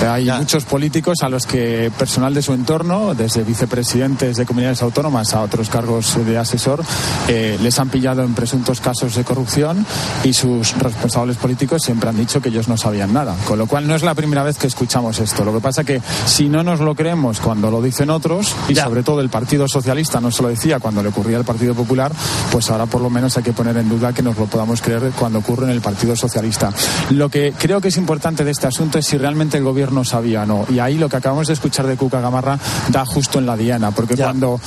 Hay 0.01 0.31
muchos 0.31 0.65
políticos 0.65 1.19
a 1.29 1.31
los 1.31 1.47
que 1.47 1.93
personal 1.99 2.33
de 2.33 2.41
su 2.41 2.55
entorno, 2.55 3.15
desde 3.15 3.45
vicepresidentes 3.45 4.39
de 4.39 4.47
comunidades 4.47 4.81
autónomas 4.81 5.35
a 5.35 5.43
otros 5.43 5.69
cargos 5.69 6.17
de 6.25 6.39
asesor, 6.39 6.83
eh, 7.29 7.59
les 7.61 7.79
han 7.79 7.91
pillado 7.91 8.25
en 8.25 8.33
presuntos 8.35 8.81
casos 8.81 9.15
de 9.15 9.25
corrupción 9.25 9.85
y 10.25 10.33
sus 10.33 10.77
responsables 10.79 11.37
políticos 11.37 11.83
siempre 11.85 12.09
han 12.09 12.17
dicho 12.17 12.41
que 12.41 12.49
ellos 12.49 12.67
no 12.67 12.79
sabían 12.79 13.13
nada. 13.13 13.37
Con 13.47 13.59
lo 13.59 13.67
cual 13.67 13.87
no 13.87 13.95
es 13.95 14.03
la 14.03 14.15
primera 14.15 14.43
vez 14.43 14.57
que 14.57 14.67
escuchamos 14.69 15.19
esto. 15.19 15.45
Lo 15.45 15.53
que 15.53 15.61
pasa 15.61 15.85
que 15.85 16.01
si 16.25 16.49
no 16.49 16.63
nos 16.63 16.81
lo 16.81 16.95
creemos 16.95 17.41
cuando 17.41 17.71
lo 17.71 17.83
dicen 17.83 18.09
otros, 18.09 18.55
y 18.69 18.75
sobre 18.75 19.03
todo 19.03 19.21
el 19.21 19.29
Partido 19.29 19.69
Socialista 19.69 20.21
no 20.21 20.31
se 20.31 20.43
lo 20.43 20.49
decía 20.49 20.81
cuando 20.81 21.03
le 21.03 21.11
ocurría 21.11 21.37
al 21.37 21.45
Partido 21.45 21.75
Popular, 21.75 22.11
pues 22.51 22.71
ahora 22.71 22.87
por 22.87 23.03
lo 23.03 23.11
menos 23.11 23.37
hay 23.37 23.43
que 23.43 23.53
poner 23.53 23.77
en 23.77 23.91
duda 23.91 24.15
que 24.15 24.23
nos 24.23 24.39
lo 24.39 24.47
podamos 24.47 24.81
creer 24.81 25.13
cuando 25.19 25.41
ocurre 25.41 25.67
en 25.67 25.73
el 25.73 25.83
Partido 25.83 26.17
Socialista. 26.17 26.73
Lo 27.11 27.29
que 27.29 27.53
creo 27.57 27.83
que 27.83 27.89
es 27.89 27.99
importante 27.99 28.45
de 28.45 28.51
este 28.51 28.67
asunto 28.67 28.99
es 28.99 29.07
si 29.07 29.19
realmente 29.19 29.59
el 29.59 29.65
gobierno 29.65 30.05
sabía 30.05 30.45
o 30.45 30.47
no. 30.47 30.67
Y 30.71 30.79
ahí 30.79 30.97
lo 30.97 31.11
que 31.11 31.18
acabamos 31.19 31.47
de 31.47 31.53
escuchar 31.55 31.87
de 31.87 31.97
Cuca 31.97 32.21
Gamarra 32.21 32.59
da 32.89 33.05
justo 33.05 33.39
en 33.39 33.47
la 33.47 33.57
diana, 33.57 33.91
porque 33.91 34.17
cuando 34.17 34.61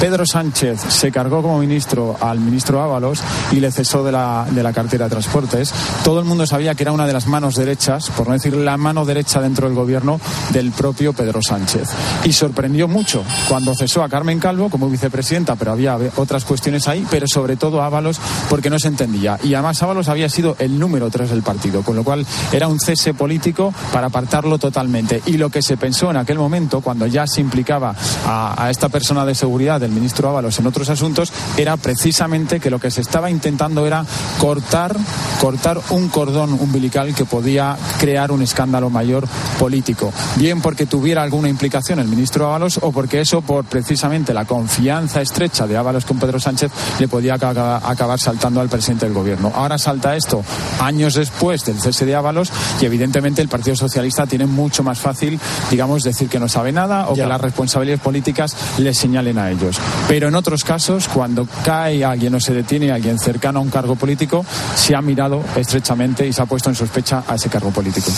Pedro 0.00 0.24
Sánchez 0.26 0.80
se 0.88 1.10
cargó 1.10 1.42
como 1.42 1.58
ministro 1.58 2.16
al 2.20 2.40
ministro 2.40 2.82
Ábalos 2.82 3.20
y 3.52 3.56
le 3.56 3.70
cesó 3.70 4.04
de 4.04 4.12
la, 4.12 4.46
de 4.50 4.62
la 4.62 4.72
cartera 4.72 5.06
de 5.06 5.10
transportes, 5.10 5.72
todo 6.04 6.20
el 6.20 6.24
mundo 6.24 6.46
sabía 6.46 6.74
que 6.74 6.82
era 6.82 6.92
una 6.92 7.06
de 7.06 7.12
las 7.12 7.26
manos 7.26 7.56
derechas, 7.56 8.10
por 8.10 8.28
no 8.28 8.32
decir 8.34 8.54
la 8.56 8.76
mano 8.76 9.04
derecha 9.04 9.40
dentro 9.40 9.66
del 9.66 9.76
gobierno 9.76 10.20
del 10.52 10.72
propio 10.72 11.12
Pedro 11.12 11.40
Sánchez. 11.42 11.88
Y 12.24 12.32
sorprendió 12.32 12.88
mucho 12.88 13.24
cuando 13.48 13.74
cesó 13.74 14.02
a 14.02 14.08
Carmen 14.08 14.38
Calvo 14.38 14.70
como 14.70 14.88
vicepresidenta, 14.88 15.56
pero 15.56 15.72
había 15.72 15.98
otras 16.16 16.44
cuestiones 16.44 16.88
ahí, 16.88 17.06
pero 17.10 17.26
sobre 17.26 17.56
todo 17.56 17.82
Ábalos 17.82 18.20
porque 18.48 18.70
no 18.70 18.78
se 18.78 18.88
entendía. 18.88 19.38
Y 19.42 19.54
además 19.54 19.82
Ábalos 19.82 20.08
había 20.08 20.28
sido 20.28 20.56
el 20.58 20.78
número 20.78 21.10
tres 21.10 21.30
del 21.30 21.42
partido, 21.42 21.82
con 21.82 21.96
lo 21.96 22.04
cual 22.04 22.26
era 22.52 22.68
un 22.68 22.78
cese 22.78 23.14
político 23.14 23.74
para 23.92 24.06
apartarlo 24.06 24.58
totalmente. 24.58 25.22
Y 25.26 25.36
lo 25.36 25.50
que 25.50 25.62
se 25.62 25.76
pensó 25.76 25.97
en 26.02 26.16
aquel 26.16 26.38
momento, 26.38 26.80
cuando 26.80 27.06
ya 27.06 27.26
se 27.26 27.40
implicaba 27.40 27.94
a, 28.26 28.68
esta 28.70 28.88
persona 28.88 29.24
de 29.24 29.34
seguridad 29.34 29.80
del 29.80 29.90
ministro 29.90 30.28
Ábalos 30.28 30.58
en 30.58 30.66
otros 30.66 30.88
asuntos, 30.90 31.32
era 31.56 31.76
precisamente 31.76 32.60
que 32.60 32.70
lo 32.70 32.78
que 32.78 32.90
se 32.90 33.00
estaba 33.00 33.30
intentando 33.30 33.86
era 33.86 34.04
cortar, 34.38 34.96
cortar 35.40 35.80
un 35.90 36.08
cordón 36.08 36.52
umbilical 36.52 37.14
que 37.14 37.24
podía 37.24 37.76
crear 37.98 38.30
un 38.30 38.42
escándalo 38.42 38.90
mayor 38.90 39.26
político. 39.58 40.12
Bien 40.36 40.60
porque 40.60 40.86
tuviera 40.86 41.22
alguna 41.22 41.48
implicación 41.48 41.98
el 41.98 42.08
ministro 42.08 42.46
Ábalos 42.46 42.78
o 42.82 42.92
porque 42.92 43.20
eso, 43.20 43.42
por 43.42 43.64
precisamente 43.64 44.32
la 44.32 44.44
confianza 44.44 45.20
estrecha 45.20 45.66
de 45.66 45.76
Ábalos 45.76 46.04
con 46.04 46.18
Pedro 46.18 46.38
Sánchez, 46.38 46.70
le 46.98 47.08
podía 47.08 47.34
acabar 47.34 48.20
saltando 48.20 48.60
al 48.60 48.68
presidente 48.68 49.06
del 49.06 49.14
gobierno. 49.14 49.52
Ahora 49.54 49.78
salta 49.78 50.16
esto 50.16 50.44
años 50.80 51.14
después 51.14 51.64
del 51.64 51.80
cese 51.80 52.06
de 52.06 52.14
Ábalos 52.14 52.50
y 52.80 52.84
evidentemente 52.84 53.42
el 53.42 53.48
Partido 53.48 53.76
Socialista 53.76 54.26
tiene 54.26 54.46
mucho 54.46 54.82
más 54.82 54.98
fácil, 54.98 55.38
digamos, 55.70 55.87
decir 55.96 56.28
que 56.28 56.38
no 56.38 56.48
sabe 56.48 56.72
nada 56.72 57.08
o 57.08 57.14
que 57.14 57.26
las 57.26 57.40
responsabilidades 57.40 58.02
políticas 58.02 58.56
le 58.78 58.94
señalen 58.94 59.38
a 59.38 59.50
ellos. 59.50 59.76
Pero 60.08 60.28
en 60.28 60.34
otros 60.34 60.64
casos, 60.64 61.08
cuando 61.08 61.46
cae 61.64 62.04
alguien 62.04 62.34
o 62.34 62.40
se 62.40 62.54
detiene 62.54 62.92
alguien 62.92 63.18
cercano 63.18 63.58
a 63.58 63.62
un 63.62 63.70
cargo 63.70 63.96
político, 63.96 64.44
se 64.74 64.94
ha 64.94 65.02
mirado 65.02 65.42
estrechamente 65.56 66.26
y 66.26 66.32
se 66.32 66.42
ha 66.42 66.46
puesto 66.46 66.68
en 66.70 66.76
sospecha 66.76 67.24
a 67.26 67.34
ese 67.34 67.48
cargo 67.48 67.70
político. 67.70 68.10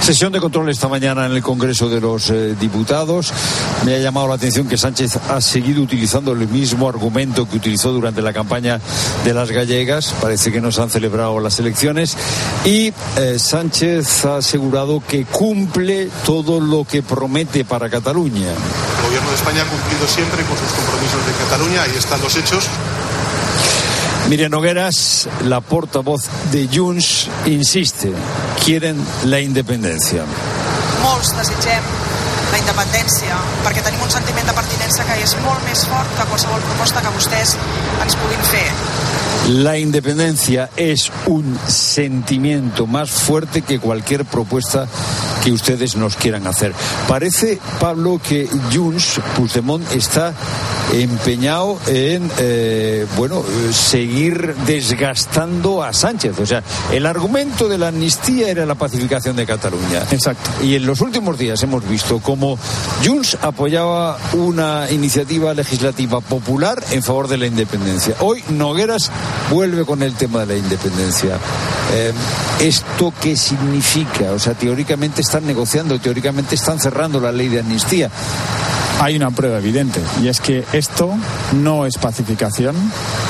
Sesión 0.00 0.32
de 0.32 0.40
control 0.40 0.68
esta 0.70 0.88
mañana 0.88 1.26
en 1.26 1.32
el 1.32 1.42
Congreso 1.42 1.88
de 1.88 2.00
los 2.00 2.30
eh, 2.30 2.54
Diputados. 2.58 3.32
Me 3.84 3.94
ha 3.94 3.98
llamado 3.98 4.28
la 4.28 4.34
atención 4.34 4.68
que 4.68 4.76
Sánchez 4.76 5.16
ha 5.28 5.40
seguido 5.40 5.82
utilizando 5.82 6.32
el 6.32 6.48
mismo 6.48 6.88
argumento 6.88 7.48
que 7.48 7.56
utilizó 7.56 7.92
durante 7.92 8.22
la 8.22 8.32
campaña 8.32 8.80
de 9.24 9.34
las 9.34 9.50
gallegas. 9.50 10.14
Parece 10.20 10.50
que 10.52 10.60
no 10.60 10.72
se 10.72 10.82
han 10.82 10.90
celebrado 10.90 11.40
las 11.40 11.58
elecciones. 11.58 12.16
Y 12.64 12.92
eh, 13.16 13.38
Sánchez 13.38 14.24
ha 14.24 14.38
asegurado 14.38 15.02
que 15.06 15.24
cumple 15.24 16.08
todo 16.24 16.60
lo 16.60 16.84
que 16.84 17.02
promete 17.18 17.64
para 17.64 17.90
Cataluña. 17.90 18.46
El 18.46 19.02
gobierno 19.06 19.28
de 19.30 19.34
España 19.34 19.62
ha 19.62 19.66
cumplido 19.66 20.06
siempre 20.06 20.40
con 20.44 20.56
sus 20.56 20.70
compromisos 20.70 21.26
de 21.26 21.32
Cataluña. 21.32 21.82
Ahí 21.82 21.90
están 21.98 22.20
los 22.20 22.36
hechos. 22.36 22.68
Miriam 24.28 24.52
Nogueras, 24.52 25.28
la 25.42 25.60
portavoz 25.60 26.28
de 26.52 26.68
Junts, 26.72 27.28
insiste, 27.46 28.12
quieren 28.64 29.04
la 29.24 29.40
independencia. 29.40 30.22
Molts 31.02 31.34
desitgem 31.34 31.90
la 32.52 32.60
independència, 32.62 33.40
perquè 33.66 33.82
tenim 33.82 34.04
un 34.06 34.14
sentiment 34.14 34.46
de 34.46 34.54
pertinença 34.54 35.08
que 35.10 35.18
és 35.24 35.34
molt 35.42 35.66
més 35.66 35.82
fort 35.90 36.14
que 36.20 36.28
qualsevol 36.30 36.62
proposta 36.70 37.02
que 37.02 37.16
vostès 37.18 37.56
ens 38.04 38.20
puguin 38.22 38.46
fer. 38.52 38.66
La 39.48 39.78
independencia 39.78 40.68
es 40.76 41.10
un 41.24 41.58
sentimiento 41.66 42.86
más 42.86 43.10
fuerte 43.10 43.62
que 43.62 43.78
cualquier 43.78 44.26
propuesta 44.26 44.86
que 45.42 45.50
ustedes 45.50 45.96
nos 45.96 46.16
quieran 46.16 46.46
hacer. 46.46 46.74
Parece, 47.06 47.58
Pablo, 47.80 48.20
que 48.22 48.46
Junts, 48.70 49.18
Puigdemont, 49.36 49.90
está 49.92 50.34
empeñado 50.92 51.78
en, 51.86 52.30
eh, 52.38 53.06
bueno, 53.16 53.42
seguir 53.72 54.54
desgastando 54.66 55.82
a 55.82 55.94
Sánchez. 55.94 56.38
O 56.38 56.46
sea, 56.46 56.62
el 56.92 57.06
argumento 57.06 57.68
de 57.68 57.78
la 57.78 57.88
amnistía 57.88 58.50
era 58.50 58.66
la 58.66 58.74
pacificación 58.74 59.36
de 59.36 59.46
Cataluña. 59.46 60.02
Exacto. 60.10 60.50
Y 60.62 60.74
en 60.74 60.84
los 60.84 61.00
últimos 61.00 61.38
días 61.38 61.62
hemos 61.62 61.88
visto 61.88 62.18
cómo 62.20 62.58
Junts 63.02 63.38
apoyaba 63.40 64.18
una 64.34 64.90
iniciativa 64.90 65.54
legislativa 65.54 66.20
popular 66.20 66.82
en 66.90 67.02
favor 67.02 67.28
de 67.28 67.38
la 67.38 67.46
independencia. 67.46 68.14
Hoy 68.20 68.42
Nogueras 68.50 69.10
vuelve 69.50 69.84
con 69.84 70.02
el 70.02 70.14
tema 70.14 70.40
de 70.40 70.46
la 70.46 70.56
independencia. 70.56 71.38
Eh, 71.94 72.12
¿Esto 72.60 73.12
qué 73.20 73.36
significa? 73.36 74.32
O 74.32 74.38
sea, 74.38 74.54
teóricamente 74.54 75.22
están 75.22 75.46
negociando, 75.46 75.98
teóricamente 75.98 76.54
están 76.54 76.78
cerrando 76.78 77.20
la 77.20 77.32
ley 77.32 77.48
de 77.48 77.60
amnistía 77.60 78.10
hay 79.00 79.16
una 79.16 79.30
prueba 79.30 79.58
evidente 79.58 80.00
y 80.22 80.28
es 80.28 80.40
que 80.40 80.64
esto 80.72 81.14
no 81.54 81.86
es 81.86 81.98
pacificación 81.98 82.76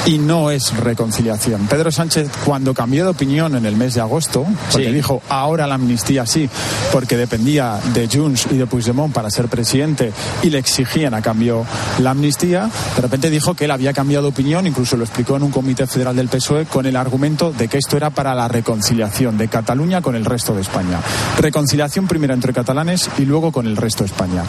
y 0.07 0.19
no 0.19 0.51
es 0.51 0.75
reconciliación. 0.77 1.66
Pedro 1.66 1.91
Sánchez 1.91 2.31
cuando 2.45 2.73
cambió 2.73 3.05
de 3.05 3.11
opinión 3.11 3.55
en 3.55 3.66
el 3.66 3.77
mes 3.77 3.95
de 3.95 4.01
agosto, 4.01 4.47
porque 4.73 4.91
dijo 4.93 5.21
ahora 5.29 5.66
la 5.66 5.75
amnistía 5.75 6.25
sí, 6.27 6.49
porque 6.93 7.16
dependía 7.16 7.79
de 7.93 8.09
Junts 8.09 8.47
y 8.51 8.57
de 8.57 8.66
Puigdemont 8.66 9.12
para 9.12 9.31
ser 9.31 9.49
presidente 9.49 10.12
y 10.43 10.51
le 10.51 10.59
exigían 10.59 11.14
a 11.14 11.23
cambio 11.23 11.66
la 11.99 12.11
amnistía, 12.11 12.71
de 12.97 13.03
repente 13.03 13.29
dijo 13.31 13.55
que 13.55 13.66
él 13.66 13.71
había 13.71 13.93
cambiado 13.93 14.25
de 14.25 14.31
opinión, 14.31 14.66
incluso 14.66 14.97
lo 14.97 15.05
explicó 15.05 15.37
en 15.37 15.43
un 15.43 15.51
comité 15.51 15.87
federal 15.87 16.16
del 16.16 16.29
PSOE 16.29 16.66
con 16.66 16.87
el 16.87 16.97
argumento 16.97 17.53
de 17.53 17.69
que 17.69 17.79
esto 17.79 17.97
era 17.97 18.11
para 18.11 18.35
la 18.35 18.49
reconciliación 18.49 19.37
de 19.37 19.49
Cataluña 19.49 20.01
con 20.01 20.16
el 20.16 20.25
resto 20.25 20.55
de 20.55 20.62
España. 20.62 21.01
Reconciliación 21.39 22.07
primero 22.07 22.33
entre 22.33 22.53
catalanes 22.53 23.11
y 23.19 23.25
luego 23.27 23.53
con 23.53 23.66
el 23.66 23.77
resto 23.77 24.05
de 24.05 24.11
España. 24.11 24.45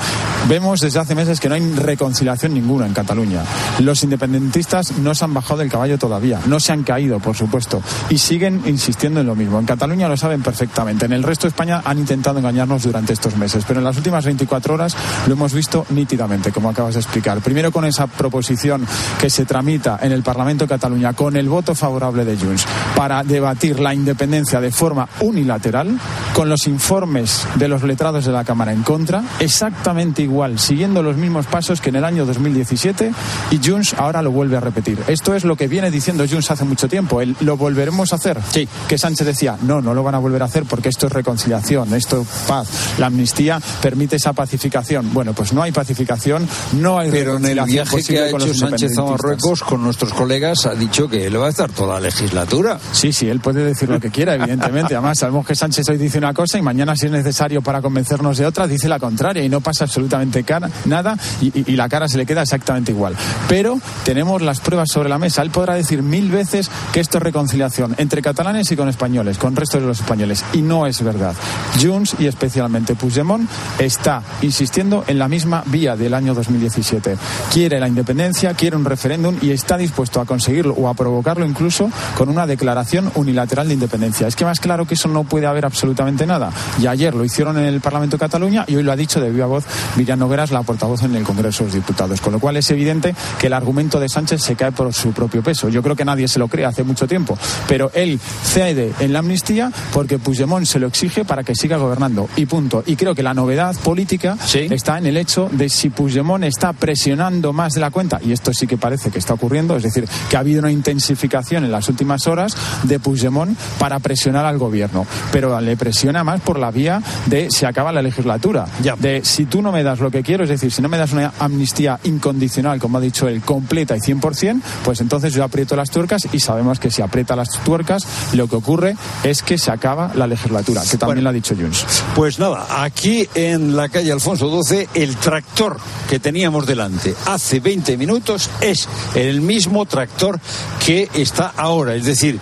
Vemos 0.48 0.80
desde 0.80 1.00
hace 1.10 1.16
meses 1.16 1.40
que 1.40 1.50
no 1.50 1.56
hay 1.56 1.74
reconciliación 1.74 2.54
ninguna 2.54 2.86
en 2.86 2.94
Cataluña. 2.94 3.42
Los 3.80 4.04
independentistas 4.04 5.00
no 5.00 5.16
se 5.16 5.26
han 5.26 5.34
bajado 5.34 5.58
del 5.58 5.72
caballo 5.72 5.98
todavía, 5.98 6.40
no 6.46 6.60
se 6.60 6.72
han 6.72 6.84
caído, 6.84 7.20
por 7.20 7.36
supuesto, 7.36 7.82
y 8.12 8.20
siguen 8.20 8.62
insistiendo 8.68 9.20
en 9.20 9.26
lo 9.26 9.34
mismo. 9.34 9.58
En 9.58 9.66
Cataluña 9.66 10.08
lo 10.08 10.16
saben 10.16 10.44
perfectamente. 10.44 11.08
En 11.08 11.14
el 11.14 11.24
resto 11.24 11.48
de 11.48 11.50
España 11.50 11.82
han 11.84 11.98
intentado 11.98 12.38
engañarnos 12.38 12.84
durante 12.84 13.14
estos 13.14 13.36
meses, 13.38 13.64
pero 13.68 13.80
en 13.80 13.86
las 13.86 13.98
últimas 13.98 14.24
24 14.24 14.76
horas 14.76 14.96
lo 15.26 15.34
hemos 15.34 15.52
visto 15.52 15.84
nítidamente, 15.90 16.52
como 16.52 16.70
acabas 16.70 16.94
de 16.94 17.00
explicar. 17.00 17.40
Primero 17.40 17.72
con 17.72 17.86
esa 17.86 18.06
proposición 18.06 18.86
que 19.20 19.32
se 19.32 19.46
tramita 19.46 19.98
en 20.04 20.12
el 20.12 20.22
Parlamento 20.22 20.66
de 20.66 20.70
Cataluña 20.70 21.14
con 21.14 21.36
el 21.36 21.50
voto 21.50 21.74
favorable 21.74 22.24
de 22.24 22.38
Junts 22.38 22.68
para 22.96 23.24
debatir 23.24 23.80
la 23.80 23.96
independencia 23.96 24.62
de 24.62 24.72
forma 24.72 25.10
unilateral, 25.22 26.00
con 26.34 26.50
los 26.50 26.68
informes 26.68 27.48
de 27.56 27.68
los 27.68 27.84
letrados 27.84 28.26
de 28.26 28.32
la 28.32 28.44
Cámara 28.44 28.72
en 28.72 28.84
contra, 28.84 29.24
exactamente 29.40 30.22
igual, 30.22 30.60
siguiendo 30.60 31.04
los 31.04 31.18
mismos 31.18 31.46
pasos 31.46 31.82
que 31.82 31.90
en 31.90 31.98
el 31.98 32.06
año 32.06 32.26
2017 32.26 33.12
y 33.52 33.60
Junts 33.64 33.94
ahora 33.96 34.22
lo 34.22 34.32
vuelve 34.32 34.58
a 34.58 34.60
repetir. 34.60 35.00
Esto 35.08 35.36
es 35.36 35.44
lo 35.44 35.56
que 35.56 35.68
viene 35.68 35.92
diciendo 35.92 36.26
Junts 36.30 36.52
hace 36.52 36.66
mucho 36.66 36.88
tiempo. 36.88 37.22
El, 37.22 37.36
¿Lo 37.42 37.58
volveremos 37.58 38.14
a 38.14 38.16
hacer? 38.16 38.40
Sí. 38.52 38.68
Que 38.88 38.98
Sánchez 38.98 39.28
decía, 39.28 39.58
no, 39.62 39.82
no 39.82 39.94
lo 39.94 40.04
van 40.04 40.16
a 40.16 40.20
volver 40.20 40.42
a 40.42 40.46
hacer 40.46 40.66
porque 40.66 40.90
esto 40.90 41.08
es 41.08 41.14
reconciliación, 41.14 41.94
esto 41.94 42.22
es 42.22 42.28
paz. 42.48 42.68
La 42.98 43.08
amnistía 43.08 43.62
permite 43.82 44.18
esa 44.18 44.34
pacificación. 44.34 45.14
Bueno, 45.14 45.34
pues 45.34 45.54
no 45.54 45.62
hay 45.62 45.72
pacificación, 45.72 46.48
no 46.74 47.00
hay 47.00 47.12
Pero 47.12 47.38
en 47.38 47.46
el 47.46 47.62
viaje 47.62 48.04
que 48.04 48.20
ha 48.20 48.30
hecho 48.30 48.54
Sánchez 48.54 48.98
a 48.98 49.04
Marruecos 49.04 49.64
con 49.64 49.84
nuestros 49.84 50.14
colegas 50.14 50.66
ha 50.66 50.76
dicho 50.76 51.08
que 51.08 51.30
le 51.30 51.38
va 51.38 51.48
a 51.48 51.50
estar 51.50 51.72
toda 51.72 51.96
la 51.96 52.02
legislatura. 52.02 52.80
Sí, 52.92 53.14
sí, 53.14 53.28
él 53.28 53.40
puede 53.40 53.64
decir 53.64 53.90
lo 53.90 54.00
que 54.00 54.10
quiera, 54.10 54.36
evidentemente. 54.36 54.96
Además, 54.96 55.20
sabemos 55.20 55.46
que 55.46 55.56
Sánchez 55.56 55.88
hoy 55.90 55.98
dice 55.98 56.19
una 56.20 56.34
cosa 56.34 56.58
y 56.58 56.62
mañana, 56.62 56.96
si 56.96 57.08
es 57.08 57.12
necesario 57.12 57.62
para 57.62 57.82
convencernos 57.82 58.38
de 58.38 58.46
otra, 58.46 58.68
dice 58.68 58.88
la 58.88 59.00
contraria 59.00 59.44
y 59.44 59.50
no 59.50 59.62
pasa 59.62 59.86
absolutamente 59.86 60.44
nada 60.86 61.18
y, 61.42 61.76
la 61.80 61.88
cara 61.88 62.08
se 62.08 62.18
le 62.18 62.26
queda 62.26 62.42
exactamente 62.42 62.92
igual. 62.92 63.16
Pero 63.48 63.80
tenemos 64.04 64.42
las 64.42 64.60
pruebas 64.60 64.90
sobre 64.92 65.08
la 65.08 65.18
mesa. 65.18 65.42
Él 65.42 65.50
podrá 65.50 65.76
decir 65.76 66.04
mil 66.04 66.30
veces 66.30 66.70
que 66.92 67.00
esto 67.00 67.18
es 67.18 67.24
reconciliación 67.24 67.96
entre 67.98 68.22
catalanes 68.22 68.72
y 68.72 68.76
con 68.76 68.90
españoles, 68.90 69.38
con 69.38 69.52
el 69.52 69.58
resto 69.58 69.80
de 69.80 69.86
los 69.86 70.00
españoles. 70.00 70.44
Y 70.54 70.62
no 70.62 70.86
es 70.86 71.02
verdad. 71.02 71.36
Junts 71.82 72.16
y 72.20 72.28
especialmente 72.28 72.96
Puigdemont 72.96 73.50
está 73.78 74.22
insistiendo 74.42 75.06
en 75.08 75.20
la 75.20 75.28
misma 75.28 75.64
vía 75.68 75.96
del 75.96 76.14
año 76.14 76.34
2017. 76.34 77.18
Quiere 77.54 77.80
la 77.80 77.88
independencia, 77.88 78.54
quiere 78.54 78.76
un 78.76 78.86
referéndum 78.86 79.38
y 79.42 79.52
está 79.52 79.78
dispuesto 79.78 80.20
a 80.20 80.26
conseguirlo 80.26 80.74
o 80.74 80.90
a 80.90 80.94
provocarlo 80.94 81.46
incluso 81.46 81.90
con 82.18 82.30
una 82.30 82.46
declaración 82.46 83.12
unilateral 83.16 83.68
de 83.68 83.76
independencia. 83.76 84.28
Es 84.28 84.36
que 84.36 84.46
más 84.46 84.60
claro 84.60 84.86
que 84.86 84.96
eso 84.96 85.08
no 85.08 85.24
puede 85.24 85.46
haber 85.46 85.66
absolutamente 85.66 86.09
nada. 86.16 86.52
Y 86.80 86.88
ayer 86.88 87.14
lo 87.14 87.24
hicieron 87.24 87.58
en 87.58 87.66
el 87.66 87.82
Parlamento 87.82 88.18
de 88.18 88.22
Cataluña 88.22 88.66
y 88.68 88.76
hoy 88.76 88.84
lo 88.84 88.92
ha 88.92 88.96
dicho 88.96 89.20
de 89.20 89.30
viva 89.30 89.46
voz 89.46 89.66
Miriam 89.96 90.20
Nogueras, 90.20 90.52
la 90.52 90.64
portavoz 90.64 91.04
en 91.04 91.16
el 91.16 91.24
Congreso 91.24 91.64
de 91.64 91.70
los 91.70 91.76
Diputados. 91.76 92.22
Con 92.22 92.34
lo 92.34 92.40
cual 92.40 92.58
es 92.58 92.70
evidente 92.72 93.16
que 93.40 93.48
el 93.48 93.54
argumento 93.54 94.00
de 94.00 94.10
Sánchez 94.10 94.42
se 94.42 94.56
cae 94.56 94.72
por 94.72 94.94
su 94.94 95.12
propio 95.12 95.44
peso. 95.44 95.70
Yo 95.70 95.82
creo 95.84 95.96
que 95.96 96.06
nadie 96.06 96.28
se 96.28 96.40
lo 96.40 96.48
cree 96.48 96.66
hace 96.66 96.84
mucho 96.84 97.08
tiempo. 97.08 97.38
Pero 97.68 97.92
él 97.94 98.20
cede 98.44 98.94
en 99.00 99.14
la 99.14 99.20
amnistía 99.20 99.72
porque 99.94 100.20
Puigdemont 100.20 100.66
se 100.66 100.80
lo 100.80 100.88
exige 100.88 101.26
para 101.26 101.44
que 101.44 101.56
siga 101.56 101.78
gobernando. 101.78 102.30
Y 102.36 102.46
punto. 102.46 102.84
Y 102.86 102.96
creo 102.96 103.16
que 103.16 103.24
la 103.24 103.34
novedad 103.34 103.76
política 103.78 104.38
está 104.54 104.98
en 104.98 105.06
el 105.06 105.18
hecho 105.18 105.50
de 105.52 105.70
si 105.70 105.90
Puigdemont 105.90 106.44
está 106.44 106.74
presionando 106.74 107.54
más 107.54 107.74
de 107.74 107.82
la 107.82 107.92
cuenta, 107.92 108.20
y 108.24 108.32
esto 108.32 108.52
sí 108.54 108.68
que 108.68 108.78
parece 108.78 109.12
que 109.12 109.20
está 109.20 109.34
ocurriendo, 109.34 109.76
es 109.76 109.84
decir, 109.84 110.08
que 110.30 110.38
ha 110.38 110.40
habido 110.40 110.60
una 110.60 110.72
intensificación 110.72 111.64
en 111.64 111.72
las 111.72 111.90
últimas 111.90 112.28
horas 112.28 112.56
de 112.84 113.00
Puigdemont 113.00 113.58
para 113.78 114.00
presionar 114.00 114.46
al 114.46 114.58
gobierno. 114.58 115.06
Pero 115.32 115.60
le 115.62 115.78
presiona 115.78 115.99
más 116.24 116.42
por 116.42 116.60
la 116.60 116.72
vía 116.72 117.02
de 117.28 117.50
se 117.52 117.66
acaba 117.66 117.92
la 117.92 118.02
legislatura. 118.02 118.66
De 119.00 119.22
si 119.24 119.46
tú 119.46 119.62
no 119.62 119.72
me 119.72 119.84
das 119.84 120.00
lo 120.00 120.12
que 120.12 120.24
quiero, 120.24 120.44
es 120.44 120.50
decir, 120.50 120.72
si 120.72 120.82
no 120.82 120.90
me 120.90 120.98
das 120.98 121.14
una 121.14 121.34
amnistía 121.40 122.00
incondicional, 122.04 122.80
como 122.80 122.98
ha 122.98 123.02
dicho 123.02 123.28
él, 123.28 123.42
completa 123.42 123.96
y 123.96 124.00
100%, 124.00 124.62
pues 124.84 125.02
entonces 125.02 125.34
yo 125.34 125.44
aprieto 125.44 125.76
las 125.76 125.90
tuercas 125.90 126.28
y 126.32 126.40
sabemos 126.40 126.80
que 126.80 126.92
si 126.92 127.02
aprieta 127.02 127.36
las 127.36 127.50
tuercas, 127.64 128.06
lo 128.34 128.48
que 128.48 128.56
ocurre 128.56 128.96
es 129.24 129.44
que 129.44 129.58
se 129.58 129.72
acaba 129.72 130.12
la 130.16 130.28
legislatura, 130.28 130.82
que 130.90 130.98
también 130.98 131.24
lo 131.24 131.30
ha 131.30 131.34
dicho 131.34 131.56
Junts. 131.56 132.04
Pues 132.16 132.40
nada, 132.40 132.84
aquí 132.84 133.28
en 133.36 133.76
la 133.76 133.90
calle 133.90 134.12
Alfonso 134.12 134.62
XII, 134.64 134.88
el 134.94 135.16
tractor 135.18 135.78
que 136.10 136.20
teníamos 136.20 136.66
delante 136.66 137.14
hace 137.26 137.60
20 137.60 137.98
minutos 137.98 138.50
es 138.62 138.88
el 139.16 139.42
mismo 139.42 139.86
tractor 139.86 140.40
que 140.86 141.10
está 141.14 141.54
ahora. 141.56 141.96
Es 141.96 142.06
decir, 142.06 142.40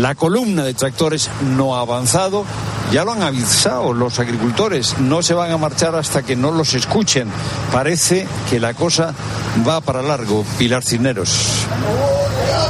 la 0.00 0.14
columna 0.14 0.64
de 0.64 0.72
tractores 0.72 1.28
no 1.42 1.76
ha 1.76 1.82
avanzado, 1.82 2.46
ya 2.90 3.04
lo 3.04 3.12
han 3.12 3.22
avisado 3.22 3.92
los 3.92 4.18
agricultores, 4.18 4.98
no 4.98 5.22
se 5.22 5.34
van 5.34 5.50
a 5.50 5.58
marchar 5.58 5.94
hasta 5.94 6.22
que 6.22 6.36
no 6.36 6.50
los 6.52 6.72
escuchen. 6.72 7.28
Parece 7.70 8.26
que 8.48 8.60
la 8.60 8.72
cosa 8.72 9.14
va 9.68 9.82
para 9.82 10.00
largo. 10.00 10.42
Pilar 10.58 10.82
Cisneros. 10.82 11.66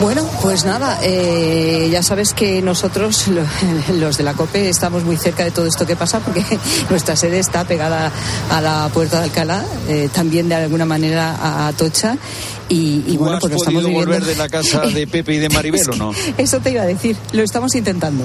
Bueno, 0.01 0.27
pues 0.41 0.65
nada, 0.65 0.99
eh, 1.03 1.91
ya 1.93 2.03
sabes 2.03 2.33
que 2.33 2.63
nosotros, 2.63 3.27
los 3.99 4.17
de 4.17 4.25
la 4.25 4.33
COPE, 4.33 4.71
estamos 4.71 5.05
muy 5.05 5.19
cerca 5.19 5.45
de 5.45 5.51
todo 5.51 5.67
esto 5.67 5.87
que 5.87 5.95
pasa 5.95 6.21
porque 6.21 6.43
nuestra 6.91 7.17
sede 7.17 7.39
está 7.39 7.65
pegada 7.65 8.11
a 8.51 8.61
la 8.63 8.89
puerta 8.95 9.19
de 9.19 9.25
Alcalá, 9.25 9.63
eh, 9.89 10.09
también 10.13 10.49
de 10.49 10.55
alguna 10.55 10.87
manera 10.87 11.37
a 11.37 11.69
Atocha. 11.69 12.17
Y, 12.73 13.17
bueno, 13.17 13.39
pues 13.41 13.53
has 13.53 13.59
estamos 13.59 13.83
podido 13.83 13.99
volver 13.99 14.25
de 14.25 14.37
la 14.37 14.49
casa 14.49 14.83
de 14.83 15.07
Pepe 15.09 15.35
y 15.35 15.39
de 15.39 15.49
Maribel 15.49 15.91
o 15.91 15.97
no? 15.97 16.13
Eso 16.39 16.61
te 16.61 16.71
iba 16.71 16.83
a 16.83 16.87
decir, 16.87 17.17
lo 17.33 17.43
estamos 17.43 17.75
intentando. 17.75 18.25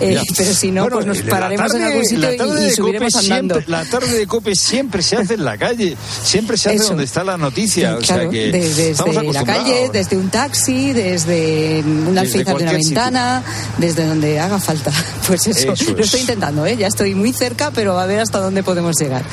Eh, 0.00 0.20
pero 0.36 0.52
si 0.52 0.70
no, 0.70 0.86
pues 0.86 1.06
nos 1.06 1.22
pararemos 1.22 1.74
en 1.74 1.82
algún 1.82 2.04
sitio 2.04 2.58
y, 2.58 2.70
subiremos 2.72 3.14
andando. 3.16 3.62
la 3.66 3.86
tarde 3.86 4.18
de 4.18 4.26
COPE 4.26 4.54
siempre 4.54 5.00
se 5.00 5.16
hace 5.16 5.34
en 5.34 5.46
la 5.46 5.56
calle, 5.56 5.96
siempre 6.22 6.58
se 6.58 6.70
hace 6.70 6.84
donde 6.84 7.04
está 7.04 7.24
la 7.24 7.38
noticia. 7.38 7.96
o 7.96 8.02
sea 8.02 8.28
que 8.28 8.52
desde, 8.52 8.94
la 9.32 9.44
calle, 9.44 9.88
desde 9.90 10.18
un 10.18 10.28
taxi, 10.28 10.92
desde 11.24 11.82
un 11.82 12.18
alféizar 12.18 12.56
de 12.56 12.64
una 12.64 12.72
ventana, 12.72 13.42
desde 13.78 14.06
donde 14.06 14.38
haga 14.38 14.58
falta. 14.58 14.92
Pues 15.26 15.44
eso, 15.48 15.74
lo 15.96 16.04
estoy 16.04 16.20
intentando, 16.20 16.64
¿eh? 16.66 16.76
ya 16.76 16.86
estoy 16.86 17.16
muy 17.16 17.32
cerca, 17.32 17.72
pero 17.72 17.98
a 17.98 18.06
ver 18.06 18.20
hasta 18.20 18.38
dónde 18.38 18.62
podemos 18.62 18.94
llegar. 18.96 19.24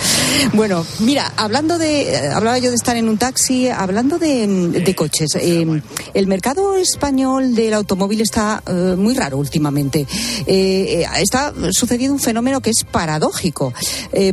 Bueno, 0.54 0.84
mira, 1.00 1.32
hablando 1.38 1.78
de, 1.78 2.16
eh, 2.16 2.30
hablaba 2.30 2.58
yo 2.58 2.72
de 2.72 2.76
estar 2.76 2.98
en 2.98 3.10
un 3.10 3.20
taxi, 3.20 3.70
hablando 3.70 4.18
de 4.18 4.48
de 4.84 4.96
coches. 4.96 5.36
Eh, 5.36 5.82
el 6.14 6.28
mercado 6.28 6.76
español 6.76 7.56
del 7.56 7.74
automóvil 7.74 8.22
está 8.22 8.62
eh, 8.66 8.96
muy 8.98 9.14
raro 9.14 9.38
últimamente. 9.38 10.08
Eh, 10.46 11.06
está 11.20 11.54
sucediendo 11.72 12.14
un 12.14 12.20
fenómeno 12.20 12.62
que 12.62 12.70
es 12.70 12.84
paradójico. 12.90 13.74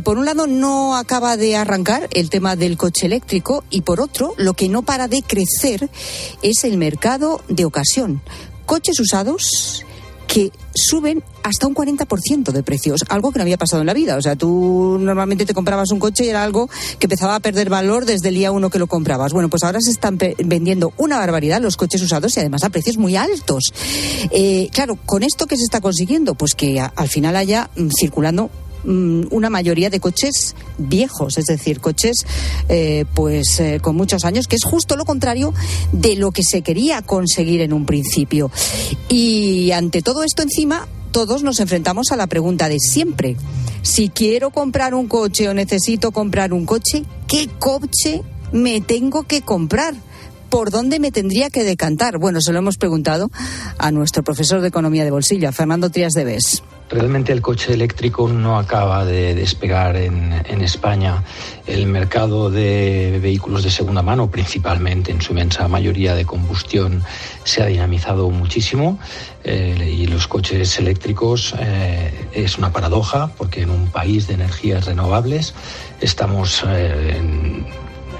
por 0.03 0.17
un 0.17 0.25
lado, 0.25 0.47
no 0.47 0.95
acaba 0.95 1.37
de 1.37 1.55
arrancar 1.55 2.07
el 2.11 2.29
tema 2.29 2.55
del 2.55 2.77
coche 2.77 3.05
eléctrico 3.05 3.63
y 3.69 3.81
por 3.81 3.99
otro, 3.99 4.33
lo 4.37 4.53
que 4.53 4.69
no 4.69 4.81
para 4.81 5.07
de 5.07 5.21
crecer 5.21 5.89
es 6.41 6.63
el 6.63 6.77
mercado 6.77 7.30
de 7.47 7.65
ocasión. 7.65 8.21
Coches 8.65 8.99
usados 8.99 9.85
que 10.31 10.49
suben 10.73 11.21
hasta 11.43 11.67
un 11.67 11.75
40% 11.75 12.53
de 12.53 12.63
precios, 12.63 13.03
algo 13.09 13.33
que 13.33 13.39
no 13.39 13.43
había 13.43 13.57
pasado 13.57 13.81
en 13.81 13.87
la 13.87 13.93
vida. 13.93 14.15
O 14.15 14.21
sea, 14.21 14.37
tú 14.37 14.97
normalmente 14.97 15.45
te 15.45 15.53
comprabas 15.53 15.91
un 15.91 15.99
coche 15.99 16.23
y 16.23 16.29
era 16.29 16.41
algo 16.41 16.69
que 16.99 17.07
empezaba 17.07 17.35
a 17.35 17.41
perder 17.41 17.69
valor 17.69 18.05
desde 18.05 18.29
el 18.29 18.35
día 18.35 18.53
uno 18.53 18.69
que 18.69 18.79
lo 18.79 18.87
comprabas. 18.87 19.33
Bueno, 19.33 19.49
pues 19.49 19.63
ahora 19.63 19.81
se 19.81 19.91
están 19.91 20.17
vendiendo 20.17 20.93
una 20.95 21.17
barbaridad 21.17 21.61
los 21.61 21.75
coches 21.75 22.01
usados 22.01 22.37
y 22.37 22.39
además 22.39 22.63
a 22.63 22.69
precios 22.69 22.97
muy 22.97 23.17
altos. 23.17 23.73
Eh, 24.31 24.69
claro, 24.71 24.97
¿con 25.05 25.23
esto 25.23 25.47
qué 25.47 25.57
se 25.57 25.63
está 25.63 25.81
consiguiendo? 25.81 26.35
Pues 26.35 26.55
que 26.55 26.79
al 26.79 27.09
final 27.09 27.35
haya 27.35 27.69
mm, 27.75 27.89
circulando 27.99 28.49
mm, 28.83 29.27
una 29.31 29.49
mayoría 29.49 29.89
de 29.89 29.99
coches 29.99 30.55
viejos, 30.77 31.37
es 31.37 31.45
decir, 31.45 31.79
coches 31.79 32.25
eh, 32.69 33.05
pues 33.13 33.59
eh, 33.59 33.79
con 33.81 33.95
muchos 33.95 34.25
años, 34.25 34.47
que 34.47 34.55
es 34.55 34.63
justo 34.63 34.95
lo 34.95 35.05
contrario 35.05 35.53
de 35.91 36.15
lo 36.15 36.31
que 36.31 36.43
se 36.43 36.61
quería 36.61 37.01
conseguir 37.01 37.61
en 37.61 37.73
un 37.73 37.85
principio. 37.85 38.51
Y 39.09 39.71
ante 39.71 40.01
todo 40.01 40.23
esto 40.23 40.41
encima, 40.41 40.87
todos 41.11 41.43
nos 41.43 41.59
enfrentamos 41.59 42.11
a 42.11 42.15
la 42.15 42.27
pregunta 42.27 42.69
de 42.69 42.79
siempre. 42.79 43.35
Si 43.81 44.09
quiero 44.09 44.51
comprar 44.51 44.93
un 44.93 45.07
coche 45.07 45.49
o 45.49 45.53
necesito 45.53 46.11
comprar 46.11 46.53
un 46.53 46.65
coche, 46.65 47.03
¿qué 47.27 47.49
coche 47.59 48.21
me 48.51 48.81
tengo 48.81 49.23
que 49.23 49.41
comprar? 49.41 49.93
¿Por 50.49 50.69
dónde 50.69 50.99
me 50.99 51.11
tendría 51.11 51.49
que 51.49 51.63
decantar? 51.63 52.17
Bueno, 52.17 52.41
se 52.41 52.51
lo 52.51 52.59
hemos 52.59 52.77
preguntado 52.77 53.31
a 53.77 53.91
nuestro 53.91 54.23
profesor 54.23 54.61
de 54.61 54.67
Economía 54.67 55.03
de 55.03 55.11
Bolsillo, 55.11 55.51
Fernando 55.51 55.89
Trías 55.89 56.13
de 56.13 56.25
Bes. 56.25 56.63
Realmente 56.91 57.31
el 57.31 57.41
coche 57.41 57.73
eléctrico 57.73 58.27
no 58.27 58.59
acaba 58.59 59.05
de 59.05 59.33
despegar 59.33 59.95
en, 59.95 60.61
España. 60.61 61.23
El 61.65 61.87
mercado 61.87 62.51
de 62.51 63.17
vehículos 63.21 63.63
de 63.63 63.71
segunda 63.71 64.01
mano, 64.01 64.29
principalmente 64.29 65.11
en 65.11 65.21
su 65.21 65.31
inmensa 65.31 65.67
mayoría 65.69 66.13
de 66.15 66.25
combustión, 66.25 67.01
se 67.45 67.63
ha 67.63 67.65
dinamizado 67.67 68.29
muchísimo 68.29 68.99
eh, 69.45 69.95
y 69.97 70.05
los 70.07 70.27
coches 70.27 70.77
eléctricos 70.79 71.55
eh, 71.57 72.27
es 72.33 72.57
una 72.57 72.73
paradoja 72.73 73.31
porque 73.37 73.61
en 73.61 73.69
un 73.69 73.87
país 73.87 74.27
de 74.27 74.33
energías 74.33 74.85
renovables 74.85 75.53
estamos 76.01 76.63
eh, 76.67 77.63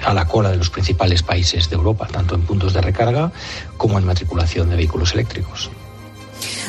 a 0.03 0.13
la 0.13 0.25
cola 0.27 0.49
de 0.49 0.57
los 0.57 0.69
principales 0.69 1.23
países 1.23 1.69
de 1.69 1.75
Europa, 1.75 2.07
tanto 2.09 2.35
en 2.35 2.43
puntos 2.43 2.73
de 2.73 2.79
recarga 2.79 3.33
como 3.75 3.99
en 3.99 4.05
matriculación 4.05 4.69
de 4.69 4.77
vehículos 4.77 5.13
eléctricos. 5.13 5.69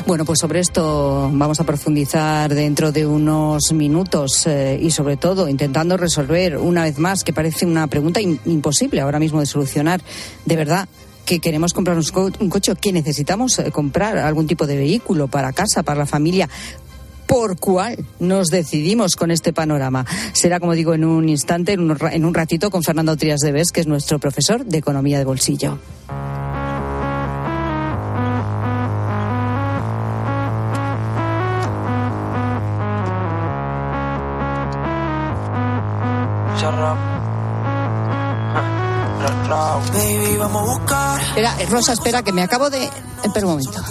Bueno, 0.07 0.25
pues 0.25 0.39
sobre 0.41 0.61
esto 0.61 1.31
vamos 1.33 1.61
a 1.61 1.65
profundizar 1.65 2.55
dentro 2.55 2.93
de 2.93 3.07
unos 3.07 3.73
minutos 3.73 4.47
eh, 4.47 4.79
y 4.81 4.91
sobre 4.91 5.17
todo 5.17 5.49
intentando 5.49 5.97
resolver 5.97 6.59
una 6.59 6.85
vez 6.85 6.99
más, 6.99 7.25
que 7.25 7.33
parece 7.33 7.67
una 7.67 7.87
pregunta 7.87 8.21
imposible 8.21 9.01
ahora 9.01 9.19
mismo 9.19 9.41
de 9.41 9.47
solucionar, 9.47 10.01
de 10.45 10.57
verdad. 10.57 10.89
Que 11.25 11.39
queremos 11.39 11.73
comprar 11.73 11.97
un, 11.97 12.49
coche, 12.51 12.75
que 12.75 12.93
necesitamos 12.93 13.59
eh, 13.61 13.71
comprar 13.71 14.19
algún 14.19 14.49
tipo 14.49 14.67
de 14.67 14.77
vehículo 14.77 15.29
para 15.29 15.53
casa, 15.53 15.85
para 15.85 16.01
la 16.01 16.07
familia 16.07 16.49
por 17.33 17.59
cuál 17.59 17.97
nos 18.19 18.49
decidimos 18.49 19.17
con 19.17 19.31
este 19.31 19.55
panorama. 19.55 20.05
Será, 20.35 20.61
como 20.61 20.75
digo, 20.75 20.93
en 20.93 21.05
un 21.05 21.29
instante, 21.31 21.73
en 21.73 21.81
un, 22.25 22.35
ratito, 22.35 22.71
con 22.71 22.83
Fernando 22.83 23.17
Trías 23.17 23.41
de 23.41 23.53
Bes, 23.53 23.73
que 23.73 23.81
es 23.81 23.87
nuestro 23.87 24.19
profesor 24.19 24.67
de 24.67 24.77
Economía 24.77 25.17
de 25.17 25.25
Bolsillo. 25.25 25.79
Espera, 41.33 41.57
Rosa, 41.71 41.95
espera, 41.95 42.23
que 42.23 42.31
me 42.31 42.43
acabo 42.43 42.69
de. 42.69 42.91
Espera 43.25 43.47
un 43.47 43.53
momento. 43.53 43.83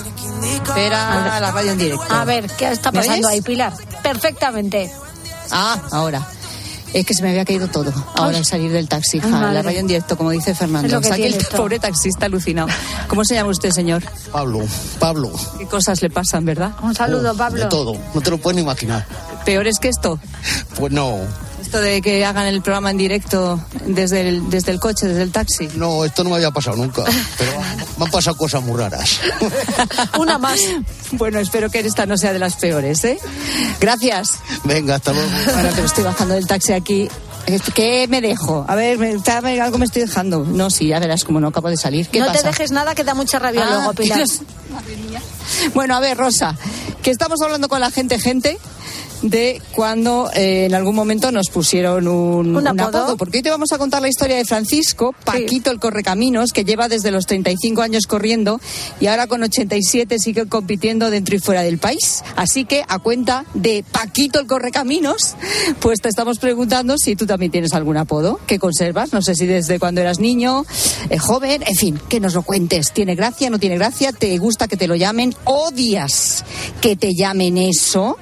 Espera 0.43 1.39
la 1.39 1.51
radio 1.51 1.71
en 1.71 1.77
directo. 1.79 2.05
A 2.13 2.23
ver, 2.23 2.47
¿qué 2.51 2.71
está 2.71 2.91
pasando 2.91 3.27
ahí, 3.27 3.41
Pilar? 3.41 3.73
Perfectamente. 4.03 4.91
Ah, 5.49 5.81
ahora. 5.91 6.21
Es 6.93 7.03
que 7.05 7.15
se 7.15 7.23
me 7.23 7.29
había 7.29 7.43
caído 7.45 7.67
todo 7.69 7.91
ahora 8.15 8.37
al 8.37 8.45
salir 8.45 8.71
del 8.71 8.87
taxi. 8.87 9.19
la 9.21 9.63
radio 9.63 9.79
en 9.79 9.87
directo, 9.87 10.15
como 10.17 10.29
dice 10.29 10.53
Fernando. 10.53 10.99
O 10.99 11.01
sea, 11.01 11.15
el 11.15 11.43
pobre 11.55 11.79
taxista 11.79 12.27
alucinado. 12.27 12.67
¿Cómo 13.07 13.25
se 13.25 13.33
llama 13.33 13.49
usted, 13.49 13.71
señor? 13.71 14.03
Pablo, 14.31 14.59
Pablo. 14.99 15.31
¿Qué 15.57 15.65
cosas 15.65 15.99
le 16.03 16.11
pasan, 16.11 16.45
verdad? 16.45 16.73
Un 16.83 16.93
saludo, 16.93 17.31
oh, 17.31 17.35
Pablo. 17.35 17.63
De 17.63 17.69
todo, 17.69 17.95
no 18.13 18.21
te 18.21 18.29
lo 18.29 18.37
puedes 18.37 18.57
ni 18.57 18.61
imaginar. 18.61 19.07
¿Peor 19.45 19.65
es 19.65 19.79
que 19.79 19.87
esto? 19.87 20.19
Pues 20.77 20.91
no 20.91 21.21
de 21.79 22.01
que 22.01 22.25
hagan 22.25 22.47
el 22.47 22.61
programa 22.61 22.91
en 22.91 22.97
directo 22.97 23.63
desde 23.85 24.27
el, 24.27 24.49
desde 24.49 24.71
el 24.71 24.79
coche, 24.79 25.07
desde 25.07 25.23
el 25.23 25.31
taxi? 25.31 25.69
No, 25.75 26.03
esto 26.03 26.23
no 26.23 26.31
me 26.31 26.37
había 26.37 26.51
pasado 26.51 26.77
nunca, 26.77 27.03
pero 27.37 27.51
me 27.97 28.05
han 28.05 28.11
pasado 28.11 28.35
cosas 28.35 28.63
muy 28.63 28.77
raras. 28.77 29.19
Una 30.19 30.37
más. 30.37 30.59
Bueno, 31.11 31.39
espero 31.39 31.69
que 31.69 31.79
esta 31.79 32.05
no 32.05 32.17
sea 32.17 32.33
de 32.33 32.39
las 32.39 32.55
peores, 32.55 33.03
¿eh? 33.03 33.17
Gracias. 33.79 34.33
Venga, 34.63 34.95
hasta 34.95 35.13
luego. 35.13 35.29
Bueno, 35.53 35.69
pero 35.75 35.85
estoy 35.85 36.03
bajando 36.03 36.33
del 36.35 36.47
taxi 36.47 36.73
aquí. 36.73 37.09
¿Qué 37.73 38.07
me 38.07 38.21
dejo? 38.21 38.65
A 38.67 38.75
ver, 38.75 38.99
algo 39.61 39.77
me 39.77 39.85
estoy 39.85 40.03
dejando. 40.03 40.45
No, 40.45 40.69
sí, 40.69 40.87
ya 40.87 40.99
verás 40.99 41.23
como 41.23 41.39
no 41.39 41.47
acabo 41.49 41.69
de 41.69 41.77
salir. 41.77 42.09
no 42.13 42.31
te 42.31 42.43
dejes 42.43 42.71
nada 42.71 42.95
que 42.95 43.03
da 43.03 43.13
mucha 43.13 43.39
rabia 43.39 43.65
ah, 43.65 43.75
luego, 43.75 43.93
Pilar. 43.93 44.21
Bueno, 45.73 45.95
a 45.95 45.99
ver, 45.99 46.17
Rosa, 46.17 46.55
que 47.01 47.11
estamos 47.11 47.41
hablando 47.41 47.67
con 47.67 47.79
la 47.79 47.91
gente, 47.91 48.19
gente, 48.19 48.57
de 49.21 49.61
cuando 49.73 50.29
eh, 50.33 50.65
en 50.65 50.73
algún 50.73 50.95
momento 50.95 51.31
nos 51.31 51.49
pusieron 51.49 52.07
un, 52.07 52.67
apodo? 52.67 53.17
Porque 53.17 53.37
hoy 53.37 53.43
te 53.43 53.49
vamos 53.49 53.71
a 53.71 53.77
contar 53.77 54.01
la 54.01 54.09
historia 54.09 54.37
de 54.37 54.45
Francisco, 54.45 55.13
Paquito 55.23 55.71
el 55.71 55.79
Correcaminos, 55.79 56.53
que 56.53 56.63
lleva 56.63 56.87
desde 56.87 57.11
los 57.11 57.25
35 57.25 57.81
años 57.81 58.07
corriendo 58.07 58.59
y 58.99 59.07
ahora 59.07 59.27
con 59.27 59.43
87 59.43 60.17
sigue 60.19 60.47
compitiendo 60.47 61.09
dentro 61.09 61.35
y 61.35 61.39
fuera 61.39 61.61
del 61.61 61.77
país. 61.77 62.23
Así 62.35 62.65
que 62.65 62.83
a 62.87 62.99
cuenta 62.99 63.45
de 63.53 63.83
Paquito 63.91 64.39
el 64.39 64.47
Correcaminos, 64.47 65.35
pues 65.79 66.01
te 66.01 66.09
estamos 66.09 66.39
preguntando 66.39 66.95
si 66.97 67.15
tú 67.15 67.25
también 67.25 67.51
tienes 67.51 67.73
algún 67.73 67.97
apodo 67.97 68.39
que 68.47 68.59
conservas. 68.59 69.13
No 69.13 69.21
sé 69.21 69.35
si 69.35 69.45
desde 69.45 69.79
cuando 69.79 70.01
eras 70.01 70.19
niño, 70.19 70.65
eh, 71.09 71.17
joven, 71.17 71.63
en 71.65 71.75
fin, 71.75 71.99
que 72.09 72.19
nos 72.19 72.33
lo 72.33 72.41
cuentes. 72.41 72.91
¿Tiene 72.91 73.15
gracia, 73.15 73.49
no 73.49 73.59
tiene 73.59 73.77
gracia? 73.77 74.11
¿Te 74.11 74.37
gusta 74.37 74.67
que 74.67 74.77
te 74.77 74.87
lo 74.87 74.95
llamen? 74.95 75.35
¿Odias 75.43 76.43
que 76.81 76.95
te 76.95 77.13
llamen 77.13 77.57
eso? 77.57 78.17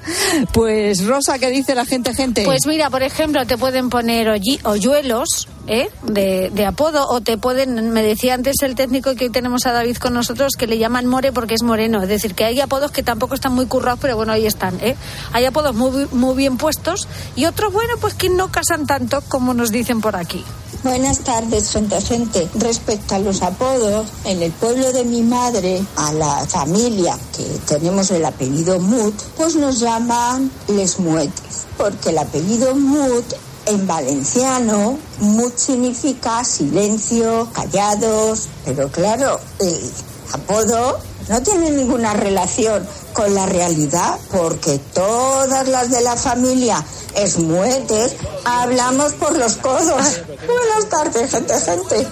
Pues 0.52 0.89
pues, 0.89 0.89
Rosa, 1.06 1.40
¿qué 1.40 1.50
dice 1.50 1.76
la 1.76 1.86
gente, 1.86 2.14
gente? 2.14 2.44
Pues 2.44 2.66
mira, 2.66 2.90
por 2.90 3.04
ejemplo, 3.04 3.46
te 3.46 3.58
pueden 3.58 3.90
poner 3.90 4.30
hoyuelos 4.64 5.48
¿eh? 5.68 5.90
de, 6.04 6.66
apodo 6.66 7.08
o 7.08 7.22
te 7.22 7.38
pueden, 7.38 7.92
me 7.92 8.04
decía 8.04 8.34
antes 8.34 8.58
el 8.62 8.76
técnico 8.76 9.16
que 9.16 9.26
hoy 9.26 9.32
tenemos 9.32 9.66
a 9.66 9.72
David 9.72 9.98
con 9.98 10.14
nosotros, 10.14 10.54
que 10.58 10.68
le 10.68 10.78
llaman 10.78 11.06
More 11.06 11.32
porque 11.32 11.56
es 11.56 11.64
moreno. 11.64 12.02
Es 12.02 12.10
decir, 12.10 12.36
que 12.36 12.46
hay 12.46 12.60
apodos 12.60 12.92
que 12.92 13.04
tampoco 13.04 13.36
están 13.36 13.54
muy 13.54 13.66
currados, 13.66 14.00
pero 14.02 14.16
bueno, 14.16 14.34
ahí 14.34 14.46
están. 14.46 14.80
¿eh? 14.82 14.96
Hay 15.34 15.46
apodos 15.46 15.76
muy, 15.76 16.08
muy 16.12 16.36
bien 16.36 16.58
puestos 16.58 17.08
y 17.36 17.46
otros, 17.46 17.74
bueno, 17.74 17.94
pues 18.00 18.14
que 18.14 18.30
no 18.30 18.52
casan 18.52 18.86
tanto 18.86 19.22
como 19.28 19.54
nos 19.54 19.72
dicen 19.72 20.02
por 20.02 20.16
aquí. 20.16 20.44
Buenas 20.84 21.20
tardes, 21.20 21.72
gente, 21.72 22.00
gente. 22.00 22.48
Respecto 22.56 23.16
a 23.16 23.20
los 23.20 23.42
apodos, 23.42 24.08
en 24.24 24.42
el 24.42 24.52
pueblo 24.54 24.94
de 24.94 25.04
mi 25.04 25.22
madre, 25.24 25.84
a 25.98 26.14
la 26.14 26.46
familia 26.48 27.18
que 27.36 27.44
tenemos 27.68 28.12
el 28.12 28.24
apellido 28.24 28.80
Mut, 28.80 29.14
pues 29.36 29.56
nos 29.56 29.80
llaman 29.80 30.50
Les 30.70 30.98
Muetes, 31.00 31.66
porque 31.78 32.12
el 32.12 32.20
apellido 32.20 32.76
Mut 32.76 33.26
en 33.66 33.88
valenciano, 33.88 34.98
Mut 35.20 35.56
significa 35.58 36.44
silencio, 36.44 37.48
callados, 37.54 38.48
pero 38.66 38.90
claro, 38.90 39.40
el 39.60 39.92
apodo 40.34 41.00
no 41.28 41.42
tiene 41.44 41.72
ninguna 41.72 42.14
relación 42.14 42.88
con 43.14 43.34
la 43.34 43.46
realidad, 43.46 44.18
porque 44.32 44.80
todas 44.94 45.68
las 45.68 45.90
de 45.92 46.02
la 46.02 46.16
familia 46.16 46.84
esmuetes, 47.16 48.16
hablamos 48.46 49.14
por 49.14 49.38
los 49.38 49.56
codos. 49.58 50.22
Buenas 50.48 50.90
tardes, 50.90 51.32
gente, 51.32 51.54
gente. 51.60 52.08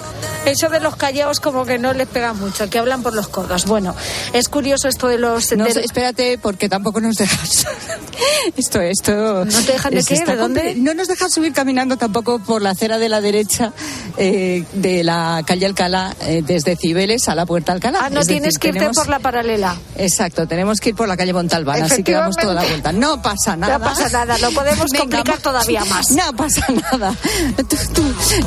Eso 0.45 0.69
de 0.69 0.79
los 0.79 0.95
callados 0.95 1.41
como 1.41 1.65
que 1.65 1.77
no 1.77 1.93
les 1.93 2.07
pega 2.07 2.33
mucho, 2.33 2.69
que 2.69 2.79
hablan 2.79 3.03
por 3.03 3.13
los 3.13 3.27
codos. 3.27 3.65
Bueno, 3.65 3.93
es 4.31 4.47
curioso 4.47 4.87
esto 4.87 5.07
de 5.07 5.17
los... 5.17 5.51
No, 5.57 5.65
espérate, 5.65 6.37
porque 6.37 6.69
tampoco 6.69 7.01
nos 7.01 7.17
dejas. 7.17 7.67
esto, 8.55 8.79
esto... 8.79 9.43
¿No 9.43 9.61
te 9.61 9.73
dejan 9.73 9.93
de 9.93 10.03
qué? 10.03 10.23
¿De 10.23 10.35
dónde? 10.37 10.75
No 10.75 10.93
nos 10.93 11.09
dejan 11.09 11.29
subir 11.29 11.51
caminando 11.51 11.97
tampoco 11.97 12.39
por 12.39 12.61
la 12.61 12.69
acera 12.69 12.97
de 12.97 13.09
la 13.09 13.19
derecha 13.19 13.73
eh, 14.17 14.63
de 14.71 15.03
la 15.03 15.43
calle 15.45 15.65
Alcalá, 15.65 16.15
eh, 16.21 16.41
desde 16.45 16.77
Cibeles 16.77 17.27
a 17.27 17.35
la 17.35 17.45
Puerta 17.45 17.73
Alcalá. 17.73 17.99
Ah, 18.03 18.09
no 18.09 18.21
tienes 18.21 18.57
que 18.57 18.69
irte 18.69 18.89
por 18.91 19.09
la 19.09 19.19
paralela. 19.19 19.77
Exacto, 19.97 20.47
tenemos 20.47 20.79
que 20.79 20.89
ir 20.89 20.95
por 20.97 21.07
la 21.07 21.15
calle 21.15 21.31
Montalbán, 21.31 21.83
así 21.83 22.03
que 22.03 22.11
damos 22.11 22.35
toda 22.35 22.55
la 22.55 22.63
vuelta. 22.63 22.91
No 22.91 23.21
pasa 23.21 23.55
nada. 23.55 23.77
No 23.77 23.85
pasa 23.85 24.09
nada, 24.09 24.37
lo 24.39 24.51
podemos 24.51 24.91
complicar 24.91 25.37
todavía 25.37 25.85
más. 25.85 26.11
No 26.11 26.33
pasa 26.35 26.65
nada. 26.91 27.15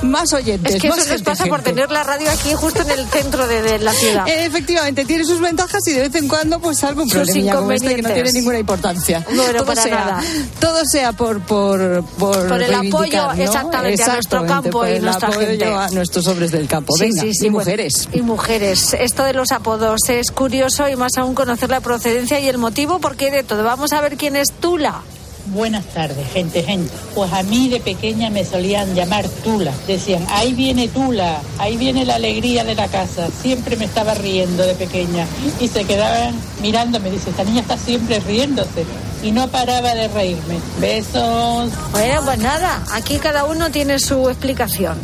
más 0.03 0.32
oyentes. 0.32 0.74
Es 0.74 0.82
que 0.82 0.88
eso 0.88 0.96
nos 1.09 1.22
pasa 1.22 1.46
por 1.46 1.62
tener 1.62 1.90
la 1.90 2.03
radio 2.03 2.30
aquí 2.30 2.53
justo 2.55 2.82
en 2.82 2.90
el 2.90 3.07
centro 3.07 3.46
de, 3.46 3.78
la 3.78 3.92
ciudad. 3.92 4.26
Efectivamente, 4.28 5.05
tiene 5.05 5.24
sus 5.24 5.40
ventajas 5.40 5.86
y 5.86 5.92
de 5.92 6.01
vez 6.01 6.14
en 6.16 6.28
cuando 6.28 6.61
pues 6.61 6.82
algún 6.84 7.09
problema 7.09 7.55
como 7.55 7.72
este 7.72 7.94
que 7.94 8.03
no 8.03 8.11
tiene 8.11 8.32
ninguna 8.32 8.59
importancia. 8.59 9.24
todo 9.24 9.64
para 9.64 9.82
sea, 9.82 9.94
nada. 9.94 10.22
Todo 10.59 10.84
sea 10.84 11.12
por 11.12 11.40
por 11.40 12.05
por, 12.05 12.62
el 12.62 12.74
apoyo 12.74 13.32
exactamente, 13.32 14.03
a 14.03 14.14
nuestro 14.14 14.44
campo 14.44 14.86
y 14.86 14.98
nuestra 14.98 15.32
gente. 15.32 15.64
a 15.64 15.88
nuestros 15.90 16.26
hombres 16.26 16.51
del 16.51 16.66
campo. 16.66 16.94
Venga, 16.98 17.22
y 17.24 17.51
mujeres. 17.51 18.09
Y 18.12 18.22
mujeres. 18.22 18.94
Esto 18.98 19.24
de 19.24 19.34
los 19.34 19.53
apodos 19.53 20.01
es 20.09 20.30
curioso 20.30 20.88
y 20.88 20.96
más 20.96 21.12
aún 21.16 21.34
conocer 21.34 21.70
la 21.70 21.80
procedencia 21.80 22.30
y 22.39 22.49
el 22.49 22.59
motivo 22.59 23.01
porque 23.01 23.31
de 23.31 23.43
todo. 23.43 23.64
Vamos 23.64 23.93
a 23.93 24.01
ver 24.01 24.16
quién 24.16 24.37
es 24.37 24.53
Tula. 24.53 25.03
Buenas 25.47 25.85
tardes, 25.87 26.31
gente, 26.33 26.62
gente. 26.62 26.93
Pues 27.14 27.33
a 27.33 27.43
mí 27.43 27.68
de 27.68 27.81
pequeña 27.81 28.31
me 28.31 28.45
solían 28.45 28.95
llamar 28.95 29.28
Tula. 29.43 29.72
Decían, 29.89 30.24
ahí 30.28 30.53
viene 30.53 30.87
Tula, 30.87 31.41
ahí 31.59 31.76
viene 31.76 32.05
la 32.05 32.16
alegría 32.16 32.62
de 32.62 32.76
la 32.76 32.87
casa. 32.87 33.28
Siempre 33.43 33.74
me 33.76 33.87
estaba 33.87 34.14
riendo 34.14 34.64
de 34.64 34.74
pequeña. 34.74 35.26
Y 35.59 35.66
se 35.66 35.85
quedaban 35.85 36.35
mirándome, 36.62 37.11
dice, 37.11 37.31
esta 37.31 37.43
niña 37.43 37.62
está 37.62 37.76
siempre 37.76 38.20
riéndose. 38.20 38.85
y 39.22 39.33
no 39.33 39.49
paraba 39.49 39.95
de 39.95 40.09
reírme. 40.09 40.61
Besos. 40.78 41.70
Bueno, 41.93 42.22
pues 42.24 42.39
nada, 42.39 42.83
aquí 42.93 43.18
cada 43.18 43.45
uno 43.45 43.70
tiene 43.70 43.99
su 43.99 44.28
explicación. 44.28 44.97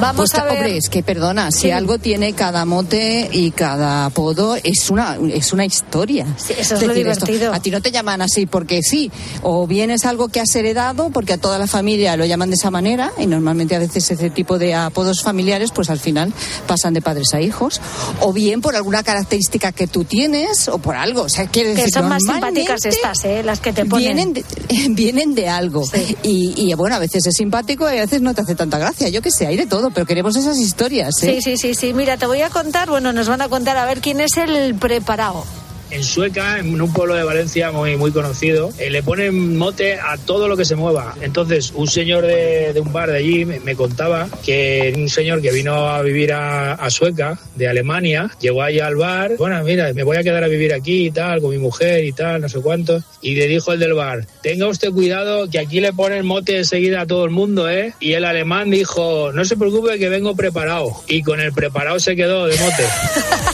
Vamos 0.00 0.30
pues, 0.30 0.34
a 0.34 0.44
ver. 0.44 0.54
Hombre, 0.54 0.76
es 0.76 0.88
que 0.88 1.02
perdona, 1.02 1.50
si 1.50 1.70
algo 1.70 1.98
tiene 1.98 2.32
cada 2.32 2.64
mote 2.64 3.28
y 3.32 3.50
cada 3.52 4.06
apodo, 4.06 4.56
es 4.56 4.90
una, 4.90 5.16
es 5.32 5.52
una 5.52 5.64
historia. 5.64 6.26
Sí, 6.36 6.54
eso 6.58 6.74
es 6.74 6.82
lo 6.82 6.92
divertido. 6.92 7.52
a 7.52 7.60
ti 7.60 7.70
no 7.70 7.80
te 7.80 7.90
llaman 7.90 8.22
así 8.22 8.46
porque 8.46 8.82
sí, 8.82 9.10
o 9.42 9.66
bien 9.66 9.90
es 9.90 10.04
algo 10.04 10.28
que 10.28 10.40
has 10.40 10.54
heredado 10.54 11.10
porque 11.10 11.34
a 11.34 11.38
toda 11.38 11.58
la 11.58 11.66
familia 11.66 12.16
lo 12.16 12.24
llaman 12.24 12.50
de 12.50 12.56
esa 12.56 12.70
manera 12.70 13.12
y 13.18 13.26
normalmente 13.26 13.76
a 13.76 13.78
veces 13.78 14.10
ese 14.10 14.30
tipo 14.30 14.58
de 14.58 14.74
apodos 14.74 15.22
familiares 15.22 15.70
pues 15.72 15.90
al 15.90 15.98
final 15.98 16.32
pasan 16.66 16.94
de 16.94 17.02
padres 17.02 17.32
a 17.34 17.40
hijos, 17.40 17.80
o 18.20 18.32
bien 18.32 18.60
por 18.60 18.76
alguna 18.76 19.02
característica 19.02 19.72
que 19.72 19.86
tú 19.86 20.04
tienes 20.04 20.68
o 20.68 20.78
por 20.78 20.96
algo. 20.96 21.22
O 21.22 21.28
sea, 21.28 21.46
quiere 21.46 21.70
Que 21.70 21.76
decir, 21.76 21.94
son 21.94 22.08
más 22.08 22.22
simpáticas 22.22 22.84
estas, 22.84 23.24
¿eh? 23.24 23.42
Las 23.42 23.60
que 23.60 23.72
te 23.72 23.84
ponen. 23.84 24.02
Vienen 24.02 24.32
de, 24.32 24.44
vienen 24.90 25.34
de 25.34 25.48
algo. 25.48 25.88
Y, 26.22 26.54
y, 26.56 26.74
bueno, 26.74 26.96
a 26.96 26.98
veces 26.98 27.26
es 27.26 27.34
simpático 27.34 27.84
y 27.92 27.98
a 27.98 28.02
veces 28.02 28.22
no 28.22 28.34
te 28.34 28.42
hace 28.42 28.54
tanta 28.54 28.78
gracia. 28.78 29.08
Yo 29.08 29.22
que 29.22 29.30
sé, 29.30 29.46
hay 29.46 29.56
de 29.56 29.66
todo, 29.66 29.81
pero 29.90 30.06
queremos 30.06 30.36
esas 30.36 30.58
historias. 30.58 31.22
¿eh? 31.22 31.40
Sí, 31.40 31.56
sí, 31.56 31.56
sí, 31.56 31.74
sí. 31.74 31.94
Mira, 31.94 32.16
te 32.16 32.26
voy 32.26 32.42
a 32.42 32.50
contar, 32.50 32.88
bueno, 32.88 33.12
nos 33.12 33.28
van 33.28 33.42
a 33.42 33.48
contar 33.48 33.76
a 33.76 33.84
ver 33.84 34.00
quién 34.00 34.20
es 34.20 34.36
el 34.36 34.74
preparado. 34.74 35.44
En 35.92 36.02
Sueca, 36.02 36.58
en 36.58 36.80
un 36.80 36.92
pueblo 36.92 37.14
de 37.14 37.22
Valencia 37.22 37.70
muy, 37.70 37.96
muy 37.96 38.12
conocido, 38.12 38.70
eh, 38.78 38.90
le 38.90 39.02
ponen 39.02 39.56
mote 39.56 39.98
a 40.00 40.16
todo 40.16 40.48
lo 40.48 40.56
que 40.56 40.64
se 40.64 40.74
mueva. 40.74 41.14
Entonces, 41.20 41.72
un 41.76 41.86
señor 41.86 42.26
de, 42.26 42.72
de 42.72 42.80
un 42.80 42.92
bar 42.92 43.10
de 43.10 43.18
allí 43.18 43.44
me, 43.44 43.60
me 43.60 43.76
contaba 43.76 44.26
que 44.44 44.92
un 44.96 45.08
señor 45.08 45.42
que 45.42 45.52
vino 45.52 45.88
a 45.88 46.00
vivir 46.02 46.32
a, 46.32 46.72
a 46.72 46.90
Sueca, 46.90 47.38
de 47.54 47.68
Alemania, 47.68 48.30
llegó 48.40 48.62
allá 48.62 48.86
al 48.86 48.96
bar, 48.96 49.36
bueno, 49.36 49.62
mira, 49.64 49.92
me 49.92 50.02
voy 50.02 50.16
a 50.16 50.22
quedar 50.22 50.42
a 50.44 50.48
vivir 50.48 50.72
aquí 50.72 51.06
y 51.06 51.10
tal, 51.10 51.40
con 51.40 51.50
mi 51.50 51.58
mujer 51.58 52.04
y 52.04 52.12
tal, 52.12 52.40
no 52.40 52.48
sé 52.48 52.60
cuánto. 52.60 53.02
Y 53.20 53.34
le 53.34 53.46
dijo 53.46 53.72
el 53.72 53.78
del 53.78 53.94
bar, 53.94 54.26
tenga 54.42 54.68
usted 54.68 54.90
cuidado 54.90 55.48
que 55.50 55.58
aquí 55.58 55.80
le 55.80 55.92
ponen 55.92 56.24
mote 56.24 56.56
enseguida 56.56 57.02
a 57.02 57.06
todo 57.06 57.24
el 57.24 57.30
mundo, 57.30 57.68
¿eh? 57.68 57.94
Y 58.00 58.14
el 58.14 58.24
alemán 58.24 58.70
dijo, 58.70 59.32
no 59.32 59.44
se 59.44 59.56
preocupe 59.56 59.98
que 59.98 60.08
vengo 60.08 60.34
preparado. 60.34 60.92
Y 61.06 61.22
con 61.22 61.40
el 61.40 61.52
preparado 61.52 61.98
se 62.00 62.16
quedó 62.16 62.46
de 62.46 62.56
mote. 62.56 62.84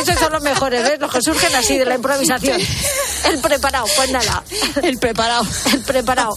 Esos 0.00 0.18
son 0.18 0.32
los 0.32 0.42
mejores, 0.42 0.82
¿ves? 0.82 0.98
Los 0.98 1.12
que 1.12 1.20
surgen 1.22 1.54
así 1.54 1.78
de 1.78 1.84
la 1.84 1.94
improvisación. 1.94 2.60
El 3.30 3.38
preparado, 3.40 3.86
pues 3.96 4.10
nada. 4.10 4.42
El 4.82 4.98
preparado. 4.98 5.44
El 5.72 5.80
preparado. 5.80 6.36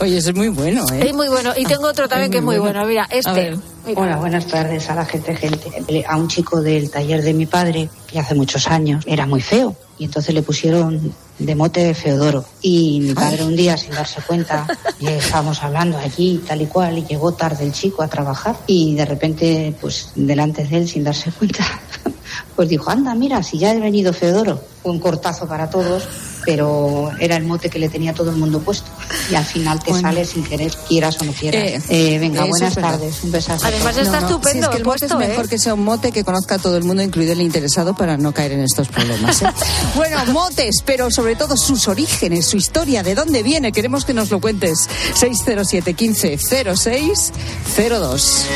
Oye, 0.00 0.18
eso 0.18 0.30
es 0.30 0.36
muy 0.36 0.48
bueno, 0.48 0.84
¿eh? 0.92 1.08
Es 1.08 1.14
muy 1.14 1.28
bueno. 1.28 1.52
Y 1.56 1.64
tengo 1.64 1.86
otro 1.88 2.08
también 2.08 2.30
que 2.30 2.38
es 2.38 2.44
muy 2.44 2.58
bueno. 2.58 2.84
Mira, 2.86 3.06
este. 3.10 3.56
Mira. 3.86 4.00
Hola, 4.00 4.16
buenas 4.16 4.46
tardes 4.46 4.88
a 4.88 4.94
la 4.94 5.04
gente, 5.04 5.36
gente. 5.36 6.04
A 6.08 6.16
un 6.16 6.28
chico 6.28 6.62
del 6.62 6.90
taller 6.90 7.22
de 7.22 7.34
mi 7.34 7.46
padre, 7.46 7.88
que 8.06 8.18
hace 8.18 8.34
muchos 8.34 8.66
años 8.66 9.04
era 9.06 9.26
muy 9.26 9.40
feo, 9.42 9.76
y 9.98 10.04
entonces 10.04 10.34
le 10.34 10.42
pusieron 10.42 11.14
de 11.38 11.54
mote 11.54 11.94
Feodoro. 11.94 12.44
Y 12.62 13.00
mi 13.00 13.14
padre 13.14 13.44
un 13.44 13.56
día, 13.56 13.76
sin 13.76 13.92
darse 13.92 14.20
cuenta, 14.22 14.66
ya 15.00 15.10
estábamos 15.10 15.62
hablando 15.62 15.98
allí, 15.98 16.42
tal 16.46 16.62
y 16.62 16.66
cual, 16.66 16.98
y 16.98 17.04
llegó 17.04 17.32
tarde 17.32 17.64
el 17.64 17.72
chico 17.72 18.02
a 18.02 18.08
trabajar, 18.08 18.56
y 18.66 18.94
de 18.94 19.04
repente, 19.04 19.74
pues 19.80 20.10
delante 20.14 20.64
de 20.64 20.78
él, 20.78 20.88
sin 20.88 21.04
darse 21.04 21.30
cuenta, 21.32 21.64
pues 22.56 22.68
dijo, 22.68 22.90
anda, 22.90 23.14
mira, 23.14 23.42
si 23.42 23.58
ya 23.58 23.70
ha 23.70 23.74
venido 23.74 24.12
Feodoro. 24.12 24.60
Un 24.84 24.98
cortazo 24.98 25.46
para 25.46 25.70
todos, 25.70 26.06
pero 26.44 27.10
era 27.18 27.36
el 27.36 27.44
mote 27.44 27.70
que 27.70 27.78
le 27.78 27.88
tenía 27.88 28.12
todo 28.14 28.30
el 28.30 28.36
mundo 28.36 28.60
puesto. 28.60 28.90
Y 29.30 29.34
al 29.34 29.44
final 29.44 29.82
te 29.82 29.90
Bueno. 29.90 30.08
sale 30.08 30.24
sin 30.24 30.44
querer, 30.44 30.72
quieras 30.88 31.16
o 31.20 31.24
no 31.24 31.32
quieras. 31.32 31.84
Eh, 31.88 32.18
venga, 32.18 32.40
eso 32.40 32.48
buenas 32.50 32.74
tardes, 32.74 33.22
un 33.22 33.32
besazo. 33.32 33.66
Además 33.66 33.96
está 33.96 34.20
No, 34.20 34.20
no, 34.20 34.26
estupendo 34.28 34.52
si 34.52 34.58
es 34.58 34.68
que 34.68 34.76
el 34.76 34.84
mote 34.84 34.98
puesto, 34.98 35.20
es 35.20 35.28
mejor 35.28 35.44
¿eh? 35.44 35.48
que 35.48 35.58
sea 35.58 35.74
un 35.74 35.84
mote 35.84 36.12
que 36.12 36.24
conozca 36.24 36.56
a 36.56 36.58
todo 36.58 36.76
el 36.76 36.84
mundo, 36.84 37.02
incluido 37.02 37.32
el 37.32 37.40
interesado, 37.40 37.94
para 37.94 38.16
no 38.16 38.32
caer 38.32 38.52
en 38.52 38.60
estos 38.60 38.88
problemas. 38.88 39.42
¿eh? 39.42 39.46
bueno, 39.94 40.18
motes, 40.32 40.82
pero 40.84 41.10
sobre 41.10 41.36
todo 41.36 41.56
sus 41.56 41.88
orígenes, 41.88 42.46
su 42.46 42.56
historia, 42.56 43.02
de 43.02 43.14
dónde 43.14 43.42
viene, 43.42 43.72
queremos 43.72 44.04
que 44.04 44.14
nos 44.14 44.30
lo 44.30 44.40
cuentes. 44.40 44.88
607 45.14 45.94
15 45.94 46.38
06 46.38 47.32
02. 47.76 48.46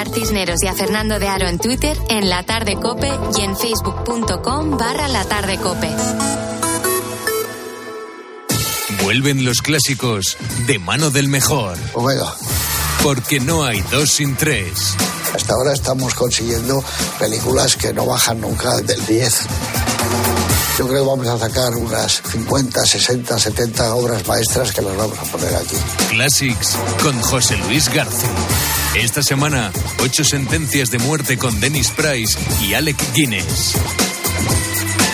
Pilar 0.00 0.14
Cisneros 0.14 0.62
y 0.62 0.66
a 0.66 0.74
Fernando 0.74 1.18
de 1.18 1.28
Aro 1.28 1.46
en 1.46 1.58
Twitter, 1.58 1.98
en 2.08 2.30
La 2.30 2.42
Tarde 2.42 2.76
Cope 2.76 3.10
y 3.36 3.42
en 3.42 3.54
facebook.com 3.54 4.78
barra 4.78 5.08
La 5.08 5.24
Tarde 5.24 5.58
Cope. 5.58 5.90
Vuelven 9.02 9.44
los 9.44 9.60
clásicos 9.60 10.38
de 10.66 10.78
mano 10.78 11.10
del 11.10 11.28
mejor. 11.28 11.76
Omega. 11.92 12.34
Porque 13.02 13.40
no 13.40 13.62
hay 13.64 13.82
dos 13.90 14.10
sin 14.10 14.36
tres. 14.36 14.94
Hasta 15.34 15.52
ahora 15.52 15.74
estamos 15.74 16.14
consiguiendo 16.14 16.82
películas 17.18 17.76
que 17.76 17.92
no 17.92 18.06
bajan 18.06 18.40
nunca 18.40 18.76
del 18.78 19.04
10. 19.04 19.40
Yo 20.78 20.88
creo 20.88 21.02
que 21.02 21.10
vamos 21.10 21.26
a 21.26 21.38
sacar 21.38 21.74
unas 21.74 22.22
50, 22.22 22.86
60, 22.86 23.38
70 23.38 23.94
obras 23.94 24.26
maestras 24.26 24.72
que 24.72 24.80
las 24.80 24.96
vamos 24.96 25.18
a 25.18 25.24
poner 25.24 25.54
aquí. 25.56 25.76
Classics 26.08 26.76
con 27.02 27.20
José 27.20 27.58
Luis 27.68 27.92
García. 27.92 28.30
Esta 28.94 29.22
semana, 29.22 29.70
ocho 30.02 30.24
sentencias 30.24 30.90
de 30.90 30.98
muerte 30.98 31.38
con 31.38 31.60
Dennis 31.60 31.92
Price 31.92 32.36
y 32.60 32.74
Alec 32.74 32.96
Guinness. 33.14 33.76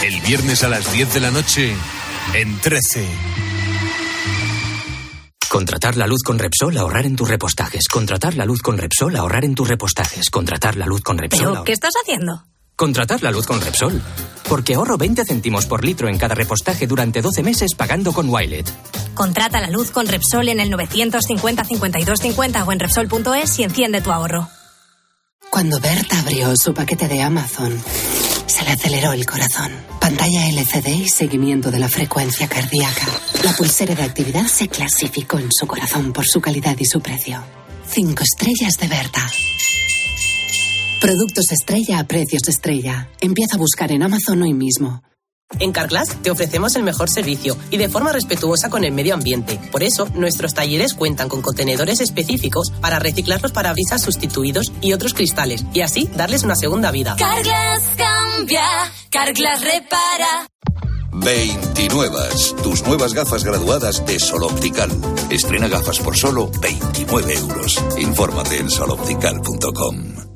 El 0.03 0.19
viernes 0.23 0.65
a 0.65 0.69
las 0.69 0.91
10 0.93 1.13
de 1.13 1.21
la 1.21 1.31
noche, 1.31 1.75
en 2.35 2.59
13. 2.59 3.07
Contratar 5.51 5.97
la 5.97 6.07
luz 6.07 6.23
con 6.23 6.39
Repsol, 6.39 6.77
ahorrar 6.79 7.05
en 7.05 7.17
tus 7.17 7.29
repostajes. 7.29 7.87
Contratar 7.89 8.35
la 8.35 8.47
luz 8.47 8.63
con 8.63 8.79
Repsol, 8.79 9.15
ahorrar 9.15 9.45
en 9.45 9.55
tus 9.55 9.69
repostajes. 9.69 10.31
Contratar 10.31 10.77
la 10.77 10.87
luz 10.87 11.03
con 11.03 11.19
Repsol. 11.19 11.51
¿Pero 11.53 11.65
qué 11.65 11.73
estás 11.73 11.93
haciendo? 12.03 12.47
Contratar 12.77 13.23
la 13.23 13.31
luz 13.31 13.47
con 13.47 13.59
Repsol. 13.59 14.03
Porque 14.49 14.75
ahorro 14.75 14.99
20 14.99 15.25
céntimos 15.25 15.65
por 15.65 15.83
litro 15.83 16.09
en 16.09 16.19
cada 16.19 16.35
repostaje 16.35 16.87
durante 16.87 17.23
12 17.23 17.43
meses 17.43 17.75
pagando 17.75 18.13
con 18.13 18.29
Wilet. 18.29 18.71
Contrata 19.15 19.63
la 19.63 19.71
luz 19.71 19.91
con 19.91 20.07
Repsol 20.07 20.51
en 20.51 20.61
el 20.61 20.71
950 20.71 21.65
52 21.65 22.19
50 22.21 22.65
o 22.65 22.73
en 22.73 22.79
Repsol.es 22.79 23.59
y 23.59 23.63
enciende 23.65 24.03
tu 24.03 24.13
ahorro. 24.13 24.49
Cuando 25.51 25.81
Berta 25.81 26.19
abrió 26.19 26.55
su 26.55 26.75
paquete 26.75 27.09
de 27.09 27.23
Amazon, 27.23 27.83
se 28.47 28.63
le 28.65 28.73
aceleró 28.73 29.13
el 29.13 29.25
corazón. 29.25 29.73
Pantalla 29.99 30.47
LCD 30.49 30.89
y 30.89 31.09
seguimiento 31.09 31.71
de 31.71 31.79
la 31.79 31.89
frecuencia 31.89 32.47
cardíaca. 32.47 33.07
La 33.43 33.53
pulsera 33.55 33.95
de 33.95 34.03
actividad 34.03 34.47
se 34.49 34.69
clasificó 34.69 35.39
en 35.39 35.49
su 35.51 35.67
corazón 35.67 36.13
por 36.13 36.27
su 36.27 36.43
calidad 36.43 36.77
y 36.79 36.85
su 36.85 37.01
precio. 37.01 37.43
Cinco 37.89 38.23
estrellas 38.23 38.77
de 38.77 38.89
Berta. 38.89 39.27
Productos 41.01 41.53
estrella 41.53 41.99
a 41.99 42.05
precios 42.05 42.49
estrella. 42.49 43.11
Empieza 43.21 43.57
a 43.57 43.59
buscar 43.59 43.93
en 43.93 44.03
Amazon 44.03 44.43
hoy 44.43 44.55
mismo. 44.55 45.03
En 45.61 45.71
Carglass 45.71 46.17
te 46.23 46.31
ofrecemos 46.31 46.75
el 46.75 46.83
mejor 46.83 47.09
servicio 47.11 47.57
y 47.71 47.77
de 47.77 47.89
forma 47.89 48.13
respetuosa 48.13 48.71
con 48.71 48.83
el 48.83 48.93
medio 48.93 49.15
ambiente. 49.15 49.61
Por 49.71 49.83
eso, 49.83 50.09
nuestros 50.15 50.55
talleres 50.55 50.95
cuentan 50.95 51.29
con 51.29 51.43
contenedores 51.43 52.01
específicos 52.01 52.73
para 52.81 52.99
reciclar 52.99 53.43
los 53.43 53.53
parabrisas 53.53 54.03
sustituidos 54.03 54.73
y 54.81 54.95
otros 54.95 55.15
cristales 55.15 55.65
y 55.73 55.83
así 55.83 56.09
darles 56.17 56.43
una 56.43 56.57
segunda 56.57 56.91
vida. 56.91 57.15
Carglass 57.17 57.83
cambia, 57.97 58.65
Carglass 59.11 59.61
repara. 59.61 60.49
29. 61.13 62.19
Tus 62.63 62.83
nuevas 62.87 63.15
gafas 63.15 63.45
graduadas 63.45 64.05
de 64.07 64.19
Sol 64.19 64.43
Optical. 64.43 64.91
Estrena 65.31 65.69
gafas 65.69 65.99
por 66.01 66.17
solo 66.17 66.51
29 66.61 67.35
euros. 67.35 67.83
Infórmate 67.99 68.59
en 68.59 68.71
soloptical.com. 68.71 70.36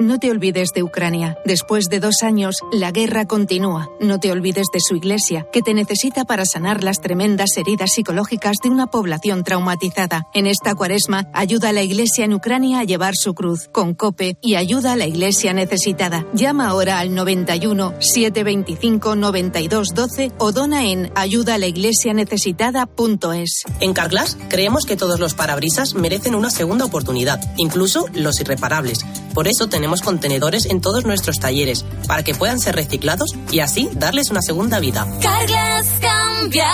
No 0.00 0.20
te 0.20 0.30
olvides 0.30 0.68
de 0.72 0.84
Ucrania. 0.84 1.36
Después 1.44 1.86
de 1.86 1.98
dos 1.98 2.22
años, 2.22 2.58
la 2.70 2.92
guerra 2.92 3.26
continúa. 3.26 3.90
No 4.00 4.20
te 4.20 4.30
olvides 4.30 4.68
de 4.72 4.78
su 4.78 4.94
iglesia, 4.94 5.48
que 5.52 5.60
te 5.60 5.74
necesita 5.74 6.24
para 6.24 6.46
sanar 6.46 6.84
las 6.84 7.00
tremendas 7.00 7.56
heridas 7.56 7.94
psicológicas 7.94 8.58
de 8.62 8.70
una 8.70 8.86
población 8.86 9.42
traumatizada. 9.42 10.28
En 10.34 10.46
esta 10.46 10.76
cuaresma, 10.76 11.28
ayuda 11.32 11.70
a 11.70 11.72
la 11.72 11.82
iglesia 11.82 12.24
en 12.24 12.32
Ucrania 12.32 12.78
a 12.78 12.84
llevar 12.84 13.16
su 13.16 13.34
cruz 13.34 13.68
con 13.72 13.94
COPE 13.94 14.36
y 14.40 14.54
ayuda 14.54 14.92
a 14.92 14.96
la 14.96 15.08
iglesia 15.08 15.52
necesitada. 15.52 16.24
Llama 16.32 16.68
ahora 16.68 17.00
al 17.00 17.12
91 17.12 17.94
725 17.98 19.16
92 19.16 19.94
12 19.94 20.30
o 20.38 20.52
dona 20.52 20.86
en 20.86 21.10
ayudalaiglesianecesitada.es. 21.16 23.64
En 23.80 23.94
Carglass 23.94 24.38
creemos 24.48 24.86
que 24.86 24.96
todos 24.96 25.18
los 25.18 25.34
parabrisas 25.34 25.94
merecen 25.94 26.36
una 26.36 26.50
segunda 26.50 26.84
oportunidad, 26.84 27.40
incluso 27.56 28.06
los 28.12 28.40
irreparables. 28.40 29.00
Por 29.34 29.48
eso 29.48 29.68
tenemos 29.68 29.87
contenedores 29.96 30.66
en 30.66 30.80
todos 30.80 31.04
nuestros 31.04 31.38
talleres, 31.38 31.84
para 32.06 32.22
que 32.22 32.34
puedan 32.34 32.60
ser 32.60 32.74
reciclados 32.74 33.30
y 33.50 33.60
así 33.60 33.88
darles 33.94 34.30
una 34.30 34.42
segunda 34.42 34.80
vida. 34.80 35.06
Carglass 35.20 35.86
cambia. 36.00 36.68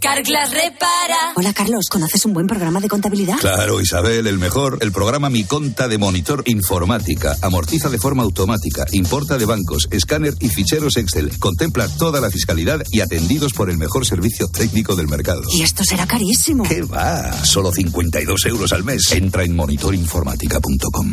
Carglass 0.00 0.50
repara. 0.52 1.32
Hola 1.34 1.52
Carlos, 1.52 1.88
¿conoces 1.88 2.24
un 2.26 2.32
buen 2.32 2.46
programa 2.46 2.80
de 2.80 2.88
contabilidad? 2.88 3.38
Claro, 3.38 3.80
Isabel, 3.80 4.26
el 4.26 4.38
mejor. 4.38 4.78
El 4.80 4.92
programa 4.92 5.30
Mi 5.30 5.44
Conta 5.44 5.88
de 5.88 5.98
Monitor 5.98 6.42
Informática. 6.46 7.36
Amortiza 7.42 7.88
de 7.88 7.98
forma 7.98 8.22
automática, 8.22 8.84
importa 8.92 9.38
de 9.38 9.46
bancos, 9.46 9.88
escáner 9.90 10.34
y 10.40 10.48
ficheros 10.48 10.96
Excel. 10.96 11.36
Contempla 11.38 11.88
toda 11.88 12.20
la 12.20 12.30
fiscalidad 12.30 12.82
y 12.90 13.00
atendidos 13.00 13.52
por 13.52 13.70
el 13.70 13.78
mejor 13.78 14.06
servicio 14.06 14.48
técnico 14.48 14.96
del 14.96 15.08
mercado. 15.08 15.42
Y 15.52 15.62
esto 15.62 15.82
será 15.82 16.06
carísimo. 16.06 16.64
¿Qué 16.64 16.82
va? 16.82 17.32
Solo 17.44 17.72
52 17.72 18.46
euros 18.46 18.72
al 18.72 18.84
mes. 18.84 19.10
Entra 19.12 19.44
en 19.44 19.56
monitorinformática.com. 19.56 21.12